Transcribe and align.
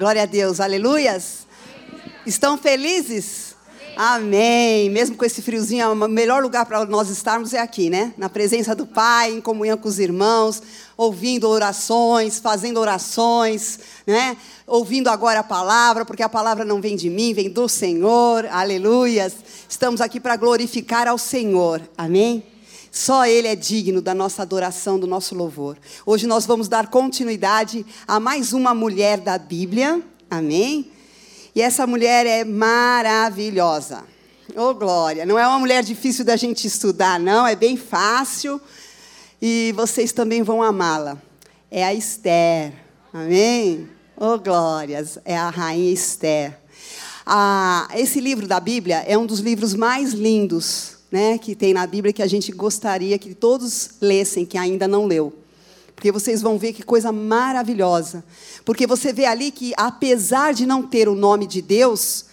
Glória 0.00 0.22
a 0.22 0.24
Deus, 0.24 0.60
aleluias. 0.60 1.46
Estão 2.24 2.56
felizes? 2.56 3.54
Amém. 3.94 4.88
Mesmo 4.88 5.14
com 5.14 5.26
esse 5.26 5.42
friozinho, 5.42 5.92
o 5.92 6.08
melhor 6.08 6.42
lugar 6.42 6.64
para 6.64 6.86
nós 6.86 7.10
estarmos 7.10 7.52
é 7.52 7.60
aqui, 7.60 7.90
né? 7.90 8.14
Na 8.16 8.30
presença 8.30 8.74
do 8.74 8.86
Pai, 8.86 9.30
em 9.30 9.42
comunhão 9.42 9.76
com 9.76 9.90
os 9.90 9.98
irmãos, 9.98 10.62
ouvindo 10.96 11.46
orações, 11.46 12.38
fazendo 12.38 12.80
orações, 12.80 13.78
né? 14.06 14.38
Ouvindo 14.66 15.08
agora 15.08 15.40
a 15.40 15.44
palavra, 15.44 16.06
porque 16.06 16.22
a 16.22 16.30
palavra 16.30 16.64
não 16.64 16.80
vem 16.80 16.96
de 16.96 17.10
mim, 17.10 17.34
vem 17.34 17.50
do 17.50 17.68
Senhor. 17.68 18.46
Aleluias. 18.46 19.34
Estamos 19.68 20.00
aqui 20.00 20.18
para 20.18 20.34
glorificar 20.34 21.08
ao 21.08 21.18
Senhor. 21.18 21.82
Amém. 21.98 22.42
Só 22.90 23.24
Ele 23.24 23.46
é 23.46 23.54
digno 23.54 24.02
da 24.02 24.12
nossa 24.12 24.42
adoração, 24.42 24.98
do 24.98 25.06
nosso 25.06 25.34
louvor. 25.34 25.78
Hoje 26.04 26.26
nós 26.26 26.44
vamos 26.44 26.66
dar 26.66 26.88
continuidade 26.88 27.86
a 28.06 28.18
mais 28.18 28.52
uma 28.52 28.74
mulher 28.74 29.20
da 29.20 29.38
Bíblia. 29.38 30.02
Amém? 30.28 30.90
E 31.54 31.62
essa 31.62 31.86
mulher 31.86 32.26
é 32.26 32.42
maravilhosa. 32.44 34.04
Oh, 34.56 34.74
glória. 34.74 35.24
Não 35.24 35.38
é 35.38 35.46
uma 35.46 35.60
mulher 35.60 35.84
difícil 35.84 36.24
da 36.24 36.34
gente 36.34 36.66
estudar, 36.66 37.20
não. 37.20 37.46
É 37.46 37.54
bem 37.54 37.76
fácil. 37.76 38.60
E 39.40 39.72
vocês 39.76 40.10
também 40.10 40.42
vão 40.42 40.60
amá-la. 40.60 41.16
É 41.70 41.84
a 41.84 41.94
Esther. 41.94 42.72
Amém? 43.12 43.88
Oh, 44.16 44.36
glórias. 44.36 45.16
É 45.24 45.36
a 45.36 45.48
rainha 45.48 45.92
Esther. 45.92 46.58
Ah, 47.24 47.86
esse 47.94 48.20
livro 48.20 48.48
da 48.48 48.58
Bíblia 48.58 49.04
é 49.06 49.16
um 49.16 49.26
dos 49.26 49.38
livros 49.38 49.74
mais 49.74 50.12
lindos 50.12 50.99
né, 51.10 51.38
que 51.38 51.54
tem 51.54 51.74
na 51.74 51.86
Bíblia 51.86 52.12
que 52.12 52.22
a 52.22 52.26
gente 52.26 52.52
gostaria 52.52 53.18
que 53.18 53.34
todos 53.34 53.90
lessem, 54.00 54.46
que 54.46 54.56
ainda 54.56 54.86
não 54.86 55.06
leu. 55.06 55.32
Porque 55.94 56.12
vocês 56.12 56.40
vão 56.40 56.56
ver 56.56 56.72
que 56.72 56.82
coisa 56.82 57.12
maravilhosa. 57.12 58.24
Porque 58.64 58.86
você 58.86 59.12
vê 59.12 59.26
ali 59.26 59.50
que, 59.50 59.72
apesar 59.76 60.54
de 60.54 60.64
não 60.64 60.82
ter 60.82 61.08
o 61.08 61.14
nome 61.14 61.46
de 61.46 61.60
Deus, 61.60 62.26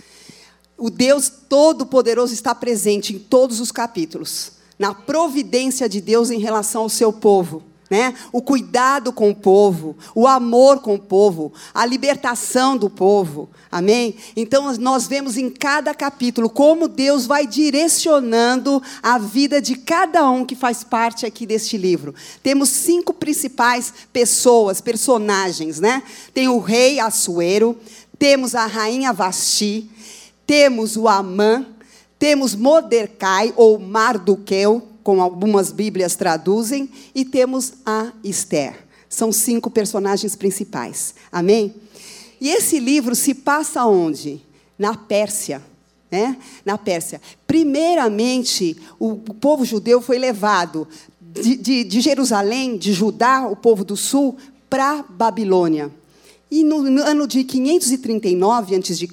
o 0.77 0.89
Deus 0.89 1.29
Todo-Poderoso 1.49 2.33
está 2.33 2.55
presente 2.55 3.13
em 3.13 3.19
todos 3.19 3.59
os 3.59 3.71
capítulos 3.71 4.57
na 4.77 4.93
providência 4.93 5.89
de 5.89 5.99
Deus 5.99 6.29
em 6.29 6.39
relação 6.39 6.83
ao 6.83 6.89
seu 6.89 7.11
povo 7.11 7.63
né? 7.89 8.13
O 8.31 8.41
cuidado 8.41 9.11
com 9.11 9.29
o 9.29 9.35
povo, 9.35 9.95
o 10.13 10.27
amor 10.27 10.79
com 10.79 10.95
o 10.95 10.99
povo, 10.99 11.53
a 11.73 11.85
libertação 11.85 12.77
do 12.77 12.89
povo. 12.89 13.49
Amém? 13.71 14.15
Então 14.35 14.73
nós 14.77 15.07
vemos 15.07 15.37
em 15.37 15.49
cada 15.49 15.93
capítulo 15.93 16.49
como 16.49 16.87
Deus 16.87 17.25
vai 17.25 17.45
direcionando 17.45 18.81
a 19.01 19.17
vida 19.17 19.61
de 19.61 19.75
cada 19.75 20.29
um 20.29 20.45
que 20.45 20.55
faz 20.55 20.83
parte 20.83 21.25
aqui 21.25 21.45
deste 21.45 21.77
livro. 21.77 22.13
Temos 22.41 22.69
cinco 22.69 23.13
principais 23.13 23.93
pessoas, 24.11 24.81
personagens, 24.81 25.79
né? 25.79 26.03
Tem 26.33 26.47
o 26.47 26.59
rei 26.59 26.99
Assuero, 26.99 27.77
temos 28.17 28.55
a 28.55 28.65
rainha 28.65 29.13
Vasti, 29.13 29.89
temos 30.45 30.95
o 30.95 31.07
Amã, 31.07 31.65
temos 32.17 32.55
Mordecai 32.55 33.53
ou 33.55 33.77
Mardoqueu, 33.77 34.87
como 35.07 35.21
algumas 35.21 35.71
Bíblias 35.71 36.17
traduzem, 36.17 36.89
e 37.15 37.23
temos 37.23 37.75
a 37.85 38.11
Esther. 38.25 38.75
São 39.07 39.31
cinco 39.31 39.71
personagens 39.71 40.35
principais. 40.35 41.15
Amém? 41.31 41.73
E 42.41 42.49
esse 42.49 42.77
livro 42.77 43.15
se 43.15 43.33
passa 43.33 43.85
onde? 43.85 44.41
Na 44.77 44.97
Pérsia. 44.97 45.61
Né? 46.11 46.37
Na 46.65 46.77
Pérsia. 46.77 47.21
Primeiramente, 47.47 48.75
o, 48.99 49.15
povo 49.15 49.63
judeu 49.63 50.01
foi 50.01 50.17
levado 50.17 50.85
de, 51.21 51.55
de, 51.55 51.83
de, 51.85 52.01
Jerusalém, 52.01 52.77
de 52.77 52.91
Judá, 52.91 53.47
o 53.47 53.55
povo 53.55 53.85
do 53.85 53.95
sul, 53.95 54.35
para 54.69 55.05
Babilônia. 55.07 55.89
E 56.51 56.65
no, 56.65 56.83
no 56.83 57.01
ano 57.01 57.25
de 57.25 57.45
539 57.45 58.75
a.C., 58.75 59.07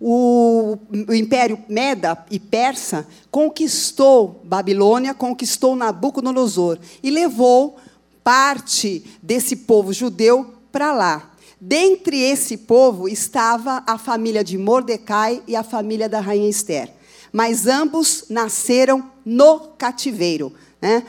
o, 0.00 0.78
Império 1.14 1.58
Meda 1.68 2.24
e 2.30 2.38
Persa 2.38 3.06
conquistou 3.30 4.40
Babilônia, 4.44 5.14
conquistou 5.14 5.74
Nabucodonosor 5.74 6.78
e 7.02 7.10
levou 7.10 7.76
parte 8.22 9.04
desse 9.22 9.56
povo 9.56 9.92
judeu 9.92 10.54
para 10.70 10.92
lá. 10.92 11.30
Dentre 11.60 12.20
esse 12.20 12.56
povo 12.56 13.08
estava 13.08 13.82
a 13.86 13.98
família 13.98 14.44
de 14.44 14.56
Mordecai 14.56 15.42
e 15.46 15.56
a 15.56 15.64
família 15.64 16.08
da 16.08 16.20
rainha 16.20 16.48
Esther. 16.48 16.92
Mas 17.32 17.66
ambos 17.66 18.26
nasceram 18.30 19.10
no 19.24 19.60
cativeiro. 19.76 20.52
Né? 20.80 21.02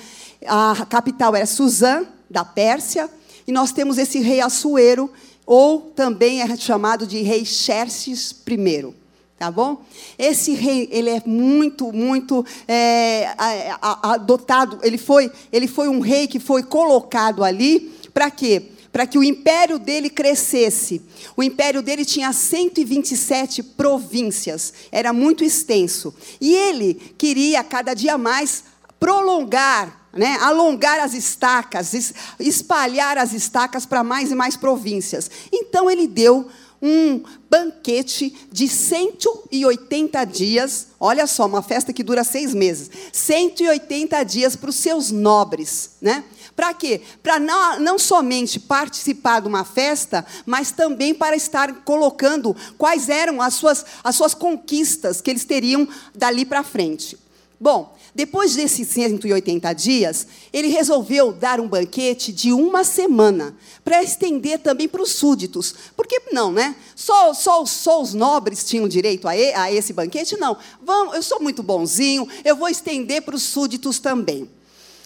A 0.48 0.86
capital 0.90 1.36
era 1.36 1.46
Suzã, 1.46 2.06
da 2.30 2.44
Pérsia, 2.44 3.10
e 3.48 3.52
nós 3.52 3.72
temos 3.72 3.98
esse 3.98 4.20
rei 4.20 4.42
Assuero, 4.42 5.10
ou 5.50 5.82
também 5.96 6.44
é 6.44 6.56
chamado 6.56 7.08
de 7.08 7.24
rei 7.24 7.44
Xerxes 7.44 8.36
I. 8.48 8.94
Tá 9.36 9.50
bom? 9.50 9.84
Esse 10.16 10.54
rei, 10.54 10.88
ele 10.92 11.10
é 11.10 11.24
muito, 11.26 11.92
muito 11.92 12.46
é, 12.68 13.34
adotado. 13.80 14.78
Ele 14.84 15.00
foi, 15.00 15.32
ele 15.52 15.68
foi 15.68 15.88
um 15.90 16.02
rei 16.02 16.28
que 16.28 16.40
foi 16.40 16.62
colocado 16.62 17.44
ali 17.44 17.92
para 18.14 18.30
quê? 18.30 18.62
Para 18.92 19.08
que 19.08 19.18
o 19.18 19.24
império 19.24 19.80
dele 19.80 20.12
crescesse. 20.12 21.02
O 21.36 21.42
império 21.42 21.82
dele 21.82 22.06
tinha 22.06 22.32
127 22.32 23.64
províncias, 23.64 24.72
era 24.92 25.12
muito 25.12 25.44
extenso. 25.44 26.14
E 26.40 26.54
ele 26.54 26.94
queria 27.18 27.64
cada 27.64 27.96
dia 27.96 28.20
mais 28.20 28.66
prolongar 29.00 29.99
né, 30.20 30.38
alongar 30.42 31.00
as 31.00 31.14
estacas, 31.14 32.14
espalhar 32.38 33.18
as 33.18 33.32
estacas 33.32 33.86
para 33.86 34.04
mais 34.04 34.32
e 34.32 34.36
mais 34.36 34.58
províncias. 34.58 35.32
Então 35.50 35.90
ele 35.90 36.06
deu 36.08 36.50
um 36.82 37.24
banquete 37.50 38.36
de 38.52 38.68
180 38.68 40.26
dias. 40.26 40.88
Olha 41.00 41.26
só, 41.26 41.46
uma 41.46 41.62
festa 41.62 41.94
que 41.94 42.04
dura 42.04 42.26
seis 42.26 42.54
meses. 42.54 42.92
180 43.14 44.22
dias 44.24 44.58
para 44.58 44.70
os 44.70 44.76
seus 44.76 45.10
nobres. 45.10 45.92
Né? 46.02 46.26
Para 46.54 46.74
quê? 46.74 47.00
Para 47.24 47.40
não, 47.40 47.80
não 47.80 47.98
somente 47.98 48.60
participar 48.60 49.40
de 49.40 49.48
uma 49.48 49.64
festa, 49.64 50.26
mas 50.46 50.70
também 50.70 51.16
para 51.16 51.38
estar 51.38 51.74
colocando 51.86 52.54
quais 52.78 53.08
eram 53.08 53.42
as 53.42 53.54
suas, 53.54 53.86
as 54.04 54.18
suas 54.18 54.34
conquistas 54.34 55.22
que 55.22 55.30
eles 55.30 55.46
teriam 55.46 55.88
dali 56.14 56.44
para 56.44 56.62
frente. 56.62 57.18
Bom, 57.60 57.94
depois 58.16 58.56
desses 58.56 58.88
180 58.88 59.74
dias, 59.74 60.26
ele 60.54 60.70
resolveu 60.70 61.34
dar 61.34 61.60
um 61.60 61.68
banquete 61.68 62.32
de 62.32 62.54
uma 62.54 62.86
semana, 62.86 63.54
para 63.84 64.02
estender 64.02 64.60
também 64.60 64.88
para 64.88 65.02
os 65.02 65.12
súditos. 65.12 65.76
Por 65.96 66.08
que 66.08 66.22
não, 66.32 66.52
né? 66.52 66.76
Só, 66.96 67.34
só, 67.34 67.66
só 67.66 68.02
os 68.02 68.14
nobres 68.14 68.64
tinham 68.64 68.88
direito 68.88 69.28
a, 69.28 69.32
a 69.32 69.72
esse 69.72 69.92
banquete? 69.92 70.38
Não. 70.38 70.58
Vamos, 70.82 71.16
eu 71.16 71.24
sou 71.24 71.42
muito 71.42 71.62
bonzinho, 71.62 72.28
eu 72.46 72.56
vou 72.56 72.70
estender 72.70 73.24
para 73.24 73.36
os 73.36 73.44
súditos 73.44 74.00
também. 74.00 74.50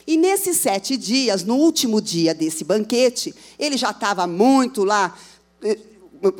E 0.06 0.16
nesses 0.16 0.58
sete 0.58 0.96
dias, 0.96 1.44
no 1.44 1.56
último 1.56 2.02
dia 2.02 2.35
desse 2.35 2.64
banquete, 2.64 3.34
ele 3.58 3.78
já 3.78 3.90
estava 3.91 4.28
muito 4.28 4.84
lá 4.84 5.18
eh, 5.64 5.78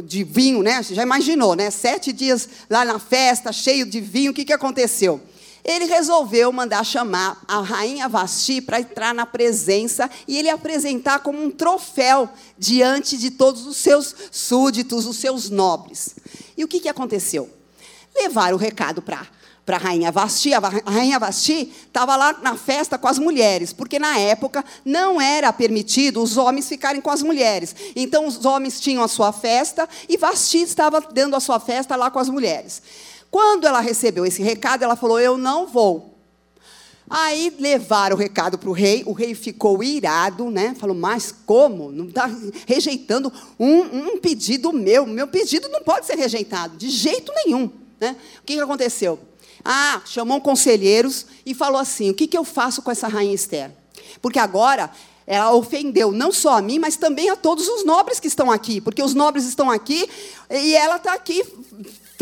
de 0.03 0.24
vinho, 0.24 0.62
né? 0.62 0.84
Você 0.84 0.94
já 0.94 1.01
imaginou, 1.01 1.56
né? 1.56 1.72
Sete 1.72 2.12
dias 2.12 2.47
lá 2.69 2.85
na 2.85 3.00
festa, 3.00 3.51
cheio 3.51 3.85
de 3.85 4.00
vinho, 4.00 4.31
o 4.31 4.34
que, 4.34 4.45
que 4.45 4.53
aconteceu? 4.53 5.19
Ele 5.63 5.85
resolveu 5.85 6.51
mandar 6.51 6.84
chamar 6.84 7.41
a 7.47 7.62
rainha 7.62 8.09
Vasti 8.09 8.59
para 8.59 8.81
entrar 8.81 9.13
na 9.13 9.25
presença 9.25 10.09
e 10.28 10.38
ele 10.38 10.50
apresentar 10.50 11.19
como 11.19 11.41
um 11.41 11.50
troféu 11.50 12.29
diante 12.57 13.18
de 13.18 13.31
todos 13.31 13.66
os 13.66 13.78
seus 13.78 14.13
súditos, 14.31 15.06
os 15.06 15.18
seus 15.18 15.50
nobres. 15.50 16.16
E 16.57 16.63
o 16.63 16.68
que, 16.68 16.81
que 16.81 16.90
aconteceu? 16.90 17.50
Levaram 18.16 18.56
o 18.56 18.59
recado 18.59 19.01
para 19.01 19.25
para 19.66 19.78
a 19.78 19.79
rainha 19.79 20.12
Vasti. 20.12 20.53
A 20.53 20.59
rainha 20.59 21.19
Vasti 21.19 21.74
estava 21.88 22.16
lá 22.16 22.34
na 22.41 22.56
festa 22.56 22.97
com 22.97 23.07
as 23.07 23.18
mulheres, 23.18 23.72
porque 23.72 23.97
na 23.97 24.18
época 24.19 24.63
não 24.84 25.22
era 25.22 25.51
permitido 25.53 26.22
os 26.22 26.38
homens 26.38 26.68
ficarem 26.68 27.01
com 27.01 27.09
as 27.09 27.22
mulheres. 27.22 27.75
Então 27.95 28.28
os 28.28 28.45
homens 28.45 28.80
tinham 28.80 29.03
a 29.03 29.07
sua 29.07 29.31
festa 29.31 29.88
e 30.07 30.18
Vasti 30.18 30.62
estava 30.62 31.00
dando 31.00 31.36
a 31.36 31.39
sua 31.39 31.60
festa 31.60 31.95
lá 31.95 32.12
com 32.12 32.19
as 32.19 32.30
mulheres. 32.30 32.81
Quando 33.33 33.65
ela 33.65 33.80
recebeu 33.80 34.27
esse 34.27 34.44
recado, 34.44 34.83
ela 34.83 34.95
falou: 34.95 35.19
Eu 35.19 35.39
não 35.39 35.65
vou. 35.65 36.19
Aí 37.09 37.51
levaram 37.57 38.15
o 38.15 38.19
recado 38.19 38.59
para 38.59 38.69
o 38.69 38.74
rei, 38.74 39.01
o 39.07 39.12
rei 39.12 39.33
ficou 39.33 39.83
irado, 39.83 40.51
né? 40.51 40.75
Falou, 40.80 40.95
mas 40.95 41.33
como? 41.44 41.91
Não 41.91 42.06
está 42.06 42.30
rejeitando 42.68 43.33
um, 43.59 43.80
um, 43.80 44.18
pedido 44.19 44.71
meu. 44.71 45.07
Meu 45.07 45.27
pedido 45.27 45.68
não 45.69 45.81
pode 45.81 46.06
ser 46.06 46.15
rejeitado, 46.15 46.77
de 46.77 46.89
jeito 46.89 47.31
nenhum. 47.44 47.71
Né? 48.00 48.15
O 48.39 48.44
que, 48.44 48.53
que 48.53 48.62
aconteceu? 48.62 49.18
Ah, 49.65 50.03
chamou 50.06 50.39
conselheiros 50.39 51.25
e 51.44 51.56
falou 51.56 51.81
assim: 51.81 52.12
o 52.12 52.13
que, 52.13 52.27
que 52.27 52.38
eu 52.38 52.44
faço 52.44 52.83
com 52.83 52.91
essa 52.91 53.07
rainha 53.07 53.33
Esther? 53.33 53.71
Porque 54.21 54.38
agora 54.38 54.91
ela 55.25 55.56
ofendeu 55.56 56.12
não 56.12 56.31
só 56.31 56.57
a 56.59 56.62
mim, 56.62 56.77
mas 56.77 56.97
também 56.97 57.31
a 57.31 57.36
todos 57.36 57.68
os 57.68 57.83
nobres 57.83 58.19
que 58.19 58.27
estão 58.27 58.51
aqui, 58.51 58.79
porque 58.79 59.01
os 59.01 59.15
nobres 59.15 59.45
estão 59.45 59.71
aqui 59.71 60.07
e 60.51 60.75
ela 60.75 60.97
está 60.97 61.13
aqui 61.13 61.44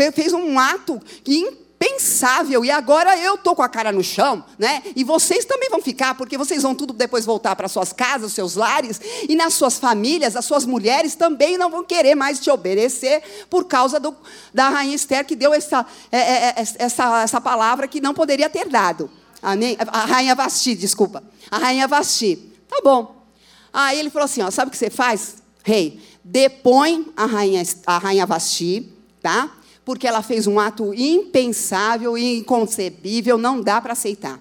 fez 0.09 0.31
um 0.31 0.57
ato 0.57 1.01
impensável, 1.27 2.63
e 2.63 2.71
agora 2.71 3.17
eu 3.17 3.35
estou 3.35 3.55
com 3.55 3.61
a 3.61 3.67
cara 3.67 3.91
no 3.91 4.03
chão, 4.03 4.45
né? 4.57 4.81
E 4.95 5.03
vocês 5.03 5.43
também 5.43 5.69
vão 5.69 5.81
ficar, 5.81 6.15
porque 6.15 6.37
vocês 6.37 6.63
vão 6.63 6.73
tudo 6.73 6.93
depois 6.93 7.25
voltar 7.25 7.55
para 7.55 7.67
suas 7.67 7.91
casas, 7.91 8.31
seus 8.31 8.55
lares, 8.55 9.01
e 9.27 9.35
nas 9.35 9.55
suas 9.55 9.77
famílias, 9.77 10.35
as 10.35 10.45
suas 10.45 10.65
mulheres 10.65 11.15
também 11.15 11.57
não 11.57 11.69
vão 11.69 11.83
querer 11.83 12.15
mais 12.15 12.39
te 12.39 12.49
obedecer 12.49 13.21
por 13.49 13.65
causa 13.65 13.99
do, 13.99 14.15
da 14.53 14.69
rainha 14.69 14.95
Esther 14.95 15.25
que 15.25 15.35
deu 15.35 15.53
essa, 15.53 15.85
é, 16.11 16.17
é, 16.17 16.47
é 16.49 16.65
essa, 16.77 17.23
essa 17.23 17.41
palavra 17.41 17.87
que 17.87 17.99
não 17.99 18.13
poderia 18.13 18.49
ter 18.49 18.69
dado. 18.69 19.09
Amém? 19.41 19.75
A 19.87 20.05
rainha 20.05 20.35
Vasti, 20.35 20.75
desculpa. 20.75 21.23
A 21.49 21.57
rainha 21.57 21.87
Vasti. 21.87 22.35
Tá 22.69 22.79
bom. 22.83 23.25
Aí 23.73 23.99
ele 23.99 24.09
falou 24.09 24.25
assim: 24.25 24.41
ó, 24.41 24.51
sabe 24.51 24.69
o 24.69 24.71
que 24.71 24.77
você 24.77 24.89
faz? 24.89 25.37
Rei, 25.63 25.99
depõe 26.23 27.11
a 27.15 27.25
rainha, 27.25 27.63
a 27.87 27.97
rainha 27.97 28.25
Vasti, 28.25 28.91
tá? 29.21 29.51
Porque 29.83 30.07
ela 30.07 30.21
fez 30.21 30.47
um 30.47 30.59
ato 30.59 30.93
impensável 30.93 32.17
e 32.17 32.37
inconcebível, 32.37 33.37
não 33.37 33.61
dá 33.61 33.81
para 33.81 33.93
aceitar. 33.93 34.39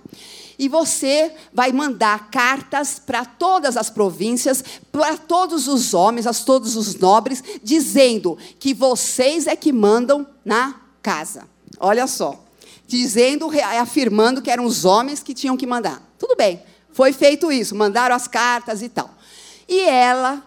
E 0.58 0.68
você 0.68 1.32
vai 1.54 1.72
mandar 1.72 2.30
cartas 2.30 2.98
para 2.98 3.24
todas 3.24 3.78
as 3.78 3.88
províncias, 3.88 4.62
para 4.92 5.16
todos 5.16 5.66
os 5.66 5.94
homens, 5.94 6.26
a 6.26 6.34
todos 6.34 6.76
os 6.76 6.94
nobres, 6.96 7.42
dizendo 7.62 8.36
que 8.58 8.74
vocês 8.74 9.46
é 9.46 9.56
que 9.56 9.72
mandam 9.72 10.26
na 10.44 10.78
casa. 11.00 11.44
Olha 11.78 12.06
só. 12.06 12.44
Dizendo, 12.86 13.50
afirmando 13.80 14.42
que 14.42 14.50
eram 14.50 14.66
os 14.66 14.84
homens 14.84 15.22
que 15.22 15.32
tinham 15.32 15.56
que 15.56 15.66
mandar. 15.66 16.02
Tudo 16.18 16.36
bem, 16.36 16.62
foi 16.92 17.14
feito 17.14 17.50
isso, 17.50 17.74
mandaram 17.74 18.14
as 18.14 18.28
cartas 18.28 18.82
e 18.82 18.90
tal. 18.90 19.14
E 19.66 19.80
ela, 19.80 20.44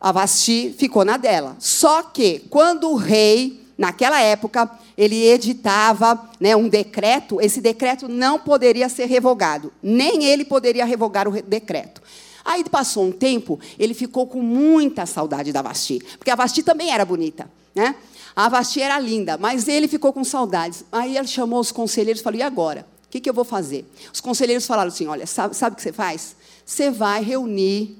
a 0.00 0.10
Vasti, 0.10 0.74
ficou 0.78 1.04
na 1.04 1.18
dela. 1.18 1.56
Só 1.58 2.02
que, 2.02 2.46
quando 2.48 2.88
o 2.88 2.96
rei, 2.96 3.60
naquela 3.80 4.20
época, 4.20 4.70
ele 4.94 5.26
editava 5.26 6.28
né, 6.38 6.54
um 6.54 6.68
decreto, 6.68 7.40
esse 7.40 7.62
decreto 7.62 8.08
não 8.08 8.38
poderia 8.38 8.90
ser 8.90 9.06
revogado. 9.06 9.72
Nem 9.82 10.22
ele 10.22 10.44
poderia 10.44 10.84
revogar 10.84 11.26
o 11.26 11.42
decreto. 11.42 12.02
Aí 12.44 12.62
passou 12.62 13.06
um 13.06 13.10
tempo, 13.10 13.58
ele 13.78 13.94
ficou 13.94 14.26
com 14.26 14.42
muita 14.42 15.06
saudade 15.06 15.50
da 15.50 15.62
Vasti, 15.62 15.98
porque 16.18 16.30
a 16.30 16.34
Vasti 16.34 16.62
também 16.62 16.92
era 16.92 17.06
bonita, 17.06 17.50
né? 17.74 17.94
A 18.36 18.50
Vasti 18.50 18.82
era 18.82 18.98
linda, 18.98 19.38
mas 19.38 19.66
ele 19.66 19.88
ficou 19.88 20.12
com 20.12 20.24
saudades. 20.24 20.84
Aí 20.92 21.16
ele 21.16 21.26
chamou 21.26 21.58
os 21.58 21.72
conselheiros 21.72 22.20
e 22.20 22.24
falou: 22.24 22.38
e 22.38 22.42
agora? 22.42 22.86
O 23.06 23.10
que, 23.10 23.18
que 23.18 23.30
eu 23.30 23.34
vou 23.34 23.44
fazer? 23.44 23.90
Os 24.12 24.20
conselheiros 24.20 24.66
falaram 24.66 24.88
assim: 24.88 25.06
olha, 25.06 25.26
sabe, 25.26 25.56
sabe 25.56 25.72
o 25.72 25.76
que 25.76 25.82
você 25.82 25.92
faz? 25.92 26.36
Você 26.64 26.90
vai 26.90 27.22
reunir 27.22 27.96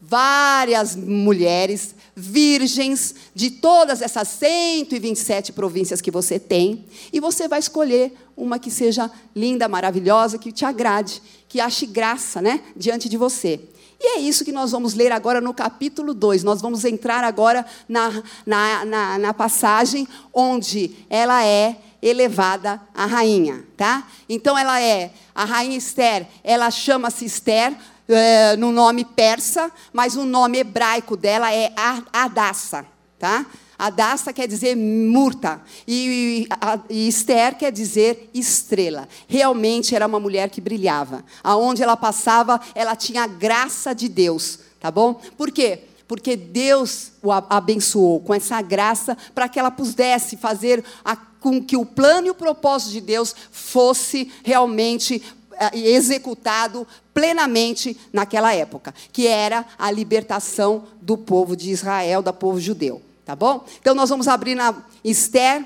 várias 0.00 0.96
mulheres 0.96 1.94
virgens 2.18 3.14
de 3.32 3.50
todas 3.50 4.02
essas 4.02 4.26
127 4.28 5.52
províncias 5.52 6.00
que 6.00 6.10
você 6.10 6.38
tem, 6.38 6.84
e 7.12 7.20
você 7.20 7.46
vai 7.46 7.60
escolher 7.60 8.12
uma 8.36 8.58
que 8.58 8.70
seja 8.70 9.10
linda, 9.34 9.68
maravilhosa, 9.68 10.38
que 10.38 10.50
te 10.50 10.64
agrade, 10.64 11.22
que 11.48 11.60
ache 11.60 11.86
graça, 11.86 12.42
né, 12.42 12.60
diante 12.76 13.08
de 13.08 13.16
você. 13.16 13.60
E 14.00 14.16
é 14.16 14.20
isso 14.20 14.44
que 14.44 14.52
nós 14.52 14.70
vamos 14.70 14.94
ler 14.94 15.10
agora 15.10 15.40
no 15.40 15.52
capítulo 15.52 16.14
2. 16.14 16.44
Nós 16.44 16.60
vamos 16.60 16.84
entrar 16.84 17.24
agora 17.24 17.66
na, 17.88 18.22
na, 18.46 18.84
na, 18.84 19.18
na 19.18 19.34
passagem 19.34 20.06
onde 20.32 20.94
ela 21.10 21.44
é 21.44 21.76
elevada 22.00 22.80
a 22.94 23.06
rainha, 23.06 23.64
tá? 23.76 24.06
Então 24.28 24.56
ela 24.56 24.80
é 24.80 25.10
a 25.34 25.44
rainha 25.44 25.76
Esther, 25.76 26.28
ela 26.44 26.70
chama-se 26.70 27.24
Esther, 27.24 27.76
é, 28.08 28.56
no 28.56 28.72
nome 28.72 29.04
persa, 29.04 29.70
mas 29.92 30.16
o 30.16 30.24
nome 30.24 30.58
hebraico 30.58 31.16
dela 31.16 31.52
é 31.52 31.72
Adassa, 32.12 32.86
tá? 33.18 33.44
Adassa 33.78 34.32
quer 34.32 34.48
dizer 34.48 34.76
murta 34.76 35.62
e, 35.86 36.48
e, 36.90 37.06
Esther 37.06 37.56
quer 37.56 37.70
dizer 37.70 38.28
estrela. 38.34 39.08
Realmente 39.28 39.94
era 39.94 40.06
uma 40.06 40.18
mulher 40.18 40.50
que 40.50 40.60
brilhava. 40.60 41.24
Aonde 41.44 41.80
ela 41.80 41.96
passava, 41.96 42.60
ela 42.74 42.96
tinha 42.96 43.22
a 43.22 43.28
graça 43.28 43.94
de 43.94 44.08
Deus, 44.08 44.58
tá 44.80 44.90
bom? 44.90 45.20
Por 45.36 45.52
quê? 45.52 45.84
Porque 46.08 46.34
Deus 46.34 47.12
o 47.22 47.30
abençoou 47.30 48.18
com 48.20 48.34
essa 48.34 48.60
graça 48.60 49.16
para 49.32 49.48
que 49.48 49.60
ela 49.60 49.70
pudesse 49.70 50.36
fazer 50.36 50.82
a, 51.04 51.14
com 51.14 51.62
que 51.62 51.76
o 51.76 51.86
plano 51.86 52.26
e 52.26 52.30
o 52.30 52.34
propósito 52.34 52.92
de 52.92 53.00
Deus 53.00 53.34
fosse 53.52 54.32
realmente 54.42 55.22
eh, 55.58 55.78
executado 55.78 56.86
plenamente 57.12 57.96
naquela 58.12 58.54
época, 58.54 58.94
que 59.12 59.26
era 59.26 59.64
a 59.78 59.90
libertação 59.90 60.84
do 61.00 61.16
povo 61.16 61.56
de 61.56 61.70
Israel, 61.70 62.22
do 62.22 62.32
povo 62.32 62.60
judeu. 62.60 63.02
Tá 63.24 63.36
bom? 63.36 63.64
Então 63.80 63.94
nós 63.94 64.08
vamos 64.08 64.28
abrir 64.28 64.54
na 64.54 64.74
Esther, 65.04 65.64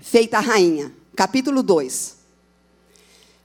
feita 0.00 0.40
rainha, 0.40 0.92
capítulo 1.16 1.62
2. 1.62 2.16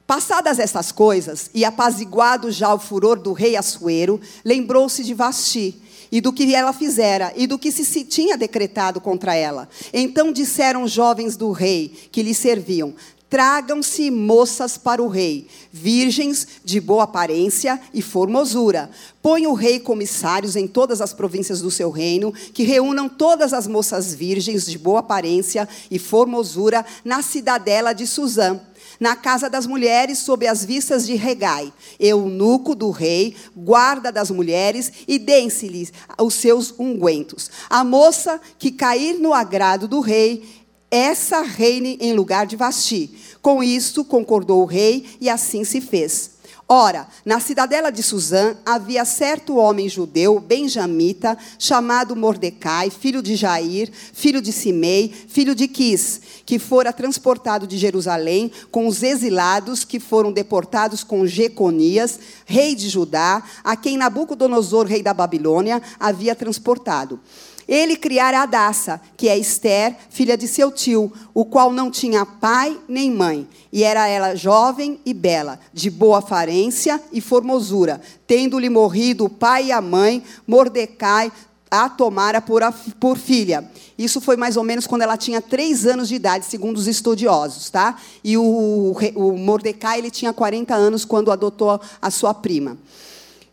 Passadas 0.06 0.60
estas 0.60 0.92
coisas, 0.92 1.50
e 1.54 1.64
apaziguado 1.64 2.52
já 2.52 2.74
o 2.74 2.80
furor 2.80 3.18
do 3.18 3.32
rei 3.32 3.56
Assuero, 3.56 4.20
lembrou-se 4.44 5.04
de 5.04 5.14
Vasti, 5.14 5.82
e 6.12 6.22
do 6.22 6.32
que 6.32 6.54
ela 6.54 6.72
fizera, 6.74 7.34
e 7.36 7.48
do 7.48 7.58
que 7.58 7.72
se 7.72 8.04
tinha 8.04 8.38
decretado 8.38 9.02
contra 9.02 9.34
ela. 9.34 9.68
Então 9.92 10.32
disseram 10.32 10.88
jovens 10.88 11.36
do 11.36 11.52
rei, 11.52 11.88
que 12.12 12.22
lhe 12.22 12.36
serviam: 12.36 12.94
Tragam-se 13.34 14.12
moças 14.12 14.78
para 14.78 15.02
o 15.02 15.08
rei, 15.08 15.48
virgens 15.72 16.48
de 16.64 16.80
boa 16.80 17.06
aparência 17.06 17.82
e 17.92 18.00
formosura. 18.00 18.92
Põe 19.24 19.48
o 19.48 19.54
rei 19.54 19.80
comissários 19.80 20.56
em 20.56 20.68
todas 20.68 21.02
as 21.02 21.16
províncias 21.16 21.60
do 21.60 21.72
seu 21.72 21.90
reino, 21.90 22.32
que 22.32 22.62
reúnam 22.62 23.10
todas 23.10 23.52
as 23.52 23.66
moças 23.66 24.14
virgens 24.14 24.68
de 24.68 24.78
boa 24.78 25.00
aparência 25.00 25.68
e 25.90 25.98
formosura 25.98 26.86
na 27.04 27.24
cidadela 27.24 27.92
de 27.92 28.06
Suzã 28.06 28.62
na 29.00 29.16
casa 29.16 29.50
das 29.50 29.66
mulheres, 29.66 30.20
sob 30.20 30.48
as 30.48 30.64
vistas 30.64 31.06
de 31.06 31.16
Regai, 31.16 31.74
eunuco 32.00 32.76
do 32.76 32.92
rei, 32.92 33.36
guarda 33.56 34.12
das 34.12 34.30
mulheres, 34.30 34.92
e 35.08 35.18
deem-se-lhes 35.18 35.92
os 36.22 36.36
seus 36.36 36.74
ungüentos. 36.78 37.50
A 37.70 37.84
moça 37.84 38.40
que 38.60 38.72
cair 38.72 39.20
no 39.20 39.34
agrado 39.34 39.88
do 39.88 40.00
rei, 40.00 40.63
essa 40.94 41.42
reine 41.42 41.98
em 42.00 42.14
lugar 42.14 42.46
de 42.46 42.56
Vasti. 42.56 43.10
Com 43.42 43.64
isto 43.64 44.06
concordou 44.06 44.62
o 44.62 44.66
rei 44.66 45.18
e 45.20 45.28
assim 45.28 45.64
se 45.64 45.82
fez. 45.82 46.34
Ora, 46.70 47.08
na 47.26 47.40
cidadela 47.40 47.92
de 47.92 48.04
Suzã 48.04 48.56
havia 48.64 49.04
certo 49.04 49.58
homem 49.58 49.90
judeu, 49.90 50.40
benjamita, 50.40 51.36
chamado 51.58 52.16
Mordecai, 52.16 52.92
filho 52.92 53.24
de 53.24 53.36
Jair, 53.36 53.92
filho 53.92 54.40
de 54.40 54.54
Simei, 54.54 55.12
filho 55.28 55.56
de 55.56 55.68
Quis, 55.68 56.22
que 56.46 56.60
fora 56.60 56.94
transportado 56.94 57.66
de 57.66 57.76
Jerusalém 57.76 58.52
com 58.72 58.88
os 58.88 59.02
exilados 59.02 59.84
que 59.84 60.00
foram 60.00 60.32
deportados 60.32 61.04
com 61.04 61.26
Jeconias, 61.26 62.20
rei 62.46 62.76
de 62.76 62.88
Judá, 62.88 63.44
a 63.64 63.76
quem 63.76 63.98
Nabucodonosor, 63.98 64.86
rei 64.86 65.02
da 65.02 65.14
Babilônia, 65.14 65.82
havia 66.00 66.36
transportado. 66.36 67.20
Ele 67.68 67.96
criara 67.96 68.42
Adassa, 68.42 69.00
que 69.16 69.28
é 69.30 69.38
Esther, 69.38 69.96
filha 70.10 70.38
de 70.38 70.48
seu 70.48 70.72
tio, 70.72 71.12
o 71.34 71.46
qual 71.46 71.72
não 71.72 71.90
tinha 71.90 72.26
pai 72.26 72.78
nem 72.88 73.12
mãe, 73.12 73.48
e 73.72 73.84
era 73.84 74.08
ela 74.08 74.36
jovem 74.36 75.00
e 75.06 75.14
bela, 75.14 75.60
de 75.74 75.90
boa 75.90 76.20
aparência 76.20 77.02
e 77.12 77.22
formosura. 77.22 78.02
Tendo-lhe 78.28 78.70
morrido 78.70 79.26
o 79.26 79.30
pai 79.30 79.68
e 79.68 79.72
a 79.72 79.82
mãe, 79.82 80.24
Mordecai 80.46 81.32
a 81.72 81.90
tomara 81.90 82.40
por, 82.40 82.62
a, 82.62 82.72
por 83.00 83.18
filha. 83.18 83.68
Isso 83.98 84.22
foi 84.22 84.38
mais 84.38 84.58
ou 84.58 84.64
menos 84.64 84.86
quando 84.86 85.02
ela 85.02 85.18
tinha 85.18 85.42
três 85.42 85.88
anos 85.88 86.08
de 86.08 86.14
idade, 86.14 86.46
segundo 86.46 86.78
os 86.78 86.86
estudiosos, 86.86 87.72
tá? 87.72 87.98
E 88.24 88.38
o, 88.38 88.96
o 89.16 89.38
Mordecai 89.38 89.98
ele 89.98 90.12
tinha 90.12 90.32
40 90.32 90.76
anos 90.76 91.04
quando 91.04 91.32
adotou 91.32 91.82
a 92.00 92.12
sua 92.12 92.32
prima. 92.32 92.78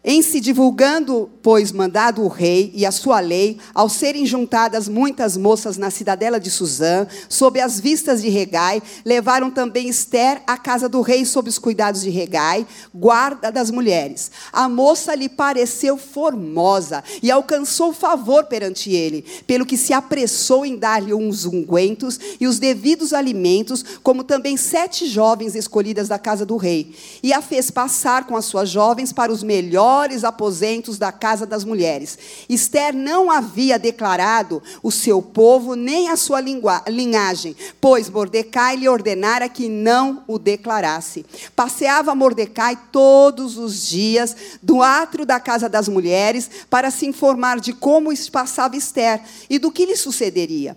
Em 0.02 0.22
se 0.22 0.40
divulgando, 0.40 1.30
pois, 1.42 1.70
mandado 1.72 2.22
o 2.22 2.28
rei 2.28 2.72
e 2.74 2.86
a 2.86 2.90
sua 2.90 3.20
lei, 3.20 3.58
ao 3.74 3.86
serem 3.86 4.24
juntadas 4.24 4.88
muitas 4.88 5.36
moças 5.36 5.76
na 5.76 5.90
cidadela 5.90 6.40
de 6.40 6.50
Suzã, 6.50 7.06
sob 7.28 7.60
as 7.60 7.78
vistas 7.78 8.22
de 8.22 8.30
Regai, 8.30 8.82
levaram 9.04 9.50
também 9.50 9.90
Esther 9.90 10.40
à 10.46 10.56
casa 10.56 10.88
do 10.88 11.02
rei 11.02 11.26
sob 11.26 11.50
os 11.50 11.58
cuidados 11.58 12.00
de 12.00 12.08
Regai, 12.08 12.66
guarda 12.94 13.52
das 13.52 13.70
mulheres. 13.70 14.30
A 14.50 14.70
moça 14.70 15.14
lhe 15.14 15.28
pareceu 15.28 15.98
formosa 15.98 17.04
e 17.22 17.30
alcançou 17.30 17.92
favor 17.92 18.44
perante 18.44 18.90
ele, 18.90 19.22
pelo 19.46 19.66
que 19.66 19.76
se 19.76 19.92
apressou 19.92 20.64
em 20.64 20.78
dar-lhe 20.78 21.12
uns 21.12 21.44
ungüentos 21.44 22.18
e 22.40 22.46
os 22.46 22.58
devidos 22.58 23.12
alimentos, 23.12 23.84
como 24.02 24.24
também 24.24 24.56
sete 24.56 25.06
jovens 25.06 25.54
escolhidas 25.54 26.08
da 26.08 26.18
casa 26.18 26.46
do 26.46 26.56
rei, 26.56 26.94
e 27.22 27.34
a 27.34 27.42
fez 27.42 27.70
passar 27.70 28.26
com 28.26 28.34
as 28.34 28.46
suas 28.46 28.70
jovens 28.70 29.12
para 29.12 29.30
os 29.30 29.42
melhores 29.42 29.89
melhores 29.90 30.22
aposentos 30.22 30.98
da 30.98 31.10
casa 31.10 31.44
das 31.44 31.64
mulheres. 31.64 32.16
Esther 32.48 32.94
não 32.94 33.28
havia 33.28 33.76
declarado 33.76 34.62
o 34.84 34.90
seu 34.90 35.20
povo 35.20 35.74
nem 35.74 36.08
a 36.08 36.16
sua 36.16 36.40
linhagem, 36.88 37.56
pois 37.80 38.08
Mordecai 38.08 38.76
lhe 38.76 38.88
ordenara 38.88 39.48
que 39.48 39.68
não 39.68 40.22
o 40.28 40.38
declarasse. 40.38 41.26
Passeava 41.56 42.14
Mordecai 42.14 42.78
todos 42.92 43.58
os 43.58 43.88
dias 43.88 44.36
do 44.62 44.80
átrio 44.80 45.26
da 45.26 45.40
casa 45.40 45.68
das 45.68 45.88
mulheres 45.88 46.48
para 46.70 46.90
se 46.90 47.06
informar 47.06 47.58
de 47.58 47.72
como 47.72 48.10
passava 48.30 48.76
Esther 48.76 49.20
e 49.48 49.58
do 49.58 49.72
que 49.72 49.86
lhe 49.86 49.96
sucederia. 49.96 50.76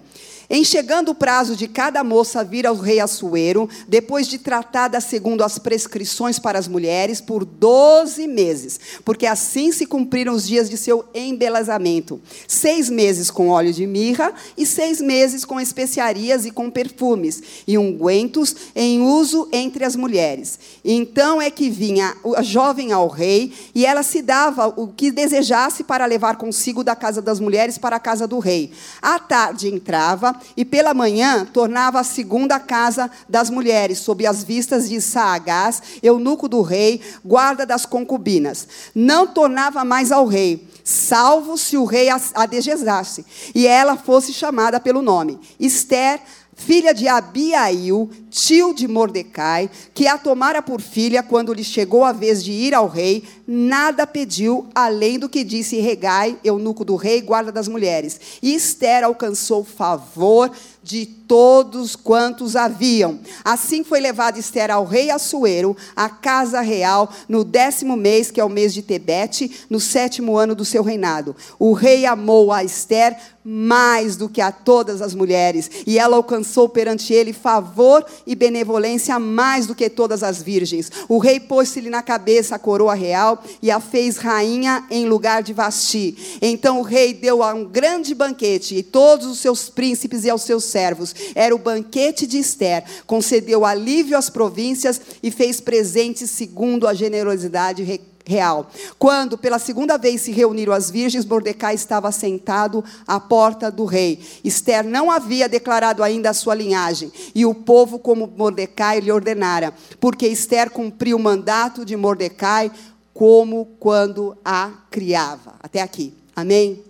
Em 0.55 0.63
chegando 0.63 1.09
o 1.09 1.15
prazo 1.15 1.55
de 1.55 1.67
cada 1.67 2.03
moça 2.03 2.43
vir 2.43 2.67
ao 2.67 2.75
rei 2.75 2.99
Assuero, 2.99 3.67
depois 3.87 4.27
de 4.27 4.37
tratada 4.37 5.01
segundo 5.01 5.43
as 5.43 5.57
prescrições 5.57 6.37
para 6.37 6.59
as 6.59 6.67
mulheres, 6.67 7.19
por 7.19 7.43
doze 7.43 8.27
meses, 8.27 8.79
porque 9.03 9.25
assim 9.25 9.71
se 9.71 9.87
cumpriram 9.87 10.31
os 10.31 10.47
dias 10.47 10.69
de 10.69 10.77
seu 10.77 11.05
embelezamento. 11.11 12.21
Seis 12.47 12.87
meses 12.87 13.31
com 13.31 13.49
óleo 13.49 13.73
de 13.73 13.87
mirra 13.87 14.31
e 14.55 14.63
seis 14.63 15.01
meses 15.01 15.43
com 15.43 15.59
especiarias 15.59 16.45
e 16.45 16.51
com 16.51 16.69
perfumes, 16.69 17.41
e 17.65 17.75
ungüentos 17.75 18.55
em 18.75 19.01
uso 19.01 19.49
entre 19.51 19.83
as 19.83 19.95
mulheres. 19.95 20.59
Então 20.85 21.41
é 21.41 21.49
que 21.49 21.67
vinha 21.67 22.15
a 22.37 22.43
jovem 22.43 22.91
ao 22.91 23.07
rei, 23.07 23.51
e 23.73 23.87
ela 23.87 24.03
se 24.03 24.21
dava 24.21 24.67
o 24.67 24.87
que 24.89 25.09
desejasse 25.09 25.83
para 25.83 26.05
levar 26.05 26.35
consigo 26.35 26.83
da 26.83 26.95
casa 26.95 27.23
das 27.23 27.39
mulheres 27.39 27.79
para 27.79 27.95
a 27.95 27.99
casa 27.99 28.27
do 28.27 28.37
rei. 28.37 28.71
À 29.01 29.17
tarde 29.17 29.67
entrava, 29.67 30.42
e 30.55 30.63
pela 30.63 30.93
manhã 30.93 31.45
tornava 31.45 31.99
a 31.99 32.03
segunda 32.03 32.59
casa 32.59 33.09
das 33.27 33.49
mulheres, 33.49 33.99
sob 33.99 34.25
as 34.25 34.43
vistas 34.43 34.89
de 34.89 34.99
Saagás, 35.01 35.81
eunuco 36.01 36.47
do 36.47 36.61
rei, 36.61 37.01
guarda 37.23 37.65
das 37.65 37.85
concubinas. 37.85 38.67
Não 38.93 39.27
tornava 39.27 39.83
mais 39.83 40.11
ao 40.11 40.25
rei, 40.25 40.67
salvo 40.83 41.57
se 41.57 41.77
o 41.77 41.85
rei 41.85 42.09
a 42.09 42.45
desejasse, 42.45 43.25
e 43.53 43.67
ela 43.67 43.95
fosse 43.95 44.33
chamada 44.33 44.79
pelo 44.79 45.01
nome. 45.01 45.39
Esther, 45.59 46.21
filha 46.65 46.93
de 46.93 47.07
Abiail, 47.07 48.09
tio 48.29 48.73
de 48.73 48.87
Mordecai, 48.87 49.69
que 49.93 50.07
a 50.07 50.17
tomara 50.17 50.61
por 50.61 50.79
filha 50.79 51.21
quando 51.21 51.53
lhe 51.53 51.63
chegou 51.63 52.05
a 52.05 52.13
vez 52.13 52.41
de 52.43 52.51
ir 52.51 52.73
ao 52.73 52.87
rei, 52.87 53.23
nada 53.45 54.07
pediu 54.07 54.67
além 54.73 55.19
do 55.19 55.27
que 55.27 55.43
disse 55.43 55.79
Regai, 55.81 56.37
eunuco 56.43 56.85
do 56.85 56.95
rei, 56.95 57.21
guarda 57.21 57.51
das 57.51 57.67
mulheres. 57.67 58.19
E 58.41 58.55
Esther 58.55 59.03
alcançou 59.03 59.65
favor 59.65 60.49
de 60.83 61.05
todos 61.05 61.95
quantos 61.95 62.55
haviam. 62.55 63.19
Assim 63.43 63.83
foi 63.83 63.99
levada 63.99 64.37
Esther 64.37 64.69
ao 64.69 64.85
rei 64.85 65.09
Assuero, 65.09 65.75
à 65.95 66.09
casa 66.09 66.61
real, 66.61 67.11
no 67.27 67.43
décimo 67.43 67.95
mês, 67.95 68.29
que 68.29 68.41
é 68.41 68.43
o 68.43 68.49
mês 68.49 68.73
de 68.73 68.81
Tebete, 68.81 69.65
no 69.69 69.79
sétimo 69.79 70.37
ano 70.37 70.53
do 70.53 70.65
seu 70.65 70.83
reinado. 70.83 71.35
O 71.57 71.73
rei 71.73 72.05
amou 72.05 72.51
a 72.51 72.63
Esther 72.63 73.17
mais 73.43 74.15
do 74.15 74.29
que 74.29 74.39
a 74.39 74.51
todas 74.51 75.01
as 75.01 75.13
mulheres, 75.13 75.69
e 75.85 75.99
ela 75.99 76.15
alcançou 76.15 76.69
perante 76.69 77.13
ele 77.13 77.33
favor 77.33 78.05
e 78.25 78.35
benevolência 78.35 79.19
mais 79.19 79.67
do 79.67 79.75
que 79.75 79.89
todas 79.89 80.23
as 80.23 80.41
virgens. 80.41 80.89
O 81.09 81.17
rei 81.17 81.39
pôs-lhe 81.39 81.89
na 81.89 82.01
cabeça 82.01 82.55
a 82.55 82.59
coroa 82.59 82.93
real 82.93 83.43
e 83.61 83.69
a 83.69 83.79
fez 83.79 84.17
rainha 84.17 84.85
em 84.89 85.07
lugar 85.07 85.43
de 85.43 85.51
Vasti. 85.51 86.39
Então 86.41 86.79
o 86.79 86.83
rei 86.83 87.13
deu 87.13 87.43
um 87.43 87.65
grande 87.65 88.15
banquete 88.15 88.75
e 88.75 88.83
todos 88.83 89.27
os 89.27 89.39
seus 89.39 89.69
príncipes 89.69 90.23
e 90.23 90.29
aos 90.29 90.43
seus 90.43 90.63
servos. 90.73 91.15
Era 91.35 91.55
o 91.55 91.59
banquete 91.59 92.27
de 92.27 92.37
Esther. 92.39 92.83
Concedeu 93.05 93.63
alívio 93.63 94.17
às 94.17 94.29
províncias 94.29 94.99
e 95.21 95.31
fez 95.31 95.61
presentes 95.61 96.29
segundo 96.31 96.87
a 96.87 96.93
generosidade 96.93 97.83
real. 98.25 98.69
Quando 98.97 99.37
pela 99.37 99.59
segunda 99.59 99.97
vez 99.97 100.21
se 100.21 100.31
reuniram 100.31 100.73
as 100.73 100.89
virgens, 100.89 101.25
Mordecai 101.25 101.75
estava 101.75 102.11
sentado 102.11 102.83
à 103.07 103.19
porta 103.19 103.69
do 103.69 103.85
rei. 103.85 104.19
Esther 104.43 104.83
não 104.83 105.11
havia 105.11 105.47
declarado 105.47 106.03
ainda 106.03 106.29
a 106.29 106.33
sua 106.33 106.55
linhagem, 106.55 107.11
e 107.35 107.45
o 107.45 107.53
povo, 107.53 107.99
como 107.99 108.27
Mordecai 108.27 108.99
lhe 108.99 109.11
ordenara, 109.11 109.73
porque 109.99 110.27
Esther 110.27 110.69
cumpriu 110.71 111.17
o 111.17 111.21
mandato 111.21 111.85
de 111.85 111.95
Mordecai 111.95 112.71
como 113.13 113.65
quando 113.79 114.35
a 114.43 114.71
criava. 114.89 115.55
Até 115.61 115.81
aqui. 115.81 116.13
Amém? 116.35 116.83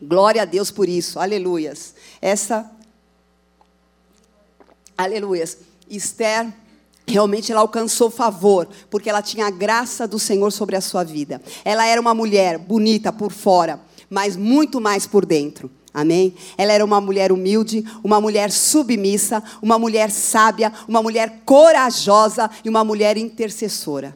Glória 0.00 0.42
a 0.42 0.44
Deus 0.44 0.70
por 0.70 0.88
isso. 0.88 1.18
Aleluias. 1.18 1.94
Essa 2.20 2.70
Aleluias. 4.96 5.58
Esther 5.88 6.52
realmente 7.06 7.52
ela 7.52 7.60
alcançou 7.60 8.10
favor, 8.10 8.68
porque 8.90 9.08
ela 9.08 9.22
tinha 9.22 9.46
a 9.46 9.50
graça 9.50 10.08
do 10.08 10.18
Senhor 10.18 10.50
sobre 10.50 10.74
a 10.74 10.80
sua 10.80 11.04
vida. 11.04 11.40
Ela 11.64 11.86
era 11.86 12.00
uma 12.00 12.14
mulher 12.14 12.58
bonita 12.58 13.12
por 13.12 13.30
fora, 13.30 13.80
mas 14.10 14.36
muito 14.36 14.80
mais 14.80 15.06
por 15.06 15.24
dentro. 15.24 15.70
Amém? 15.94 16.34
Ela 16.58 16.72
era 16.72 16.84
uma 16.84 17.00
mulher 17.00 17.32
humilde, 17.32 17.82
uma 18.04 18.20
mulher 18.20 18.50
submissa, 18.50 19.42
uma 19.62 19.78
mulher 19.78 20.10
sábia, 20.10 20.70
uma 20.86 21.02
mulher 21.02 21.40
corajosa 21.46 22.50
e 22.62 22.68
uma 22.68 22.84
mulher 22.84 23.16
intercessora. 23.16 24.14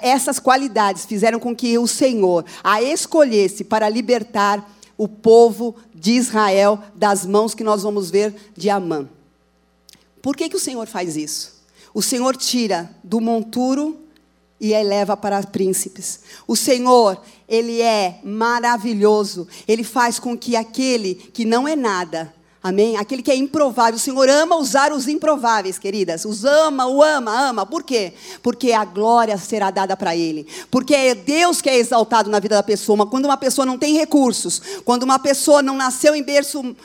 Essas 0.00 0.38
qualidades 0.38 1.04
fizeram 1.04 1.38
com 1.38 1.54
que 1.54 1.76
o 1.76 1.86
Senhor 1.86 2.46
a 2.64 2.80
escolhesse 2.82 3.62
para 3.62 3.90
libertar 3.90 4.66
o 4.96 5.06
povo 5.06 5.76
de 5.94 6.12
Israel 6.12 6.78
das 6.94 7.26
mãos 7.26 7.54
que 7.54 7.62
nós 7.62 7.82
vamos 7.82 8.10
ver 8.10 8.34
de 8.56 8.70
Amã. 8.70 9.06
Por 10.22 10.36
que, 10.36 10.48
que 10.48 10.56
o 10.56 10.60
Senhor 10.60 10.86
faz 10.86 11.16
isso? 11.16 11.58
O 11.94 12.02
Senhor 12.02 12.36
tira 12.36 12.90
do 13.02 13.20
monturo 13.20 14.08
e 14.60 14.72
eleva 14.72 15.16
para 15.16 15.42
príncipes. 15.42 16.20
O 16.46 16.56
Senhor, 16.56 17.20
Ele 17.48 17.80
é 17.80 18.20
maravilhoso. 18.24 19.46
Ele 19.66 19.84
faz 19.84 20.18
com 20.18 20.36
que 20.36 20.56
aquele 20.56 21.14
que 21.14 21.44
não 21.44 21.66
é 21.66 21.76
nada, 21.76 22.32
amém? 22.62 22.96
Aquele 22.96 23.22
que 23.22 23.30
é 23.30 23.36
improvável, 23.36 23.94
o 23.94 24.00
Senhor 24.00 24.28
ama 24.28 24.56
usar 24.56 24.92
os 24.92 25.06
improváveis, 25.06 25.78
queridas. 25.78 26.24
Os 26.24 26.44
ama, 26.44 26.86
o 26.86 27.02
ama, 27.02 27.30
ama. 27.48 27.64
Por 27.64 27.84
quê? 27.84 28.12
Porque 28.42 28.72
a 28.72 28.84
glória 28.84 29.38
será 29.38 29.70
dada 29.70 29.96
para 29.96 30.16
Ele. 30.16 30.46
Porque 30.70 30.94
é 30.94 31.14
Deus 31.14 31.62
que 31.62 31.70
é 31.70 31.76
exaltado 31.76 32.28
na 32.28 32.40
vida 32.40 32.56
da 32.56 32.62
pessoa. 32.62 33.06
Quando 33.06 33.26
uma 33.26 33.36
pessoa 33.36 33.64
não 33.64 33.78
tem 33.78 33.96
recursos, 33.96 34.60
quando 34.84 35.04
uma 35.04 35.18
pessoa 35.18 35.62
não 35.62 35.76
nasceu 35.76 36.14
em 36.16 36.22
berço 36.22 36.76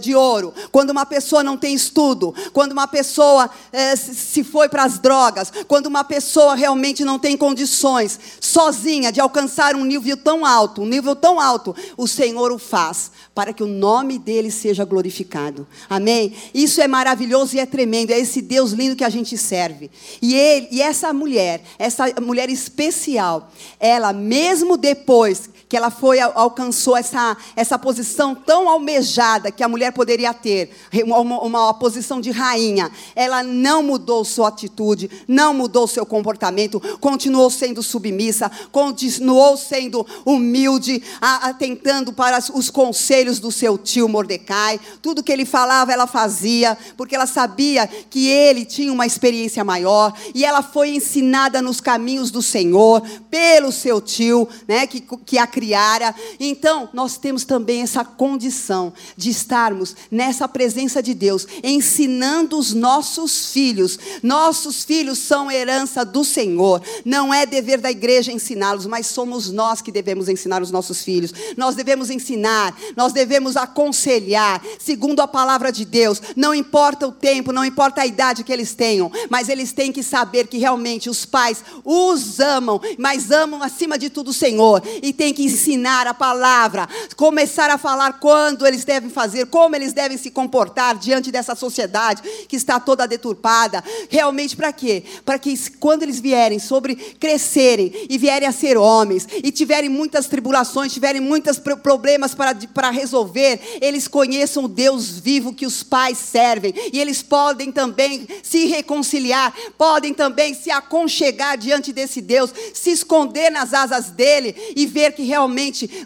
de 0.00 0.14
ouro, 0.14 0.52
quando 0.72 0.90
uma 0.90 1.06
pessoa 1.06 1.42
não 1.42 1.56
tem 1.56 1.74
estudo, 1.74 2.34
quando 2.52 2.72
uma 2.72 2.88
pessoa 2.88 3.48
eh, 3.72 3.96
se 3.96 4.42
foi 4.42 4.68
para 4.68 4.84
as 4.84 4.98
drogas, 4.98 5.52
quando 5.68 5.86
uma 5.86 6.04
pessoa 6.04 6.54
realmente 6.54 7.04
não 7.04 7.18
tem 7.18 7.36
condições, 7.36 8.18
sozinha, 8.40 9.12
de 9.12 9.20
alcançar 9.20 9.74
um 9.74 9.84
nível 9.84 10.16
tão 10.16 10.44
alto, 10.44 10.82
um 10.82 10.86
nível 10.86 11.14
tão 11.14 11.40
alto, 11.40 11.74
o 11.96 12.06
Senhor 12.06 12.50
o 12.52 12.58
faz, 12.58 13.10
para 13.34 13.52
que 13.52 13.62
o 13.62 13.66
nome 13.66 14.18
dele 14.18 14.50
seja 14.50 14.84
glorificado. 14.84 15.66
Amém? 15.88 16.34
Isso 16.52 16.80
é 16.80 16.88
maravilhoso 16.88 17.56
e 17.56 17.60
é 17.60 17.66
tremendo, 17.66 18.12
é 18.12 18.18
esse 18.18 18.42
Deus 18.42 18.72
lindo 18.72 18.96
que 18.96 19.04
a 19.04 19.08
gente 19.08 19.38
serve. 19.38 19.90
E, 20.20 20.34
ele, 20.34 20.68
e 20.70 20.82
essa 20.82 21.12
mulher, 21.12 21.62
essa 21.78 22.06
mulher 22.20 22.50
especial, 22.50 23.50
ela, 23.78 24.12
mesmo 24.12 24.76
depois 24.76 25.48
que 25.70 25.76
ela 25.76 25.88
foi 25.88 26.18
alcançou 26.18 26.96
essa, 26.96 27.36
essa 27.54 27.78
posição 27.78 28.34
tão 28.34 28.68
almejada 28.68 29.52
que 29.52 29.62
a 29.62 29.68
mulher 29.68 29.92
poderia 29.92 30.34
ter, 30.34 30.72
uma, 31.04 31.40
uma 31.40 31.74
posição 31.74 32.20
de 32.20 32.32
rainha. 32.32 32.90
Ela 33.14 33.44
não 33.44 33.80
mudou 33.80 34.24
sua 34.24 34.48
atitude, 34.48 35.08
não 35.28 35.54
mudou 35.54 35.86
seu 35.86 36.04
comportamento, 36.04 36.80
continuou 36.98 37.48
sendo 37.50 37.84
submissa, 37.84 38.50
continuou 38.72 39.56
sendo 39.56 40.04
humilde, 40.26 41.04
atentando 41.20 42.12
para 42.12 42.40
os 42.52 42.68
conselhos 42.68 43.38
do 43.38 43.52
seu 43.52 43.78
tio 43.78 44.08
Mordecai. 44.08 44.80
Tudo 45.00 45.22
que 45.22 45.30
ele 45.30 45.44
falava, 45.44 45.92
ela 45.92 46.08
fazia, 46.08 46.76
porque 46.96 47.14
ela 47.14 47.26
sabia 47.26 47.86
que 47.86 48.26
ele 48.26 48.64
tinha 48.64 48.92
uma 48.92 49.06
experiência 49.06 49.62
maior 49.62 50.12
e 50.34 50.44
ela 50.44 50.64
foi 50.64 50.96
ensinada 50.96 51.62
nos 51.62 51.80
caminhos 51.80 52.32
do 52.32 52.42
Senhor 52.42 53.02
pelo 53.30 53.70
seu 53.70 54.00
tio, 54.00 54.48
né, 54.66 54.84
que, 54.88 55.00
que 55.24 55.38
criara. 55.60 56.14
Então, 56.38 56.88
nós 56.90 57.18
temos 57.18 57.44
também 57.44 57.82
essa 57.82 58.02
condição 58.02 58.94
de 59.14 59.28
estarmos 59.28 59.94
nessa 60.10 60.48
presença 60.48 61.02
de 61.02 61.12
Deus, 61.12 61.46
ensinando 61.62 62.58
os 62.58 62.72
nossos 62.72 63.52
filhos. 63.52 63.98
Nossos 64.22 64.84
filhos 64.84 65.18
são 65.18 65.50
herança 65.50 66.02
do 66.02 66.24
Senhor. 66.24 66.80
Não 67.04 67.32
é 67.32 67.44
dever 67.44 67.78
da 67.78 67.90
igreja 67.90 68.32
ensiná-los, 68.32 68.86
mas 68.86 69.06
somos 69.06 69.50
nós 69.50 69.82
que 69.82 69.92
devemos 69.92 70.30
ensinar 70.30 70.62
os 70.62 70.70
nossos 70.70 71.02
filhos. 71.02 71.34
Nós 71.58 71.74
devemos 71.74 72.08
ensinar, 72.08 72.74
nós 72.96 73.12
devemos 73.12 73.54
aconselhar, 73.54 74.62
segundo 74.78 75.20
a 75.20 75.28
palavra 75.28 75.70
de 75.70 75.84
Deus. 75.84 76.22
Não 76.34 76.54
importa 76.54 77.06
o 77.06 77.12
tempo, 77.12 77.52
não 77.52 77.66
importa 77.66 78.00
a 78.00 78.06
idade 78.06 78.44
que 78.44 78.52
eles 78.52 78.74
tenham, 78.74 79.12
mas 79.28 79.50
eles 79.50 79.72
têm 79.72 79.92
que 79.92 80.02
saber 80.02 80.46
que 80.46 80.56
realmente 80.56 81.10
os 81.10 81.26
pais 81.26 81.62
os 81.84 82.40
amam, 82.40 82.80
mas 82.96 83.30
amam 83.30 83.62
acima 83.62 83.98
de 83.98 84.08
tudo 84.08 84.30
o 84.30 84.32
Senhor 84.32 84.70
e 85.02 85.12
têm 85.12 85.34
que 85.34 85.49
ensinar 85.50 86.06
a 86.06 86.14
palavra, 86.14 86.88
começar 87.16 87.70
a 87.70 87.78
falar 87.78 88.14
quando 88.14 88.66
eles 88.66 88.84
devem 88.84 89.10
fazer 89.10 89.46
como 89.46 89.76
eles 89.76 89.92
devem 89.92 90.16
se 90.16 90.30
comportar 90.30 90.96
diante 90.96 91.30
dessa 91.30 91.54
sociedade 91.54 92.22
que 92.48 92.56
está 92.56 92.78
toda 92.78 93.06
deturpada. 93.06 93.82
Realmente 94.08 94.56
para 94.56 94.72
quê? 94.72 95.02
Para 95.24 95.38
que 95.38 95.58
quando 95.72 96.02
eles 96.02 96.20
vierem 96.20 96.58
sobre 96.58 96.94
crescerem 96.94 98.06
e 98.08 98.16
vierem 98.16 98.48
a 98.48 98.52
ser 98.52 98.76
homens 98.76 99.26
e 99.42 99.50
tiverem 99.50 99.90
muitas 99.90 100.26
tribulações, 100.26 100.92
tiverem 100.92 101.20
muitos 101.20 101.58
problemas 101.58 102.34
para, 102.34 102.54
para 102.72 102.90
resolver, 102.90 103.60
eles 103.80 104.06
conheçam 104.06 104.64
o 104.64 104.68
Deus 104.68 105.18
vivo 105.18 105.52
que 105.52 105.66
os 105.66 105.82
pais 105.82 106.18
servem 106.18 106.72
e 106.92 107.00
eles 107.00 107.22
podem 107.22 107.72
também 107.72 108.26
se 108.42 108.66
reconciliar, 108.66 109.52
podem 109.76 110.14
também 110.14 110.54
se 110.54 110.70
aconchegar 110.70 111.58
diante 111.58 111.92
desse 111.92 112.20
Deus, 112.20 112.52
se 112.72 112.90
esconder 112.90 113.50
nas 113.50 113.74
asas 113.74 114.10
dele 114.10 114.54
e 114.76 114.86
ver 114.86 115.12
que 115.12 115.22
realmente 115.22 115.39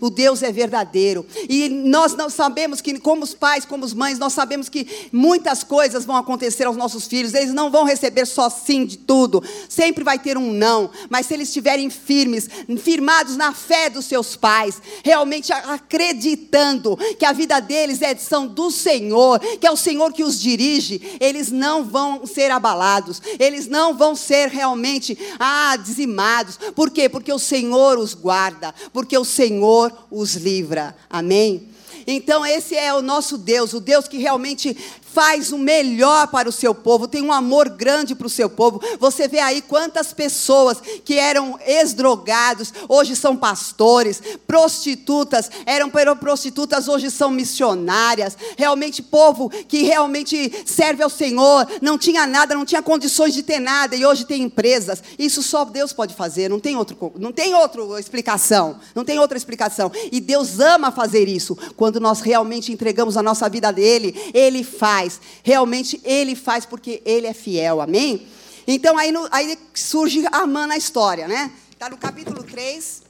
o 0.00 0.10
Deus 0.10 0.42
é 0.42 0.50
verdadeiro. 0.50 1.26
E 1.48 1.68
nós 1.68 2.14
não 2.14 2.30
sabemos 2.30 2.80
que, 2.80 2.98
como 2.98 3.22
os 3.22 3.34
pais, 3.34 3.64
como 3.64 3.84
as 3.84 3.94
mães, 3.94 4.18
nós 4.18 4.32
sabemos 4.32 4.68
que 4.68 4.86
muitas 5.12 5.62
coisas 5.62 6.04
vão 6.04 6.16
acontecer 6.16 6.64
aos 6.64 6.76
nossos 6.76 7.06
filhos, 7.06 7.34
eles 7.34 7.52
não 7.52 7.70
vão 7.70 7.84
receber 7.84 8.26
só 8.26 8.48
sim 8.48 8.84
de 8.86 8.98
tudo, 8.98 9.42
sempre 9.68 10.02
vai 10.02 10.18
ter 10.18 10.38
um 10.38 10.52
não, 10.52 10.90
mas 11.08 11.26
se 11.26 11.34
eles 11.34 11.48
estiverem 11.48 11.90
firmes, 11.90 12.48
firmados 12.78 13.36
na 13.36 13.52
fé 13.52 13.90
dos 13.90 14.06
seus 14.06 14.36
pais, 14.36 14.80
realmente 15.04 15.52
acreditando 15.52 16.96
que 17.18 17.24
a 17.24 17.32
vida 17.32 17.60
deles 17.60 18.02
é 18.02 18.14
são 18.16 18.46
do 18.46 18.70
Senhor, 18.70 19.38
que 19.40 19.66
é 19.66 19.70
o 19.70 19.76
Senhor 19.76 20.12
que 20.12 20.24
os 20.24 20.40
dirige, 20.40 21.18
eles 21.20 21.50
não 21.50 21.84
vão 21.84 22.26
ser 22.26 22.50
abalados, 22.50 23.20
eles 23.38 23.66
não 23.66 23.96
vão 23.96 24.14
ser 24.14 24.48
realmente 24.48 25.18
ah, 25.38 25.76
dizimados. 25.76 26.58
Por 26.74 26.90
quê? 26.90 27.08
Porque 27.08 27.32
o 27.32 27.38
Senhor 27.38 27.98
os 27.98 28.14
guarda, 28.14 28.74
porque 28.92 29.16
o 29.16 29.23
Senhor 29.24 29.92
os 30.10 30.34
livra. 30.34 30.96
Amém? 31.08 31.68
Então, 32.06 32.44
esse 32.44 32.76
é 32.76 32.92
o 32.92 33.00
nosso 33.00 33.38
Deus, 33.38 33.72
o 33.72 33.80
Deus 33.80 34.06
que 34.06 34.18
realmente 34.18 34.76
faz 35.14 35.52
o 35.52 35.58
melhor 35.58 36.26
para 36.26 36.48
o 36.48 36.52
seu 36.52 36.74
povo, 36.74 37.06
tem 37.06 37.22
um 37.22 37.32
amor 37.32 37.68
grande 37.68 38.16
para 38.16 38.26
o 38.26 38.30
seu 38.30 38.50
povo. 38.50 38.82
Você 38.98 39.28
vê 39.28 39.38
aí 39.38 39.62
quantas 39.62 40.12
pessoas 40.12 40.78
que 41.04 41.16
eram 41.16 41.56
ex-drogados, 41.64 42.74
hoje 42.88 43.14
são 43.14 43.36
pastores, 43.36 44.20
prostitutas, 44.44 45.48
eram 45.64 45.88
prostitutas, 46.18 46.88
hoje 46.88 47.10
são 47.10 47.30
missionárias. 47.30 48.36
Realmente, 48.58 49.02
povo 49.02 49.48
que 49.48 49.82
realmente 49.84 50.64
serve 50.66 51.02
ao 51.02 51.10
Senhor, 51.10 51.66
não 51.80 51.96
tinha 51.96 52.26
nada, 52.26 52.54
não 52.54 52.64
tinha 52.64 52.82
condições 52.82 53.32
de 53.32 53.44
ter 53.44 53.60
nada, 53.60 53.94
e 53.94 54.04
hoje 54.04 54.24
tem 54.24 54.42
empresas. 54.42 55.00
Isso 55.16 55.42
só 55.42 55.64
Deus 55.64 55.92
pode 55.92 56.14
fazer, 56.14 56.50
não 56.50 56.58
tem, 56.58 56.76
outro, 56.76 57.12
não 57.16 57.30
tem 57.30 57.54
outra 57.54 57.82
explicação. 58.00 58.80
Não 58.94 59.04
tem 59.04 59.18
outra 59.18 59.36
explicação. 59.36 59.92
E 60.10 60.20
Deus 60.20 60.58
ama 60.58 60.90
fazer 60.90 61.28
isso. 61.28 61.56
Quando 61.76 62.00
nós 62.00 62.20
realmente 62.20 62.72
entregamos 62.72 63.16
a 63.16 63.22
nossa 63.22 63.48
vida 63.48 63.72
dele, 63.72 64.30
Ele 64.32 64.64
faz 64.64 65.03
faz. 65.04 65.20
Realmente 65.42 66.00
ele 66.04 66.34
faz 66.34 66.64
porque 66.64 67.02
ele 67.04 67.26
é 67.26 67.34
fiel. 67.34 67.80
Amém? 67.80 68.26
Então 68.66 68.96
aí, 68.96 69.12
no, 69.12 69.28
aí 69.30 69.58
surge 69.74 70.24
Amã 70.32 70.66
na 70.66 70.76
história, 70.76 71.28
né? 71.28 71.52
Está 71.70 71.90
no 71.90 71.98
capítulo 71.98 72.42
3, 72.42 73.02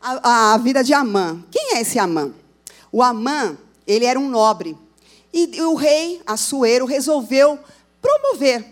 a, 0.00 0.52
a, 0.52 0.58
vida 0.58 0.84
de 0.84 0.92
Amã. 0.92 1.42
Quem 1.50 1.76
é 1.76 1.80
esse 1.80 1.98
Amã? 1.98 2.32
O 2.92 3.02
Amã, 3.02 3.56
ele 3.86 4.04
era 4.04 4.18
um 4.18 4.28
nobre. 4.28 4.76
E, 5.32 5.60
o 5.62 5.74
rei, 5.74 6.20
Assuero, 6.26 6.84
resolveu 6.84 7.58
promover. 8.00 8.66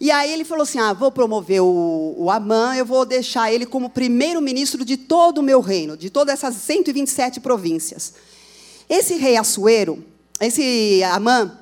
E 0.00 0.10
aí 0.10 0.32
ele 0.32 0.44
falou 0.44 0.62
assim: 0.62 0.78
ah, 0.78 0.92
vou 0.92 1.10
promover 1.10 1.60
o, 1.60 2.14
o 2.16 2.30
Amã, 2.30 2.74
eu 2.76 2.86
vou 2.86 3.04
deixar 3.04 3.52
ele 3.52 3.66
como 3.66 3.90
primeiro-ministro 3.90 4.84
de 4.84 4.96
todo 4.96 5.38
o 5.38 5.42
meu 5.42 5.60
reino, 5.60 5.96
de 5.96 6.08
todas 6.08 6.34
essas 6.34 6.54
127 6.54 7.40
províncias. 7.40 8.14
Esse 8.88 9.16
rei 9.16 9.36
Assuero, 9.36 10.02
esse 10.40 11.02
Amã, 11.04 11.58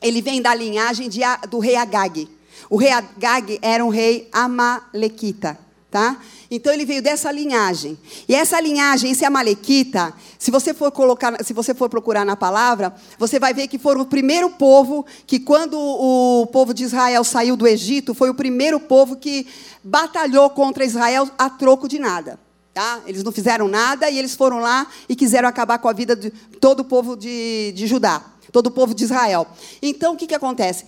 ele 0.00 0.22
vem 0.22 0.40
da 0.40 0.54
linhagem 0.54 1.08
de, 1.08 1.20
do 1.50 1.58
rei 1.58 1.76
Agag. 1.76 2.28
O 2.70 2.76
rei 2.76 2.90
Agag 2.90 3.58
era 3.60 3.84
um 3.84 3.88
rei 3.88 4.28
amalequita, 4.32 5.58
tá? 5.90 6.18
Então 6.50 6.72
ele 6.72 6.86
veio 6.86 7.02
dessa 7.02 7.30
linhagem. 7.30 7.98
E 8.26 8.34
essa 8.34 8.58
linhagem, 8.60 9.10
esse 9.10 9.24
amalequita, 9.24 10.14
se 10.38 10.50
você 10.50 10.72
for 10.72 10.90
colocar, 10.90 11.44
se 11.44 11.52
você 11.52 11.74
for 11.74 11.90
procurar 11.90 12.24
na 12.24 12.36
palavra, 12.36 12.94
você 13.18 13.38
vai 13.38 13.52
ver 13.52 13.68
que 13.68 13.78
foram 13.78 14.00
o 14.00 14.06
primeiro 14.06 14.50
povo 14.50 15.04
que 15.26 15.38
quando 15.38 15.78
o 15.78 16.46
povo 16.46 16.72
de 16.72 16.84
Israel 16.84 17.22
saiu 17.24 17.56
do 17.56 17.66
Egito, 17.66 18.14
foi 18.14 18.30
o 18.30 18.34
primeiro 18.34 18.80
povo 18.80 19.16
que 19.16 19.46
batalhou 19.84 20.48
contra 20.50 20.84
Israel 20.84 21.28
a 21.36 21.50
troco 21.50 21.86
de 21.86 21.98
nada. 21.98 22.38
Tá? 22.78 23.02
Eles 23.08 23.24
não 23.24 23.32
fizeram 23.32 23.66
nada 23.66 24.08
e 24.08 24.16
eles 24.16 24.36
foram 24.36 24.60
lá 24.60 24.86
e 25.08 25.16
quiseram 25.16 25.48
acabar 25.48 25.80
com 25.80 25.88
a 25.88 25.92
vida 25.92 26.14
de 26.14 26.30
todo 26.60 26.78
o 26.78 26.84
povo 26.84 27.16
de, 27.16 27.72
de 27.74 27.88
Judá, 27.88 28.24
todo 28.52 28.68
o 28.68 28.70
povo 28.70 28.94
de 28.94 29.02
Israel. 29.02 29.48
Então, 29.82 30.14
o 30.14 30.16
que, 30.16 30.28
que 30.28 30.34
acontece? 30.36 30.84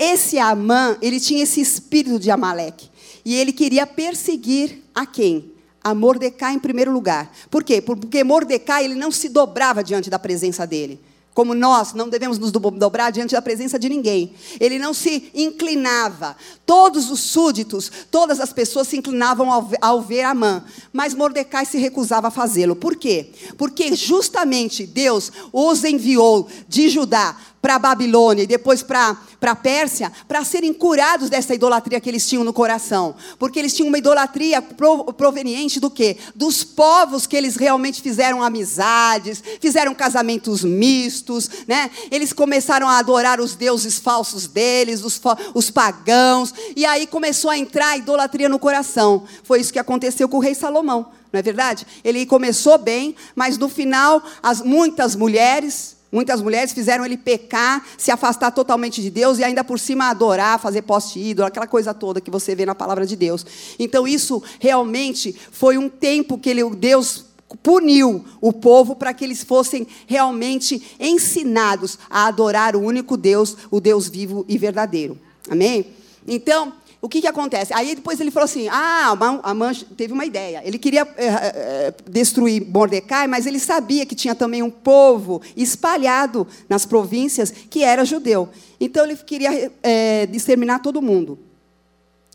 Esse 0.00 0.38
Amã, 0.38 0.96
ele 1.02 1.20
tinha 1.20 1.42
esse 1.42 1.60
espírito 1.60 2.18
de 2.18 2.30
Amaleque. 2.30 2.88
E 3.22 3.34
ele 3.34 3.52
queria 3.52 3.86
perseguir 3.86 4.82
a 4.94 5.04
quem? 5.04 5.52
A 5.84 5.94
Mordecai 5.94 6.54
em 6.54 6.58
primeiro 6.58 6.90
lugar. 6.90 7.30
Por 7.50 7.62
quê? 7.62 7.82
Porque 7.82 8.24
Mordecai 8.24 8.86
ele 8.86 8.94
não 8.94 9.10
se 9.10 9.28
dobrava 9.28 9.84
diante 9.84 10.08
da 10.08 10.18
presença 10.18 10.66
dele 10.66 10.98
como 11.36 11.54
nós 11.54 11.92
não 11.92 12.08
devemos 12.08 12.38
nos 12.38 12.50
dobrar 12.50 13.12
diante 13.12 13.34
da 13.34 13.42
presença 13.42 13.78
de 13.78 13.90
ninguém. 13.90 14.32
Ele 14.58 14.78
não 14.78 14.94
se 14.94 15.30
inclinava. 15.34 16.34
Todos 16.64 17.10
os 17.10 17.20
súditos, 17.20 17.92
todas 18.10 18.40
as 18.40 18.54
pessoas 18.54 18.88
se 18.88 18.96
inclinavam 18.96 19.52
ao, 19.82 20.00
ver 20.00 20.22
Amã, 20.22 20.64
mas 20.94 21.12
Mordecai 21.12 21.66
se 21.66 21.76
recusava 21.76 22.28
a 22.28 22.30
fazê-lo. 22.30 22.74
Por 22.74 22.96
quê? 22.96 23.32
Porque 23.58 23.94
justamente 23.94 24.86
Deus 24.86 25.30
os 25.52 25.84
enviou 25.84 26.48
de 26.66 26.88
Judá 26.88 27.36
para 27.60 27.78
Babilônia 27.78 28.44
e 28.44 28.46
depois 28.46 28.82
para 28.82 29.16
a 29.40 29.56
Pérsia, 29.56 30.12
para 30.28 30.44
serem 30.44 30.72
curados 30.72 31.28
dessa 31.28 31.54
idolatria 31.54 32.00
que 32.00 32.08
eles 32.08 32.26
tinham 32.28 32.44
no 32.44 32.52
coração. 32.52 33.16
Porque 33.38 33.58
eles 33.58 33.74
tinham 33.74 33.88
uma 33.88 33.98
idolatria 33.98 34.62
proveniente 34.62 35.80
do 35.80 35.90
quê? 35.90 36.16
Dos 36.34 36.62
povos 36.62 37.26
que 37.26 37.36
eles 37.36 37.56
realmente 37.56 38.00
fizeram 38.00 38.42
amizades, 38.42 39.42
fizeram 39.60 39.94
casamentos 39.94 40.62
mistos, 40.62 41.50
né? 41.66 41.90
Eles 42.10 42.32
começaram 42.32 42.88
a 42.88 42.98
adorar 42.98 43.40
os 43.40 43.54
deuses 43.54 43.98
falsos 43.98 44.46
deles, 44.46 45.02
os, 45.02 45.20
os 45.54 45.70
pagãos, 45.70 46.54
e 46.76 46.84
aí 46.86 47.06
começou 47.06 47.50
a 47.50 47.58
entrar 47.58 47.88
a 47.88 47.96
idolatria 47.96 48.48
no 48.48 48.58
coração. 48.58 49.24
Foi 49.42 49.60
isso 49.60 49.72
que 49.72 49.78
aconteceu 49.78 50.28
com 50.28 50.36
o 50.36 50.40
rei 50.40 50.54
Salomão. 50.54 51.06
Não 51.32 51.38
é 51.38 51.42
verdade? 51.42 51.86
Ele 52.04 52.24
começou 52.24 52.78
bem, 52.78 53.14
mas 53.34 53.58
no 53.58 53.68
final, 53.68 54.22
as, 54.42 54.62
muitas 54.62 55.14
mulheres, 55.14 55.95
Muitas 56.16 56.40
mulheres 56.40 56.72
fizeram 56.72 57.04
ele 57.04 57.18
pecar, 57.18 57.86
se 57.98 58.10
afastar 58.10 58.50
totalmente 58.50 59.02
de 59.02 59.10
Deus 59.10 59.38
e 59.38 59.44
ainda 59.44 59.62
por 59.62 59.78
cima 59.78 60.08
adorar, 60.08 60.58
fazer 60.58 60.80
poste 60.80 61.18
ídolo, 61.18 61.46
aquela 61.46 61.66
coisa 61.66 61.92
toda 61.92 62.22
que 62.22 62.30
você 62.30 62.54
vê 62.54 62.64
na 62.64 62.74
palavra 62.74 63.04
de 63.04 63.14
Deus. 63.14 63.44
Então 63.78 64.08
isso 64.08 64.42
realmente 64.58 65.36
foi 65.52 65.76
um 65.76 65.90
tempo 65.90 66.38
que 66.38 66.48
ele, 66.48 66.64
Deus 66.70 67.26
puniu 67.62 68.24
o 68.40 68.50
povo 68.50 68.96
para 68.96 69.12
que 69.12 69.24
eles 69.24 69.44
fossem 69.44 69.86
realmente 70.06 70.82
ensinados 70.98 71.98
a 72.08 72.26
adorar 72.28 72.74
o 72.74 72.80
único 72.80 73.14
Deus, 73.14 73.54
o 73.70 73.78
Deus 73.78 74.08
vivo 74.08 74.42
e 74.48 74.56
verdadeiro. 74.56 75.18
Amém? 75.50 75.88
Então, 76.26 76.72
o 77.06 77.08
que, 77.08 77.20
que 77.20 77.28
acontece? 77.28 77.72
Aí 77.72 77.94
depois 77.94 78.18
ele 78.18 78.32
falou 78.32 78.46
assim: 78.46 78.66
ah, 78.68 79.16
Amã 79.44 79.72
teve 79.96 80.12
uma 80.12 80.24
ideia. 80.24 80.60
Ele 80.64 80.76
queria 80.76 81.06
é, 81.16 81.26
é, 81.26 81.94
destruir 82.10 82.66
Mordecai, 82.66 83.28
mas 83.28 83.46
ele 83.46 83.60
sabia 83.60 84.04
que 84.04 84.16
tinha 84.16 84.34
também 84.34 84.60
um 84.60 84.70
povo 84.70 85.40
espalhado 85.56 86.44
nas 86.68 86.84
províncias 86.84 87.52
que 87.70 87.84
era 87.84 88.04
judeu. 88.04 88.48
Então 88.80 89.04
ele 89.04 89.14
queria 89.18 89.70
é, 89.84 90.28
exterminar 90.32 90.80
todo 90.80 91.00
mundo. 91.00 91.38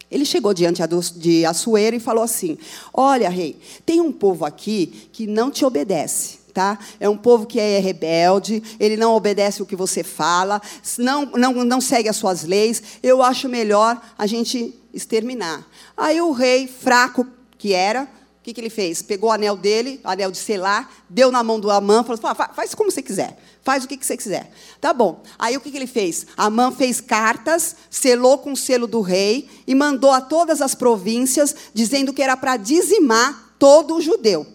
Ele 0.09 0.23
chegou 0.23 0.53
diante 0.53 0.81
de 1.17 1.45
Assuero 1.45 1.97
e 1.97 1.99
falou 1.99 2.23
assim: 2.23 2.57
Olha, 2.93 3.27
rei, 3.27 3.57
tem 3.85 3.99
um 3.99 4.13
povo 4.13 4.45
aqui 4.45 5.09
que 5.11 5.27
não 5.27 5.51
te 5.51 5.65
obedece. 5.65 6.39
Tá? 6.53 6.77
É 6.99 7.07
um 7.07 7.15
povo 7.15 7.45
que 7.45 7.59
é 7.59 7.79
rebelde, 7.79 8.61
ele 8.79 8.97
não 8.97 9.15
obedece 9.15 9.61
o 9.61 9.65
que 9.65 9.75
você 9.75 10.03
fala, 10.03 10.61
não, 10.97 11.25
não, 11.27 11.53
não 11.63 11.79
segue 11.79 12.09
as 12.09 12.17
suas 12.17 12.43
leis. 12.43 12.83
Eu 13.01 13.23
acho 13.23 13.47
melhor 13.47 14.01
a 14.17 14.27
gente 14.27 14.75
exterminar. 14.93 15.65
Aí 15.95 16.21
o 16.21 16.31
rei, 16.31 16.67
fraco 16.67 17.25
que 17.57 17.73
era, 17.73 18.03
o 18.41 18.43
que, 18.43 18.53
que 18.53 18.59
ele 18.59 18.71
fez? 18.71 19.03
Pegou 19.03 19.29
o 19.29 19.33
anel 19.33 19.55
dele, 19.55 20.01
o 20.03 20.09
anel 20.09 20.31
de 20.31 20.37
selar, 20.39 20.91
deu 21.07 21.31
na 21.31 21.43
mão 21.43 21.59
do 21.59 21.69
Amã, 21.69 22.03
falou: 22.03 22.19
assim, 22.23 22.53
faz 22.55 22.73
como 22.73 22.89
você 22.89 23.01
quiser, 23.01 23.37
faz 23.63 23.83
o 23.83 23.87
que, 23.87 23.95
que 23.95 24.05
você 24.05 24.17
quiser. 24.17 24.51
Tá 24.81 24.91
bom. 24.91 25.21
Aí 25.37 25.55
o 25.55 25.61
que, 25.61 25.69
que 25.69 25.77
ele 25.77 25.85
fez? 25.85 26.25
Amã 26.35 26.71
fez 26.71 26.99
cartas, 26.99 27.75
selou 27.89 28.39
com 28.39 28.53
o 28.53 28.57
selo 28.57 28.87
do 28.87 28.99
rei 28.99 29.47
e 29.67 29.75
mandou 29.75 30.09
a 30.09 30.19
todas 30.19 30.59
as 30.59 30.73
províncias, 30.73 31.55
dizendo 31.71 32.11
que 32.11 32.23
era 32.23 32.35
para 32.35 32.57
dizimar 32.57 33.55
todo 33.59 33.95
o 33.95 34.01
judeu. 34.01 34.47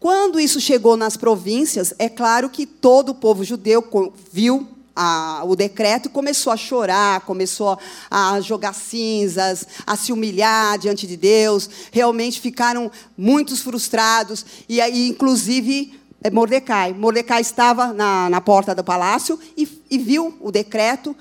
Quando 0.00 0.40
isso 0.40 0.58
chegou 0.58 0.96
nas 0.96 1.18
províncias, 1.18 1.92
é 1.98 2.08
claro 2.08 2.48
que 2.48 2.64
todo 2.64 3.10
o 3.10 3.14
povo 3.14 3.44
judeu 3.44 3.84
viu 4.32 4.66
a, 4.96 5.42
o 5.44 5.54
decreto 5.54 6.06
e 6.06 6.10
começou 6.10 6.50
a 6.50 6.56
chorar, 6.56 7.20
começou 7.20 7.78
a 8.10 8.40
jogar 8.40 8.72
cinzas, 8.72 9.66
a 9.86 9.96
se 9.96 10.10
humilhar 10.10 10.78
diante 10.78 11.06
de 11.06 11.18
Deus. 11.18 11.68
Realmente 11.92 12.40
ficaram 12.40 12.90
muitos 13.14 13.60
frustrados 13.60 14.46
e 14.66 14.80
aí, 14.80 15.06
inclusive, 15.06 16.00
é 16.22 16.30
Mordecai. 16.30 16.94
Mordecai 16.94 17.42
estava 17.42 17.92
na, 17.92 18.30
na 18.30 18.40
porta 18.40 18.74
do 18.74 18.82
palácio 18.82 19.38
e, 19.54 19.68
e 19.90 19.98
viu 19.98 20.34
o 20.40 20.50
decreto, 20.50 21.14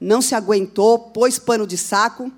não 0.00 0.20
se 0.20 0.34
aguentou, 0.34 0.98
pôs 0.98 1.38
pano 1.38 1.68
de 1.68 1.78
saco, 1.78 2.32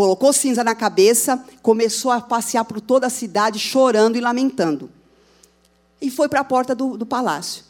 colocou 0.00 0.32
cinza 0.32 0.64
na 0.64 0.74
cabeça, 0.74 1.44
começou 1.60 2.10
a 2.10 2.22
passear 2.22 2.64
por 2.64 2.80
toda 2.80 3.08
a 3.08 3.10
cidade 3.10 3.58
chorando 3.58 4.16
e 4.16 4.20
lamentando. 4.22 4.88
E 6.00 6.10
foi 6.10 6.26
para 6.26 6.40
a 6.40 6.44
porta 6.44 6.74
do, 6.74 6.96
do, 6.96 7.04
palácio. 7.04 7.64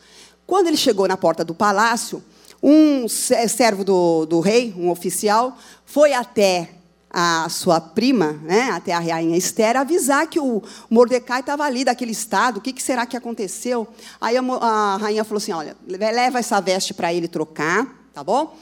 Quando 0.46 0.68
ele 0.68 0.76
chegou 0.76 1.08
na 1.08 1.16
porta 1.16 1.44
do 1.44 1.56
palácio, 1.56 2.22
um 2.62 3.08
servo 3.08 3.82
do, 3.82 4.26
do 4.26 4.38
rei, 4.38 4.72
um 4.78 4.90
oficial, 4.90 5.58
foi 5.84 6.12
até 6.12 6.70
a 7.10 7.48
sua 7.48 7.80
prima, 7.80 8.34
né, 8.44 8.70
até 8.70 8.92
a 8.92 9.00
rainha 9.00 9.36
Esther, 9.36 9.76
avisar 9.76 10.28
que 10.28 10.38
o 10.38 10.62
Mordecai 10.88 11.40
estava 11.40 11.64
ali, 11.64 11.84
daquele 11.84 12.12
estado, 12.12 12.58
o 12.58 12.60
que, 12.60 12.72
que, 12.72 12.80
será 12.80 13.06
que 13.06 13.16
aconteceu? 13.16 13.88
Aí 14.20 14.36
a, 14.36 14.40
a 14.40 14.96
rainha 14.98 15.24
falou 15.24 15.38
assim: 15.38 15.50
olha, 15.50 15.76
leva 15.84 16.38
essa 16.38 16.60
veste 16.60 16.94
para 16.94 17.12
ele 17.12 17.26
trocar, 17.26 17.92
tá 18.14 18.22
bom? 18.22 18.56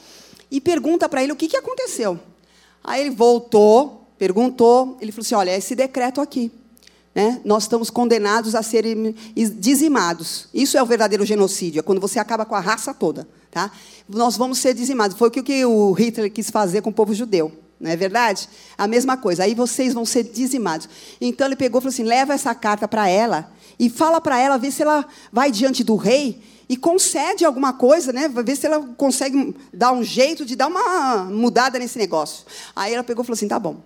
E 0.49 0.59
pergunta 0.59 1.07
para 1.07 1.21
ele 1.21 1.33
o 1.33 1.35
que, 1.35 1.47
que 1.47 1.55
aconteceu. 1.55 2.19
Aí 2.83 3.01
ele 3.01 3.09
voltou, 3.11 4.07
perguntou, 4.17 4.97
ele 5.01 5.11
falou 5.11 5.25
assim: 5.25 5.35
olha, 5.35 5.55
esse 5.55 5.75
decreto 5.75 6.21
aqui. 6.21 6.51
Né, 7.13 7.41
nós 7.43 7.63
estamos 7.63 7.89
condenados 7.89 8.53
a 8.53 8.61
serem 8.61 9.15
dizimados. 9.57 10.47
Isso 10.53 10.77
é 10.77 10.83
o 10.83 10.85
verdadeiro 10.85 11.25
genocídio, 11.25 11.79
é 11.79 11.81
quando 11.81 11.99
você 11.99 12.19
acaba 12.19 12.45
com 12.45 12.53
a 12.53 12.59
raça 12.59 12.93
toda. 12.93 13.27
Tá? 13.49 13.71
Nós 14.07 14.37
vamos 14.37 14.59
ser 14.59 14.75
dizimados. 14.75 15.17
Foi 15.17 15.27
o 15.27 15.31
que 15.31 15.65
o 15.65 15.91
Hitler 15.91 16.31
quis 16.31 16.51
fazer 16.51 16.81
com 16.81 16.91
o 16.91 16.93
povo 16.93 17.13
judeu. 17.13 17.51
Não 17.79 17.89
é 17.89 17.95
verdade? 17.95 18.49
A 18.77 18.87
mesma 18.87 19.15
coisa. 19.15 19.43
Aí 19.43 19.55
vocês 19.55 19.93
vão 19.93 20.05
ser 20.05 20.23
dizimados. 20.23 20.89
Então 21.21 21.47
ele 21.47 21.55
pegou 21.55 21.79
e 21.79 21.81
falou 21.81 21.93
assim: 21.93 22.03
leva 22.03 22.33
essa 22.33 22.53
carta 22.53 22.87
para 22.87 23.07
ela 23.07 23.51
e 23.79 23.89
fala 23.89 24.19
para 24.19 24.37
ela, 24.37 24.57
vê 24.57 24.69
se 24.69 24.81
ela 24.81 25.05
vai 25.31 25.51
diante 25.51 25.83
do 25.83 25.95
rei 25.95 26.41
e 26.67 26.75
concede 26.75 27.45
alguma 27.45 27.73
coisa, 27.73 28.11
né? 28.11 28.27
Ver 28.27 28.55
se 28.55 28.67
ela 28.67 28.85
consegue 28.97 29.55
dar 29.73 29.93
um 29.93 30.03
jeito 30.03 30.45
de 30.45 30.55
dar 30.55 30.67
uma 30.67 31.23
mudada 31.25 31.79
nesse 31.79 31.97
negócio. 31.97 32.45
Aí 32.75 32.93
ela 32.93 33.03
pegou 33.03 33.23
e 33.23 33.25
falou 33.25 33.35
assim: 33.35 33.47
tá 33.47 33.57
bom. 33.57 33.81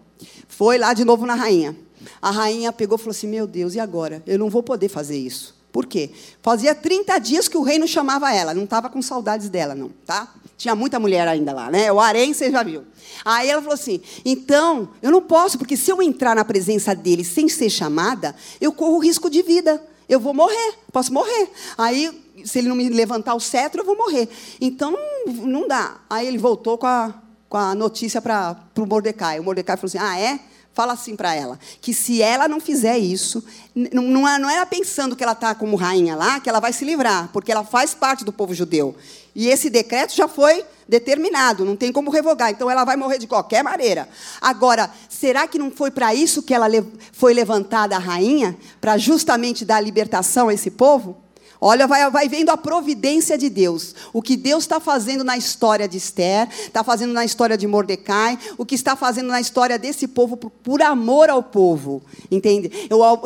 Foi 0.48 0.78
lá 0.78 0.94
de 0.94 1.06
novo 1.06 1.26
na 1.26 1.36
rainha. 1.36 1.78
A 2.22 2.32
rainha 2.32 2.74
pegou 2.74 2.98
e 2.98 3.00
falou 3.00 3.12
assim: 3.12 3.28
meu 3.28 3.46
Deus, 3.46 3.76
e 3.76 3.80
agora? 3.80 4.24
Eu 4.26 4.40
não 4.40 4.50
vou 4.50 4.64
poder 4.64 4.90
fazer 4.90 5.18
isso. 5.18 5.53
Por 5.74 5.88
quê? 5.88 6.12
Fazia 6.44 6.76
30 6.76 7.18
dias 7.18 7.48
que 7.48 7.58
o 7.58 7.64
rei 7.64 7.80
não 7.80 7.88
chamava 7.88 8.32
ela, 8.32 8.54
não 8.54 8.64
estava 8.64 8.90
com 8.90 9.02
saudades 9.02 9.50
dela, 9.50 9.74
não, 9.74 9.90
tá? 10.06 10.32
Tinha 10.56 10.76
muita 10.76 11.00
mulher 11.00 11.28
ainda 11.28 11.52
lá, 11.52 11.72
né? 11.72 11.92
O 11.92 12.00
harém, 12.00 12.32
você 12.32 12.52
já 12.52 12.62
viu. 12.62 12.84
Aí 13.26 13.50
ela 13.50 13.60
falou 13.60 13.74
assim: 13.74 14.00
então, 14.24 14.90
eu 15.02 15.10
não 15.10 15.20
posso, 15.20 15.58
porque 15.58 15.76
se 15.76 15.92
eu 15.92 16.00
entrar 16.00 16.36
na 16.36 16.46
presença 16.46 16.96
dele 16.96 17.24
sem 17.24 17.50
ser 17.50 17.72
chamada, 17.72 18.36
eu 18.62 18.72
corro 18.72 19.00
risco 19.00 19.32
de 19.32 19.42
vida. 19.42 19.84
Eu 20.08 20.20
vou 20.20 20.32
morrer, 20.32 20.76
posso 20.92 21.12
morrer. 21.12 21.50
Aí, 21.76 22.22
se 22.46 22.60
ele 22.60 22.68
não 22.68 22.76
me 22.76 22.88
levantar 22.90 23.34
o 23.34 23.40
cetro, 23.40 23.82
eu 23.82 23.86
vou 23.86 23.98
morrer. 23.98 24.30
Então, 24.62 24.96
não, 25.26 25.68
dá. 25.68 26.02
Aí 26.08 26.28
ele 26.28 26.38
voltou 26.38 26.78
com 26.78 26.86
a, 26.86 27.16
com 27.50 27.58
a 27.58 27.74
notícia 27.74 28.22
para 28.22 28.56
o 28.78 28.86
Mordecai. 28.86 29.40
O 29.40 29.44
Mordecai 29.44 29.76
falou 29.76 29.88
assim: 29.88 29.98
ah, 29.98 30.20
é? 30.20 30.40
Fala 30.74 30.94
assim 30.94 31.16
para 31.16 31.36
ela, 31.36 31.60
que 31.80 31.94
se 31.94 32.20
ela 32.20 32.48
não 32.48 32.60
fizer 32.60 32.98
isso, 32.98 33.44
não, 33.76 34.04
não 34.04 34.50
era 34.50 34.66
pensando 34.66 35.16
que 35.16 35.22
ela 35.22 35.34
está 35.34 35.54
como 35.54 35.76
rainha 35.76 36.16
lá, 36.16 36.40
que 36.40 36.50
ela 36.50 36.60
vai 36.60 36.74
se 36.74 36.84
livrar, 36.84 37.30
porque 37.32 37.52
ela 37.52 37.64
faz 37.64 37.94
parte 37.94 38.26
do 38.26 38.34
povo 38.34 38.56
judeu. 38.56 38.96
E 39.36 39.50
esse 39.50 39.70
decreto 39.70 40.16
já 40.16 40.28
foi 40.28 40.66
determinado, 40.90 41.64
não 41.64 41.76
tem 41.76 41.92
como 41.92 42.10
revogar, 42.10 42.50
então 42.50 42.72
ela 42.72 42.84
vai 42.84 42.96
morrer 42.96 43.20
de 43.20 43.28
qualquer 43.28 43.64
maneira. 43.64 44.10
Agora, 44.42 44.90
será 45.08 45.48
que 45.48 45.60
não 45.60 45.70
foi 45.70 45.92
para 45.92 46.14
isso 46.14 46.42
que 46.42 46.56
ela 46.56 46.66
foi 47.12 47.36
levantada 47.36 47.96
a 47.96 48.00
rainha? 48.00 48.58
Para 48.82 48.98
justamente 48.98 49.64
dar 49.64 49.80
libertação 49.80 50.50
a 50.50 50.54
esse 50.56 50.72
povo? 50.72 51.23
Olha, 51.66 51.88
vai, 51.88 52.12
vai 52.12 52.28
vendo 52.28 52.50
a 52.50 52.58
providência 52.58 53.38
de 53.38 53.50
Deus. 53.50 53.96
O 54.12 54.22
que 54.22 54.36
Deus 54.36 54.66
está 54.66 54.82
fazendo 54.82 55.24
na 55.24 55.38
história 55.38 55.88
de 55.88 55.98
Esther, 55.98 56.50
está 56.50 56.84
fazendo 56.84 57.14
na 57.14 57.24
história 57.24 57.58
de 57.58 57.66
Mordecai, 57.66 58.38
o 58.58 58.66
que 58.66 58.76
está 58.76 58.98
fazendo 58.98 59.30
na 59.30 59.40
história 59.40 59.80
desse 59.80 60.06
povo 60.06 60.36
por, 60.36 60.50
por 60.50 60.82
amor 60.82 61.30
ao 61.30 61.42
povo. 61.42 62.04
Entende? 62.30 62.70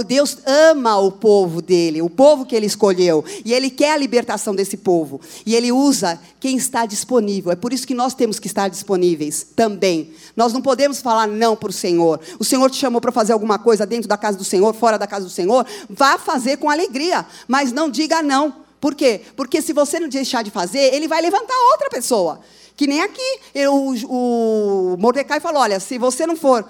Deus 0.06 0.38
ama 0.46 1.00
o 1.00 1.12
povo 1.12 1.64
dele, 1.64 2.00
o 2.00 2.12
povo 2.12 2.46
que 2.46 2.56
ele 2.56 2.68
escolheu. 2.68 3.26
E 3.44 3.52
ele 3.52 3.72
quer 3.72 3.94
a 3.94 3.98
libertação 3.98 4.54
desse 4.54 4.78
povo. 4.78 5.20
E 5.44 5.56
ele 5.56 5.72
usa 5.72 6.20
quem 6.40 6.58
está 6.58 6.86
disponível. 6.86 7.52
É 7.52 7.56
por 7.56 7.74
isso 7.74 7.88
que 7.88 7.96
nós 7.96 8.14
temos 8.14 8.38
que 8.38 8.46
estar 8.46 8.68
disponíveis 8.68 9.48
também. 9.56 10.12
Nós 10.36 10.54
não 10.54 10.62
podemos 10.62 11.02
falar 11.02 11.26
não 11.26 11.56
para 11.56 11.70
o 11.70 11.74
Senhor. 11.74 12.20
O 12.38 12.46
Senhor 12.46 12.70
te 12.70 12.78
chamou 12.78 13.02
para 13.02 13.12
fazer 13.12 13.34
alguma 13.34 13.58
coisa 13.58 13.84
dentro 13.84 14.08
da 14.08 14.16
casa 14.16 14.38
do 14.38 14.44
Senhor, 14.44 14.76
fora 14.76 15.00
da 15.00 15.08
casa 15.08 15.26
do 15.26 15.32
Senhor. 15.32 15.66
Vá 15.90 16.20
fazer 16.20 16.58
com 16.58 16.70
alegria. 16.70 17.26
Mas 17.48 17.72
não 17.72 17.90
diga 17.90 18.27
não. 18.28 18.68
Por 18.80 18.94
quê? 18.94 19.22
Porque 19.36 19.62
se 19.62 19.74
você 19.74 20.00
não 20.00 20.08
deixar 20.08 20.44
de 20.44 20.52
fazer, 20.52 20.94
ele 20.94 21.08
vai 21.08 21.22
levantar 21.22 21.56
outra 21.72 21.90
pessoa. 21.90 22.40
Que 22.76 22.86
nem 22.86 23.02
aqui. 23.02 23.40
Eu, 23.56 23.74
o, 23.74 24.94
o 24.94 24.98
Mordecai 25.00 25.40
falou: 25.40 25.62
olha, 25.62 25.80
se 25.80 25.98
você 25.98 26.28
não 26.28 26.36
for 26.36 26.64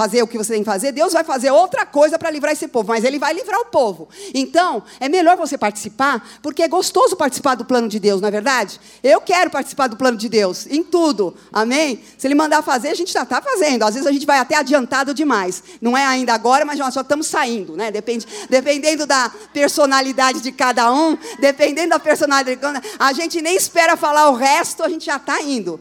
fazer 0.00 0.22
o 0.22 0.26
que 0.26 0.38
você 0.38 0.54
tem 0.54 0.62
que 0.62 0.70
fazer, 0.70 0.92
Deus 0.92 1.12
vai 1.12 1.22
fazer 1.22 1.50
outra 1.50 1.84
coisa 1.84 2.18
para 2.18 2.30
livrar 2.30 2.54
esse 2.54 2.66
povo, 2.66 2.88
mas 2.88 3.04
Ele 3.04 3.18
vai 3.18 3.34
livrar 3.34 3.60
o 3.60 3.66
povo. 3.66 4.08
Então, 4.32 4.82
é 4.98 5.10
melhor 5.10 5.36
você 5.36 5.58
participar, 5.58 6.26
porque 6.40 6.62
é 6.62 6.68
gostoso 6.68 7.16
participar 7.16 7.54
do 7.54 7.66
plano 7.66 7.86
de 7.86 8.00
Deus, 8.00 8.18
não 8.18 8.28
é 8.28 8.30
verdade? 8.30 8.80
Eu 9.02 9.20
quero 9.20 9.50
participar 9.50 9.88
do 9.88 9.98
plano 9.98 10.16
de 10.16 10.26
Deus, 10.26 10.66
em 10.70 10.82
tudo, 10.82 11.36
amém? 11.52 12.02
Se 12.16 12.26
Ele 12.26 12.34
mandar 12.34 12.62
fazer, 12.62 12.88
a 12.88 12.94
gente 12.94 13.12
já 13.12 13.24
está 13.24 13.42
fazendo. 13.42 13.82
Às 13.82 13.92
vezes 13.92 14.06
a 14.06 14.10
gente 14.10 14.24
vai 14.24 14.38
até 14.38 14.56
adiantado 14.56 15.12
demais. 15.12 15.62
Não 15.82 15.94
é 15.94 16.06
ainda 16.06 16.32
agora, 16.32 16.64
mas 16.64 16.78
nós 16.78 16.94
só 16.94 17.02
estamos 17.02 17.26
saindo, 17.26 17.76
né? 17.76 17.90
Depende, 17.90 18.26
dependendo 18.48 19.04
da 19.04 19.30
personalidade 19.52 20.40
de 20.40 20.50
cada 20.50 20.90
um, 20.90 21.18
dependendo 21.38 21.90
da 21.90 21.98
personalidade, 21.98 22.80
a 22.98 23.12
gente 23.12 23.42
nem 23.42 23.54
espera 23.54 23.98
falar 23.98 24.30
o 24.30 24.34
resto, 24.34 24.82
a 24.82 24.88
gente 24.88 25.04
já 25.04 25.16
está 25.16 25.42
indo. 25.42 25.78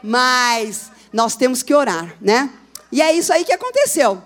Mas 0.00 0.88
nós 1.12 1.34
temos 1.34 1.64
que 1.64 1.74
orar, 1.74 2.14
né? 2.20 2.48
E 2.90 3.02
é 3.02 3.12
isso 3.12 3.32
aí 3.32 3.44
que 3.44 3.52
aconteceu. 3.52 4.22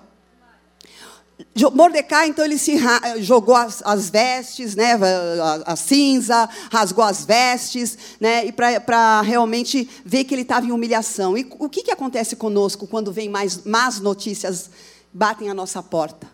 Mordecai, 1.73 2.29
então, 2.29 2.45
ele 2.45 2.59
se 2.59 2.77
jogou 3.19 3.55
as, 3.55 3.83
as, 3.85 4.11
vestes, 4.11 4.75
né, 4.75 4.93
a, 4.95 5.73
a, 5.73 5.77
cinza, 5.77 6.49
rasgou 6.71 7.05
as 7.05 7.25
vestes, 7.25 7.97
né, 8.21 8.47
e 8.47 8.53
para 8.53 9.21
realmente 9.23 9.89
ver 10.05 10.25
que 10.25 10.35
ele 10.35 10.43
estava 10.43 10.67
em 10.67 10.73
humilhação. 10.73 11.37
E 11.37 11.47
o 11.59 11.69
que, 11.69 11.83
que 11.83 11.91
acontece 11.91 12.37
conosco 12.37 12.87
quando 12.87 13.13
vem 13.13 13.29
mais 13.29 13.65
más 13.65 14.01
notícias 14.01 14.71
batem 15.13 15.49
a 15.49 15.55
nossa 15.55 15.83
porta? 15.83 16.29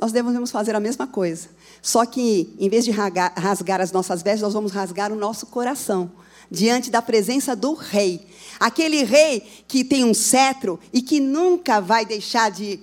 Nós 0.00 0.12
devemos 0.12 0.50
fazer 0.50 0.74
a 0.74 0.80
mesma 0.80 1.06
coisa. 1.06 1.48
Só 1.80 2.04
que, 2.04 2.54
em 2.58 2.68
vez 2.68 2.84
de 2.84 2.90
rasgar 2.90 3.80
as 3.80 3.92
nossas 3.92 4.22
vestes, 4.22 4.42
nós 4.42 4.52
vamos 4.54 4.72
rasgar 4.72 5.12
o 5.12 5.16
nosso 5.16 5.46
coração 5.46 6.10
diante 6.50 6.90
da 6.90 7.02
presença 7.02 7.54
do 7.54 7.74
rei. 7.74 8.26
Aquele 8.58 9.02
rei 9.02 9.42
que 9.68 9.84
tem 9.84 10.04
um 10.04 10.14
cetro 10.14 10.78
e 10.92 11.02
que 11.02 11.20
nunca 11.20 11.80
vai 11.80 12.04
deixar 12.04 12.50
de 12.50 12.80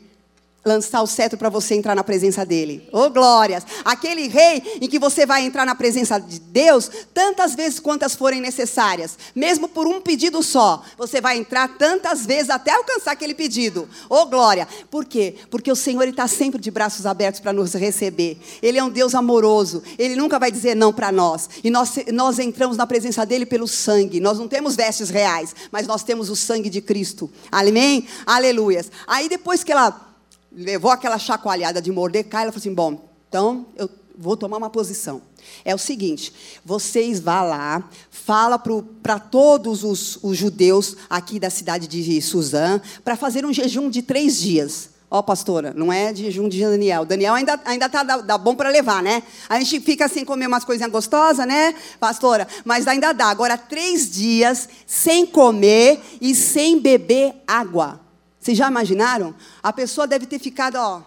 lançar 0.66 1.02
o 1.02 1.08
cetro 1.08 1.38
para 1.38 1.50
você 1.50 1.76
entrar 1.76 1.96
na 1.96 2.04
presença 2.04 2.46
dele. 2.46 2.88
Oh, 2.92 3.10
glórias! 3.10 3.66
Aquele 3.84 4.28
rei 4.28 4.80
em 4.82 4.88
que 4.88 4.98
você 4.98 5.26
vai 5.26 5.44
entrar 5.46 5.66
na 5.66 5.76
presença 5.76 6.20
de 6.20 6.40
Deus 6.40 6.90
tantas 7.14 7.54
vezes 7.54 7.80
quantas 7.80 8.16
forem 8.16 8.40
necessárias, 8.40 9.18
mesmo 9.36 9.68
por 9.68 9.88
um 9.88 10.00
pedido 10.00 10.42
só. 10.42 10.84
Você 10.98 11.20
vai 11.20 11.38
entrar 11.38 11.78
tantas 11.78 12.26
vezes 12.26 12.50
até 12.50 12.72
alcançar 12.72 13.12
aquele 13.12 13.34
pedido. 13.34 13.90
Oh, 14.10 14.26
glória! 14.26 14.68
Por 14.90 15.06
quê? 15.06 15.36
Porque 15.50 15.72
o 15.72 15.76
Senhor 15.76 16.08
está 16.08 16.28
sempre 16.28 16.62
de 16.62 16.72
braços 16.72 17.06
abertos 17.06 17.42
para 17.42 17.52
nos 17.52 17.74
receber. 17.74 18.38
Ele 18.62 18.78
é 18.78 18.84
um 18.84 18.90
Deus 18.90 19.14
amoroso. 19.14 19.84
Ele 19.98 20.16
nunca 20.16 20.40
vai 20.40 20.52
dizer 20.52 20.76
não 20.76 20.94
para 20.94 21.12
nós. 21.12 21.50
E 21.64 21.70
nós, 21.70 21.96
nós 22.12 22.40
entramos 22.40 22.78
na 22.78 22.88
presença 22.88 23.26
dele 23.26 23.46
pelo 23.46 23.68
sangue. 23.68 24.20
Nós 24.20 24.40
não 24.40 24.48
temos 24.48 24.76
vestes 24.76 25.10
reais, 25.10 25.54
mas 25.72 25.86
nós 25.88 26.04
temos 26.04 26.30
o 26.30 26.36
sangue 26.36 26.70
de 26.70 26.82
Cristo. 26.82 27.30
Amém? 27.52 28.08
Aleluias. 28.26 28.90
Aí 29.06 29.28
depois 29.28 29.64
que 29.64 29.72
ela 29.72 30.13
levou 30.56 30.92
aquela 30.92 31.18
chacoalhada 31.18 31.82
de 31.82 31.92
Mordecai, 31.92 32.44
ela 32.44 32.52
falou 32.52 32.62
assim: 32.62 32.74
bom, 32.74 33.10
então 33.28 33.66
eu 33.76 33.90
vou 34.18 34.38
tomar 34.38 34.58
uma 34.58 34.70
posição. 34.70 35.22
É 35.66 35.74
o 35.74 35.78
seguinte: 35.78 36.34
vocês 36.64 37.20
vá 37.20 37.42
lá, 37.42 37.90
fala 38.10 38.60
para 39.02 39.20
todos 39.20 39.84
os, 39.84 40.20
os, 40.22 40.38
judeus 40.38 40.96
aqui 41.10 41.40
da 41.40 41.50
cidade 41.50 41.88
de 41.88 42.22
Suzã 42.22 42.80
para 43.04 43.16
fazer 43.16 43.46
um 43.46 43.54
jejum 43.54 43.90
de 43.90 44.02
três 44.02 44.40
dias. 44.40 44.92
Ó, 45.10 45.20
oh, 45.20 45.24
pastora, 45.24 45.74
não 45.76 45.94
é 45.94 46.14
jejum 46.16 46.50
de 46.50 46.60
Daniel. 46.60 47.06
Daniel 47.06 47.36
ainda 47.36 47.60
ainda 47.66 47.88
tá 47.88 48.02
dá, 48.02 48.18
dá 48.18 48.36
bom 48.36 48.56
para 48.56 48.70
levar, 48.70 49.04
né? 49.04 49.22
A 49.48 49.60
gente 49.60 49.80
fica 49.80 50.08
sem 50.08 50.26
comer 50.26 50.48
umas 50.48 50.64
coisinhas 50.64 50.92
gostosas, 50.92 51.46
né, 51.46 51.76
pastora? 52.00 52.48
Mas 52.66 52.88
ainda 52.88 53.14
dá. 53.14 53.28
Agora 53.28 53.56
três 53.56 54.10
dias 54.10 54.68
sem 54.88 55.24
comer 55.26 56.02
e 56.20 56.34
sem 56.34 56.80
beber 56.80 57.36
água. 57.46 58.03
Vocês 58.44 58.58
já 58.58 58.68
imaginaram? 58.68 59.34
A 59.62 59.72
pessoa 59.72 60.06
deve 60.06 60.26
ter 60.26 60.38
ficado, 60.38 60.76
ó, 60.76 61.02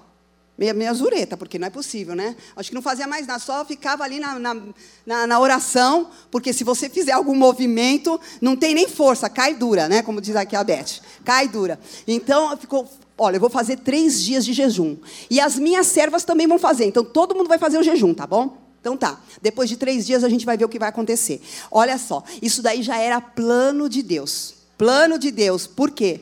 meia, 0.57 0.73
meia 0.73 0.95
zureta, 0.95 1.37
porque 1.37 1.59
não 1.59 1.67
é 1.67 1.71
possível, 1.71 2.15
né? 2.17 2.35
Acho 2.57 2.71
que 2.71 2.75
não 2.75 2.81
fazia 2.81 3.07
mais 3.07 3.27
nada, 3.27 3.39
só 3.39 3.63
ficava 3.63 4.05
ali 4.05 4.19
na, 4.19 4.39
na, 4.39 4.57
na, 5.05 5.27
na 5.27 5.39
oração, 5.39 6.09
porque 6.31 6.51
se 6.51 6.65
você 6.65 6.89
fizer 6.89 7.13
algum 7.13 7.35
movimento, 7.35 8.19
não 8.41 8.57
tem 8.57 8.75
nem 8.75 8.89
força, 8.89 9.29
cai 9.29 9.55
dura, 9.55 9.87
né? 9.87 10.01
Como 10.01 10.19
diz 10.19 10.35
aqui 10.35 10.57
a 10.57 10.65
Beth, 10.65 11.03
cai 11.27 11.47
dura. 11.47 11.79
Então, 12.09 12.57
ficou, 12.57 12.89
olha, 13.19 13.37
eu 13.37 13.41
vou 13.41 13.51
fazer 13.51 13.81
três 13.81 14.23
dias 14.23 14.43
de 14.43 14.55
jejum. 14.55 14.97
E 15.29 15.39
as 15.39 15.59
minhas 15.59 15.89
servas 15.89 16.25
também 16.25 16.47
vão 16.47 16.59
fazer, 16.59 16.87
então 16.87 17.05
todo 17.05 17.35
mundo 17.35 17.49
vai 17.49 17.59
fazer 17.59 17.77
o 17.77 17.83
jejum, 17.83 18.15
tá 18.15 18.27
bom? 18.27 18.57
Então 18.81 18.97
tá. 18.97 19.21
Depois 19.43 19.69
de 19.69 19.77
três 19.77 20.07
dias 20.07 20.25
a 20.25 20.29
gente 20.31 20.47
vai 20.47 20.57
ver 20.57 20.65
o 20.65 20.71
que 20.71 20.79
vai 20.79 20.89
acontecer. 20.89 21.43
Olha 21.71 21.99
só, 21.99 22.25
isso 22.41 22.63
daí 22.63 22.83
já 22.83 22.97
era 22.97 23.21
plano 23.21 23.91
de 23.91 24.03
Deus. 24.03 24.55
Plano 24.79 25.19
de 25.19 25.31
Deus. 25.31 25.67
Por 25.67 25.91
quê? 25.91 26.21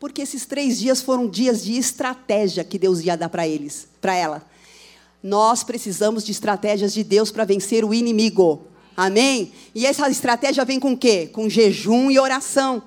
Porque 0.00 0.22
esses 0.22 0.46
três 0.46 0.80
dias 0.80 1.02
foram 1.02 1.28
dias 1.28 1.62
de 1.62 1.76
estratégia 1.76 2.64
que 2.64 2.78
Deus 2.78 3.00
ia 3.00 3.16
dar 3.16 3.28
para 3.28 3.46
eles, 3.46 3.86
para 4.00 4.16
ela. 4.16 4.42
Nós 5.22 5.62
precisamos 5.62 6.24
de 6.24 6.32
estratégias 6.32 6.94
de 6.94 7.04
Deus 7.04 7.30
para 7.30 7.44
vencer 7.44 7.84
o 7.84 7.92
inimigo. 7.92 8.62
Amém? 8.96 9.52
E 9.74 9.84
essa 9.84 10.08
estratégia 10.08 10.64
vem 10.64 10.80
com 10.80 10.92
o 10.92 10.96
quê? 10.96 11.28
Com 11.30 11.50
jejum 11.50 12.10
e 12.10 12.18
oração. 12.18 12.82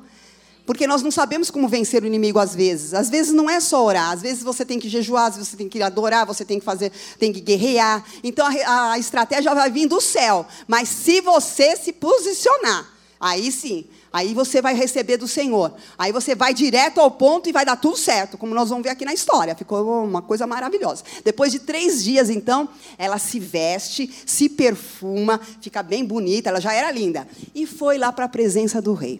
Porque 0.65 0.87
nós 0.87 1.03
não 1.03 1.11
sabemos 1.11 1.51
como 1.51 1.67
vencer 1.67 2.01
o 2.01 2.07
inimigo 2.07 2.39
às 2.39 2.55
vezes. 2.55 2.95
Às 2.95 3.11
vezes 3.11 3.31
não 3.31 3.47
é 3.47 3.59
só 3.59 3.85
orar, 3.85 4.11
às 4.11 4.21
vezes 4.23 4.41
você 4.41 4.65
tem 4.65 4.79
que 4.79 4.89
jejuar, 4.89 5.27
às 5.27 5.35
vezes 5.35 5.49
você 5.49 5.57
tem 5.57 5.69
que 5.69 5.83
adorar, 5.83 6.25
você 6.25 6.43
tem 6.43 6.57
que 6.57 6.65
fazer, 6.65 6.91
tem 7.19 7.31
que 7.31 7.41
guerrear. 7.41 8.03
Então 8.23 8.47
a, 8.47 8.93
a 8.93 8.97
estratégia 8.97 9.53
vai 9.53 9.69
vir 9.69 9.87
do 9.87 10.01
céu. 10.01 10.47
Mas 10.67 10.89
se 10.89 11.21
você 11.21 11.75
se 11.75 11.93
posicionar, 11.93 12.91
aí 13.19 13.51
sim, 13.51 13.85
aí 14.13 14.33
você 14.33 14.61
vai 14.61 14.75
receber 14.75 15.17
do 15.17 15.27
Senhor. 15.27 15.73
Aí 15.97 16.11
você 16.11 16.35
vai 16.35 16.53
direto 16.53 17.01
ao 17.01 17.09
ponto 17.09 17.49
e 17.49 17.51
vai 17.51 17.65
dar 17.65 17.75
tudo 17.75 17.97
certo, 17.97 18.37
como 18.37 18.53
nós 18.53 18.69
vamos 18.69 18.83
ver 18.83 18.91
aqui 18.91 19.03
na 19.03 19.13
história. 19.13 19.55
Ficou 19.55 20.05
uma 20.05 20.21
coisa 20.21 20.45
maravilhosa. 20.45 21.03
Depois 21.25 21.51
de 21.51 21.59
três 21.59 22.03
dias, 22.03 22.29
então, 22.29 22.69
ela 22.97 23.17
se 23.17 23.39
veste, 23.39 24.13
se 24.25 24.47
perfuma, 24.47 25.41
fica 25.59 25.81
bem 25.81 26.05
bonita, 26.05 26.49
ela 26.49 26.61
já 26.61 26.71
era 26.73 26.91
linda. 26.91 27.27
E 27.55 27.65
foi 27.65 27.97
lá 27.97 28.11
para 28.11 28.25
a 28.25 28.29
presença 28.29 28.79
do 28.79 28.93
rei 28.93 29.19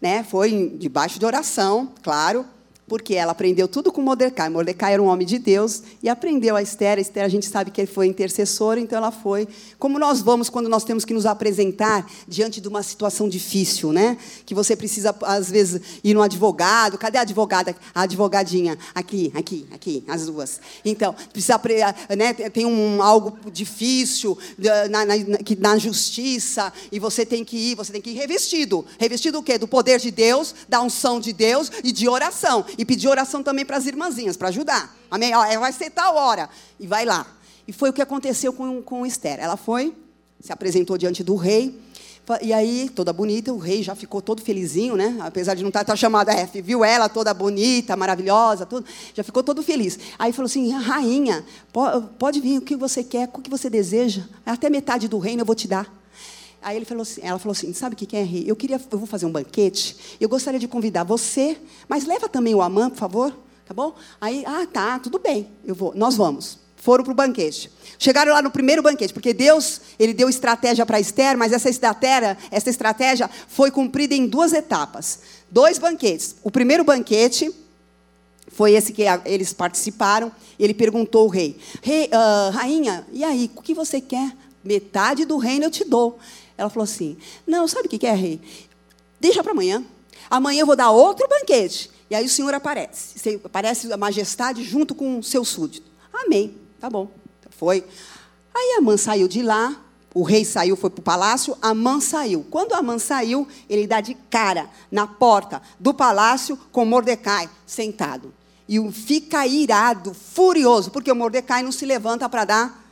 né? 0.00 0.22
Foi 0.22 0.76
debaixo 0.78 1.18
de 1.18 1.24
oração, 1.24 1.92
claro, 2.02 2.44
porque 2.88 3.14
ela 3.14 3.32
aprendeu 3.32 3.66
tudo 3.66 3.90
com 3.90 4.00
Mordecai. 4.00 4.48
Mordecai 4.48 4.92
era 4.94 5.02
um 5.02 5.06
homem 5.06 5.26
de 5.26 5.38
Deus 5.38 5.82
e 6.02 6.08
aprendeu 6.08 6.54
a 6.54 6.62
Esther. 6.62 6.98
A 6.98 7.00
Esther, 7.00 7.24
a 7.24 7.28
gente 7.28 7.46
sabe 7.46 7.70
que 7.70 7.80
ele 7.80 7.88
foi 7.88 8.06
intercessor, 8.06 8.78
então 8.78 8.96
ela 8.96 9.10
foi. 9.10 9.48
Como 9.78 9.98
nós 9.98 10.20
vamos 10.20 10.48
quando 10.48 10.68
nós 10.68 10.84
temos 10.84 11.04
que 11.04 11.12
nos 11.12 11.26
apresentar 11.26 12.08
diante 12.28 12.60
de 12.60 12.68
uma 12.68 12.82
situação 12.82 13.28
difícil, 13.28 13.92
né? 13.92 14.16
Que 14.44 14.54
você 14.54 14.76
precisa, 14.76 15.14
às 15.22 15.50
vezes, 15.50 15.80
ir 16.04 16.14
no 16.14 16.22
advogado. 16.22 16.96
Cadê 16.96 17.18
a 17.18 17.22
advogada? 17.22 17.74
A 17.94 18.02
advogadinha. 18.02 18.78
Aqui, 18.94 19.32
aqui, 19.34 19.66
aqui, 19.72 20.04
as 20.06 20.26
duas. 20.26 20.60
Então, 20.84 21.14
precisa, 21.32 21.60
né? 22.16 22.32
Tem 22.32 22.64
um, 22.64 23.02
algo 23.02 23.36
difícil 23.50 24.38
na, 24.90 25.04
na, 25.04 25.14
na 25.58 25.78
justiça 25.78 26.72
e 26.92 27.00
você 27.00 27.26
tem 27.26 27.44
que 27.44 27.56
ir, 27.56 27.74
você 27.74 27.92
tem 27.92 28.00
que 28.00 28.10
ir 28.10 28.14
revestido. 28.14 28.84
Revestido 28.98 29.38
o 29.38 29.42
quê? 29.42 29.58
Do 29.58 29.66
poder 29.66 29.98
de 29.98 30.12
Deus, 30.12 30.54
da 30.68 30.80
unção 30.80 31.18
de 31.18 31.32
Deus 31.32 31.70
e 31.82 31.90
de 31.90 32.08
oração 32.08 32.64
e 32.78 32.84
pedir 32.84 33.08
oração 33.08 33.42
também 33.42 33.64
para 33.64 33.76
as 33.76 33.86
irmãzinhas, 33.86 34.36
para 34.36 34.48
ajudar. 34.48 34.94
Amém? 35.10 35.34
Ó, 35.34 35.58
vai 35.58 35.72
ser 35.72 35.90
tal 35.90 36.16
hora. 36.16 36.48
E 36.78 36.86
vai 36.86 37.04
lá. 37.04 37.26
E 37.66 37.72
foi 37.72 37.90
o 37.90 37.92
que 37.92 38.02
aconteceu 38.02 38.52
com, 38.52 38.82
com 38.82 39.04
Esther. 39.04 39.38
Ela 39.40 39.56
foi, 39.56 39.94
se 40.40 40.52
apresentou 40.52 40.96
diante 40.96 41.24
do 41.24 41.34
rei. 41.34 41.78
E 42.42 42.52
aí, 42.52 42.90
toda 42.92 43.12
bonita, 43.12 43.52
o 43.52 43.58
rei 43.58 43.84
já 43.84 43.94
ficou 43.94 44.20
todo 44.20 44.42
felizinho, 44.42 44.96
né? 44.96 45.16
Apesar 45.20 45.54
de 45.54 45.62
não 45.62 45.68
estar, 45.68 45.80
tá, 45.80 45.82
estar 45.84 45.92
tá 45.92 45.96
chamada 45.96 46.32
F, 46.32 46.60
viu 46.60 46.84
ela 46.84 47.08
toda 47.08 47.32
bonita, 47.32 47.96
maravilhosa, 47.96 48.66
tudo, 48.66 48.84
já 49.14 49.22
ficou 49.22 49.44
todo 49.44 49.62
feliz. 49.62 49.96
Aí 50.18 50.32
falou 50.32 50.46
assim: 50.46 50.72
rainha, 50.72 51.44
pode 52.18 52.40
vir 52.40 52.58
o 52.58 52.62
que 52.62 52.74
você 52.74 53.04
quer, 53.04 53.30
o 53.32 53.40
que 53.40 53.48
você 53.48 53.70
deseja, 53.70 54.24
até 54.44 54.68
metade 54.68 55.06
do 55.06 55.18
reino 55.18 55.42
eu 55.42 55.46
vou 55.46 55.54
te 55.54 55.68
dar. 55.68 55.88
Aí 56.66 56.74
ele 56.74 56.84
falou 56.84 57.02
assim, 57.02 57.20
ela 57.22 57.38
falou 57.38 57.52
assim, 57.52 57.72
sabe 57.72 57.94
o 57.94 57.96
que 57.96 58.16
é, 58.16 58.24
Rei? 58.24 58.42
Eu 58.44 58.56
queria, 58.56 58.80
eu 58.90 58.98
vou 58.98 59.06
fazer 59.06 59.24
um 59.24 59.30
banquete, 59.30 59.96
eu 60.20 60.28
gostaria 60.28 60.58
de 60.58 60.66
convidar 60.66 61.04
você, 61.04 61.56
mas 61.88 62.04
leva 62.04 62.28
também 62.28 62.56
o 62.56 62.60
Amã, 62.60 62.90
por 62.90 62.98
favor, 62.98 63.32
tá 63.64 63.72
bom? 63.72 63.94
Aí, 64.20 64.42
ah, 64.44 64.66
tá, 64.66 64.98
tudo 64.98 65.20
bem, 65.20 65.46
eu 65.64 65.76
vou, 65.76 65.94
nós 65.94 66.16
vamos. 66.16 66.58
Foram 66.74 67.04
para 67.04 67.12
o 67.12 67.14
banquete. 67.14 67.70
Chegaram 68.00 68.32
lá 68.32 68.42
no 68.42 68.50
primeiro 68.50 68.82
banquete, 68.82 69.14
porque 69.14 69.32
Deus, 69.32 69.80
ele 69.96 70.12
deu 70.12 70.28
estratégia 70.28 70.84
para 70.84 70.98
Esther, 70.98 71.38
mas 71.38 71.52
essa 71.52 71.70
estratégia, 71.70 72.36
essa 72.50 72.68
estratégia 72.68 73.30
foi 73.46 73.70
cumprida 73.70 74.16
em 74.16 74.26
duas 74.26 74.52
etapas. 74.52 75.20
Dois 75.48 75.78
banquetes. 75.78 76.34
O 76.42 76.50
primeiro 76.50 76.82
banquete 76.82 77.48
foi 78.48 78.72
esse 78.72 78.92
que 78.92 79.04
eles 79.24 79.52
participaram. 79.52 80.32
Ele 80.58 80.74
perguntou 80.74 81.22
ao 81.22 81.28
rei: 81.28 81.56
rei 81.80 82.06
uh, 82.06 82.50
rainha, 82.50 83.06
e 83.12 83.22
aí, 83.22 83.48
o 83.54 83.62
que 83.62 83.72
você 83.72 84.00
quer? 84.00 84.36
Metade 84.64 85.24
do 85.24 85.36
reino 85.36 85.66
eu 85.66 85.70
te 85.70 85.84
dou. 85.84 86.18
Ela 86.56 86.70
falou 86.70 86.84
assim: 86.84 87.16
Não, 87.46 87.66
sabe 87.68 87.86
o 87.86 87.90
que 87.90 88.06
é, 88.06 88.14
rei? 88.14 88.40
Deixa 89.20 89.42
para 89.42 89.52
amanhã. 89.52 89.84
Amanhã 90.30 90.60
eu 90.60 90.66
vou 90.66 90.76
dar 90.76 90.90
outro 90.90 91.28
banquete. 91.28 91.90
E 92.10 92.14
aí 92.14 92.24
o 92.24 92.28
Senhor 92.28 92.52
aparece. 92.54 93.40
Aparece 93.44 93.92
a 93.92 93.96
majestade 93.96 94.62
junto 94.62 94.94
com 94.94 95.18
o 95.18 95.22
seu 95.22 95.44
súdito. 95.44 95.90
Amém. 96.12 96.56
Tá 96.80 96.88
bom. 96.88 97.08
Foi. 97.50 97.84
Aí 98.54 98.76
a 98.78 98.80
mãe 98.80 98.96
saiu 98.96 99.28
de 99.28 99.42
lá. 99.42 99.76
O 100.14 100.22
rei 100.22 100.46
saiu, 100.46 100.76
foi 100.76 100.88
para 100.88 101.00
o 101.00 101.02
palácio. 101.02 101.56
A 101.60 101.74
mãe 101.74 102.00
saiu. 102.00 102.46
Quando 102.50 102.72
a 102.72 102.82
mãe 102.82 102.98
saiu, 102.98 103.46
ele 103.68 103.86
dá 103.86 104.00
de 104.00 104.14
cara 104.30 104.70
na 104.90 105.06
porta 105.06 105.60
do 105.78 105.92
palácio 105.92 106.56
com 106.72 106.84
Mordecai 106.84 107.50
sentado. 107.66 108.32
E 108.68 108.80
fica 108.90 109.46
irado, 109.46 110.14
furioso, 110.14 110.90
porque 110.90 111.12
o 111.12 111.14
Mordecai 111.14 111.62
não 111.62 111.70
se 111.70 111.84
levanta 111.84 112.28
para 112.28 112.44
dar 112.44 112.86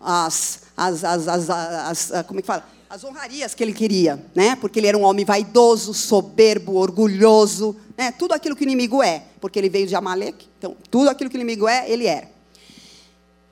as, 0.00 0.62
as, 0.76 1.04
as, 1.04 1.50
as, 1.50 2.12
como 2.26 2.38
é 2.38 2.42
que 2.42 2.46
fala? 2.46 2.64
As 2.88 3.02
honrarias 3.02 3.54
que 3.54 3.62
ele 3.62 3.72
queria, 3.72 4.24
né? 4.34 4.56
Porque 4.56 4.78
ele 4.78 4.86
era 4.86 4.96
um 4.96 5.02
homem 5.02 5.24
vaidoso, 5.24 5.92
soberbo, 5.94 6.76
orgulhoso, 6.76 7.76
né? 7.96 8.12
Tudo 8.12 8.32
aquilo 8.32 8.54
que 8.54 8.62
o 8.62 8.64
inimigo 8.64 9.02
é, 9.02 9.24
porque 9.40 9.58
ele 9.58 9.68
veio 9.68 9.86
de 9.86 9.94
Amaleque. 9.94 10.48
Então, 10.58 10.76
tudo 10.90 11.08
aquilo 11.08 11.30
que 11.30 11.36
o 11.36 11.38
inimigo 11.38 11.66
é, 11.66 11.90
ele 11.90 12.06
era. 12.06 12.28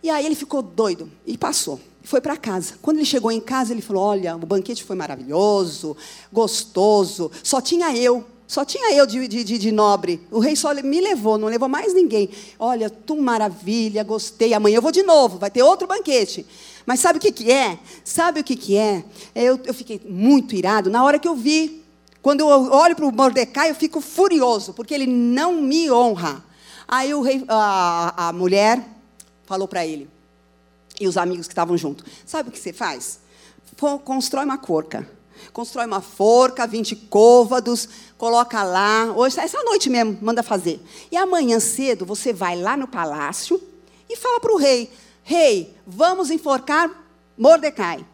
E 0.02 0.10
aí 0.10 0.26
ele 0.26 0.34
ficou 0.34 0.62
doido 0.62 1.10
e 1.26 1.38
passou. 1.38 1.80
Foi 2.02 2.20
para 2.20 2.36
casa. 2.36 2.74
Quando 2.82 2.96
ele 2.96 3.06
chegou 3.06 3.30
em 3.30 3.40
casa, 3.40 3.72
ele 3.72 3.82
falou: 3.82 4.02
Olha, 4.02 4.34
o 4.34 4.40
banquete 4.40 4.82
foi 4.82 4.96
maravilhoso, 4.96 5.96
gostoso. 6.32 7.30
Só 7.42 7.60
tinha 7.60 7.96
eu. 7.96 8.24
Só 8.46 8.66
tinha 8.66 8.92
eu 8.94 9.06
de, 9.06 9.26
de, 9.28 9.44
de, 9.44 9.72
nobre. 9.72 10.20
O 10.30 10.38
rei 10.38 10.54
só 10.54 10.74
me 10.74 11.00
levou, 11.00 11.38
não 11.38 11.48
levou 11.48 11.70
mais 11.70 11.94
ninguém. 11.94 12.28
Olha, 12.58 12.90
tu 12.90 13.16
maravilha, 13.16 14.04
gostei. 14.04 14.52
Amanhã 14.52 14.76
eu 14.76 14.82
vou 14.82 14.92
de 14.92 15.02
novo, 15.02 15.38
vai 15.38 15.50
ter 15.50 15.62
outro 15.62 15.88
banquete. 15.88 16.44
Mas 16.86 17.00
sabe 17.00 17.18
o 17.18 17.20
que, 17.20 17.32
que 17.32 17.50
é? 17.50 17.78
Sabe 18.04 18.40
o 18.40 18.44
que, 18.44 18.56
que 18.56 18.76
é? 18.76 19.04
Eu, 19.34 19.60
eu 19.64 19.74
fiquei 19.74 20.00
muito 20.08 20.54
irado 20.54 20.90
na 20.90 21.04
hora 21.04 21.18
que 21.18 21.28
eu 21.28 21.36
vi. 21.36 21.82
Quando 22.20 22.40
eu 22.40 22.46
olho 22.46 22.94
para 22.94 23.04
o 23.04 23.12
Mordecai, 23.12 23.70
eu 23.70 23.74
fico 23.74 24.00
furioso, 24.00 24.72
porque 24.72 24.94
ele 24.94 25.06
não 25.06 25.60
me 25.60 25.90
honra. 25.90 26.44
Aí 26.86 27.12
o 27.14 27.20
rei, 27.20 27.44
a, 27.48 28.28
a 28.28 28.32
mulher 28.32 28.82
falou 29.44 29.66
para 29.66 29.84
ele, 29.86 30.08
e 31.00 31.08
os 31.08 31.16
amigos 31.16 31.46
que 31.46 31.52
estavam 31.52 31.76
junto: 31.76 32.04
Sabe 32.24 32.48
o 32.48 32.52
que 32.52 32.58
você 32.58 32.72
faz? 32.72 33.20
Constrói 34.04 34.44
uma 34.44 34.58
corca. 34.58 35.08
Constrói 35.52 35.86
uma 35.86 36.00
forca, 36.00 36.66
20 36.66 36.94
côvados, 36.94 37.88
coloca 38.16 38.62
lá. 38.62 39.12
Hoje, 39.16 39.40
essa 39.40 39.62
noite 39.64 39.90
mesmo, 39.90 40.16
manda 40.22 40.42
fazer. 40.42 40.80
E 41.10 41.16
amanhã 41.16 41.58
cedo 41.58 42.06
você 42.06 42.32
vai 42.32 42.56
lá 42.56 42.76
no 42.76 42.86
palácio 42.86 43.60
e 44.08 44.16
fala 44.16 44.38
para 44.38 44.52
o 44.52 44.56
rei: 44.56 44.90
Rei, 45.22 45.76
vamos 45.86 46.30
enforcar 46.30 46.90
Mordecai. 47.36 48.04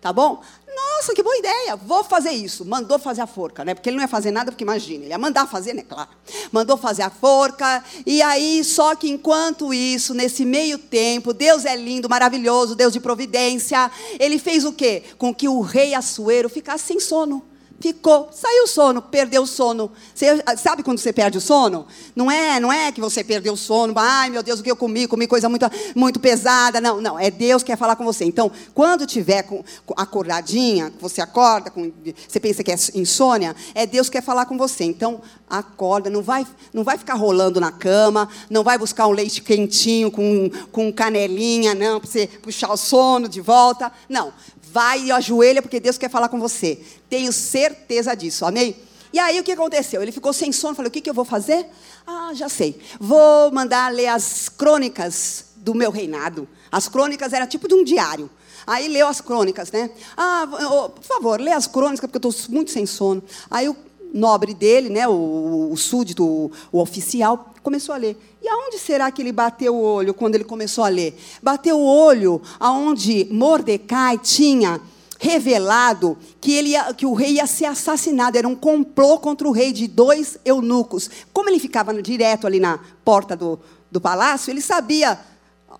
Tá 0.00 0.12
bom? 0.12 0.40
Nossa, 0.76 1.14
que 1.14 1.22
boa 1.22 1.36
ideia, 1.36 1.74
vou 1.74 2.04
fazer 2.04 2.30
isso. 2.30 2.64
Mandou 2.64 2.98
fazer 2.98 3.22
a 3.22 3.26
forca, 3.26 3.64
né? 3.64 3.74
Porque 3.74 3.88
ele 3.88 3.96
não 3.96 4.04
ia 4.04 4.08
fazer 4.08 4.30
nada, 4.30 4.52
porque 4.52 4.62
imagina, 4.62 5.04
ele 5.04 5.10
ia 5.10 5.18
mandar 5.18 5.46
fazer, 5.46 5.72
né? 5.72 5.82
Claro. 5.82 6.10
Mandou 6.52 6.76
fazer 6.76 7.02
a 7.02 7.10
forca, 7.10 7.82
e 8.04 8.20
aí, 8.22 8.62
só 8.62 8.94
que 8.94 9.08
enquanto 9.08 9.72
isso, 9.72 10.12
nesse 10.12 10.44
meio 10.44 10.78
tempo, 10.78 11.32
Deus 11.32 11.64
é 11.64 11.74
lindo, 11.74 12.08
maravilhoso, 12.08 12.76
Deus 12.76 12.92
de 12.92 13.00
providência, 13.00 13.90
ele 14.20 14.38
fez 14.38 14.64
o 14.64 14.72
quê? 14.72 15.02
Com 15.16 15.34
que 15.34 15.48
o 15.48 15.60
rei 15.60 15.94
Assuero 15.94 16.48
ficasse 16.48 16.84
sem 16.84 17.00
sono. 17.00 17.42
Ficou, 17.78 18.30
saiu 18.32 18.64
o 18.64 18.66
sono, 18.66 19.02
perdeu 19.02 19.42
o 19.42 19.46
sono. 19.46 19.90
Você 20.14 20.42
sabe 20.56 20.82
quando 20.82 20.98
você 20.98 21.12
perde 21.12 21.36
o 21.36 21.40
sono? 21.40 21.86
Não 22.14 22.30
é, 22.30 22.58
não 22.58 22.72
é 22.72 22.90
que 22.90 23.00
você 23.00 23.22
perdeu 23.22 23.52
o 23.52 23.56
sono, 23.56 23.92
ai 23.96 24.30
meu 24.30 24.42
Deus, 24.42 24.60
o 24.60 24.62
que 24.62 24.70
eu 24.70 24.76
comi? 24.76 25.06
Comi 25.06 25.26
coisa 25.26 25.48
muito, 25.48 25.66
muito 25.94 26.18
pesada. 26.18 26.80
Não, 26.80 27.00
não, 27.00 27.18
é 27.18 27.30
Deus 27.30 27.62
que 27.62 27.66
quer 27.66 27.76
falar 27.76 27.96
com 27.96 28.04
você. 28.04 28.24
Então, 28.24 28.50
quando 28.72 29.06
tiver 29.06 29.42
com, 29.42 29.62
acordadinha, 29.96 30.92
você 30.98 31.20
acorda, 31.20 31.70
com, 31.70 31.92
você 32.26 32.40
pensa 32.40 32.64
que 32.64 32.72
é 32.72 32.76
insônia, 32.94 33.54
é 33.74 33.84
Deus 33.84 34.08
que 34.08 34.16
quer 34.16 34.22
falar 34.22 34.46
com 34.46 34.56
você. 34.56 34.84
Então, 34.84 35.20
acorda, 35.48 36.08
não 36.08 36.22
vai, 36.22 36.46
não 36.72 36.82
vai 36.82 36.96
ficar 36.96 37.14
rolando 37.14 37.60
na 37.60 37.70
cama, 37.70 38.28
não 38.48 38.64
vai 38.64 38.78
buscar 38.78 39.06
um 39.06 39.12
leite 39.12 39.42
quentinho 39.42 40.10
com, 40.10 40.50
com 40.72 40.92
canelinha, 40.92 41.74
não, 41.74 42.00
para 42.00 42.08
você 42.08 42.26
puxar 42.26 42.72
o 42.72 42.76
sono 42.76 43.28
de 43.28 43.40
volta. 43.40 43.92
Não, 44.08 44.32
vai 44.72 45.04
e 45.04 45.12
ajoelha, 45.12 45.62
porque 45.62 45.80
Deus 45.80 45.98
quer 45.98 46.10
falar 46.10 46.28
com 46.28 46.38
você. 46.38 46.80
Tenho 47.08 47.32
certeza 47.32 48.14
disso, 48.14 48.44
amém? 48.44 48.76
E 49.12 49.18
aí 49.18 49.40
o 49.40 49.44
que 49.44 49.52
aconteceu? 49.52 50.02
Ele 50.02 50.12
ficou 50.12 50.32
sem 50.32 50.52
sono, 50.52 50.74
falei, 50.74 50.88
o 50.88 50.92
que, 50.92 51.00
que 51.00 51.08
eu 51.08 51.14
vou 51.14 51.24
fazer? 51.24 51.66
Ah, 52.06 52.32
já 52.34 52.48
sei. 52.48 52.78
Vou 53.00 53.50
mandar 53.52 53.92
ler 53.92 54.08
as 54.08 54.48
crônicas 54.48 55.46
do 55.56 55.74
meu 55.74 55.90
reinado. 55.90 56.46
As 56.70 56.88
crônicas 56.88 57.32
era 57.32 57.46
tipo 57.46 57.66
de 57.66 57.74
um 57.74 57.82
diário. 57.82 58.28
Aí 58.66 58.88
leu 58.88 59.06
as 59.06 59.20
crônicas, 59.20 59.70
né? 59.70 59.90
Ah, 60.16 60.46
por 60.94 61.04
favor, 61.04 61.40
lê 61.40 61.52
as 61.52 61.66
crônicas, 61.66 62.00
porque 62.00 62.26
eu 62.26 62.30
estou 62.30 62.50
muito 62.52 62.72
sem 62.72 62.84
sono. 62.84 63.22
Aí 63.50 63.68
o 63.68 63.74
nobre 64.12 64.54
dele, 64.54 64.88
né, 64.88 65.06
o, 65.06 65.70
o 65.72 65.76
súdito, 65.76 66.24
o, 66.24 66.50
o 66.72 66.80
oficial, 66.80 67.52
começou 67.62 67.94
a 67.94 67.98
ler. 67.98 68.16
E 68.42 68.48
aonde 68.48 68.78
será 68.78 69.10
que 69.10 69.20
ele 69.20 69.32
bateu 69.32 69.74
o 69.74 69.82
olho 69.82 70.14
quando 70.14 70.36
ele 70.36 70.44
começou 70.44 70.84
a 70.84 70.88
ler? 70.88 71.18
Bateu 71.42 71.78
o 71.78 71.84
olho 71.84 72.40
aonde 72.60 73.26
Mordecai 73.30 74.18
tinha 74.18 74.80
revelado 75.18 76.16
que, 76.40 76.52
ele 76.52 76.70
ia, 76.70 76.94
que 76.94 77.06
o 77.06 77.14
rei 77.14 77.32
ia 77.34 77.46
ser 77.46 77.64
assassinado. 77.64 78.38
Era 78.38 78.46
um 78.46 78.54
complô 78.54 79.18
contra 79.18 79.48
o 79.48 79.52
rei 79.52 79.72
de 79.72 79.88
dois 79.88 80.38
eunucos. 80.44 81.10
Como 81.32 81.48
ele 81.48 81.58
ficava 81.58 81.92
direto 82.00 82.46
ali 82.46 82.60
na 82.60 82.78
porta 83.04 83.34
do, 83.34 83.58
do 83.90 84.00
palácio, 84.00 84.50
ele 84.50 84.60
sabia 84.60 85.18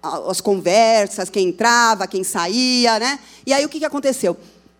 as 0.02 0.40
conversas, 0.40 1.30
quem 1.30 1.48
entrava, 1.48 2.06
quem 2.06 2.22
saía, 2.22 2.98
né? 2.98 3.18
E 3.46 3.52
aí 3.52 3.64
o 3.64 3.68
que, 3.68 3.78
que 3.78 3.84
aconteceu? 3.84 4.36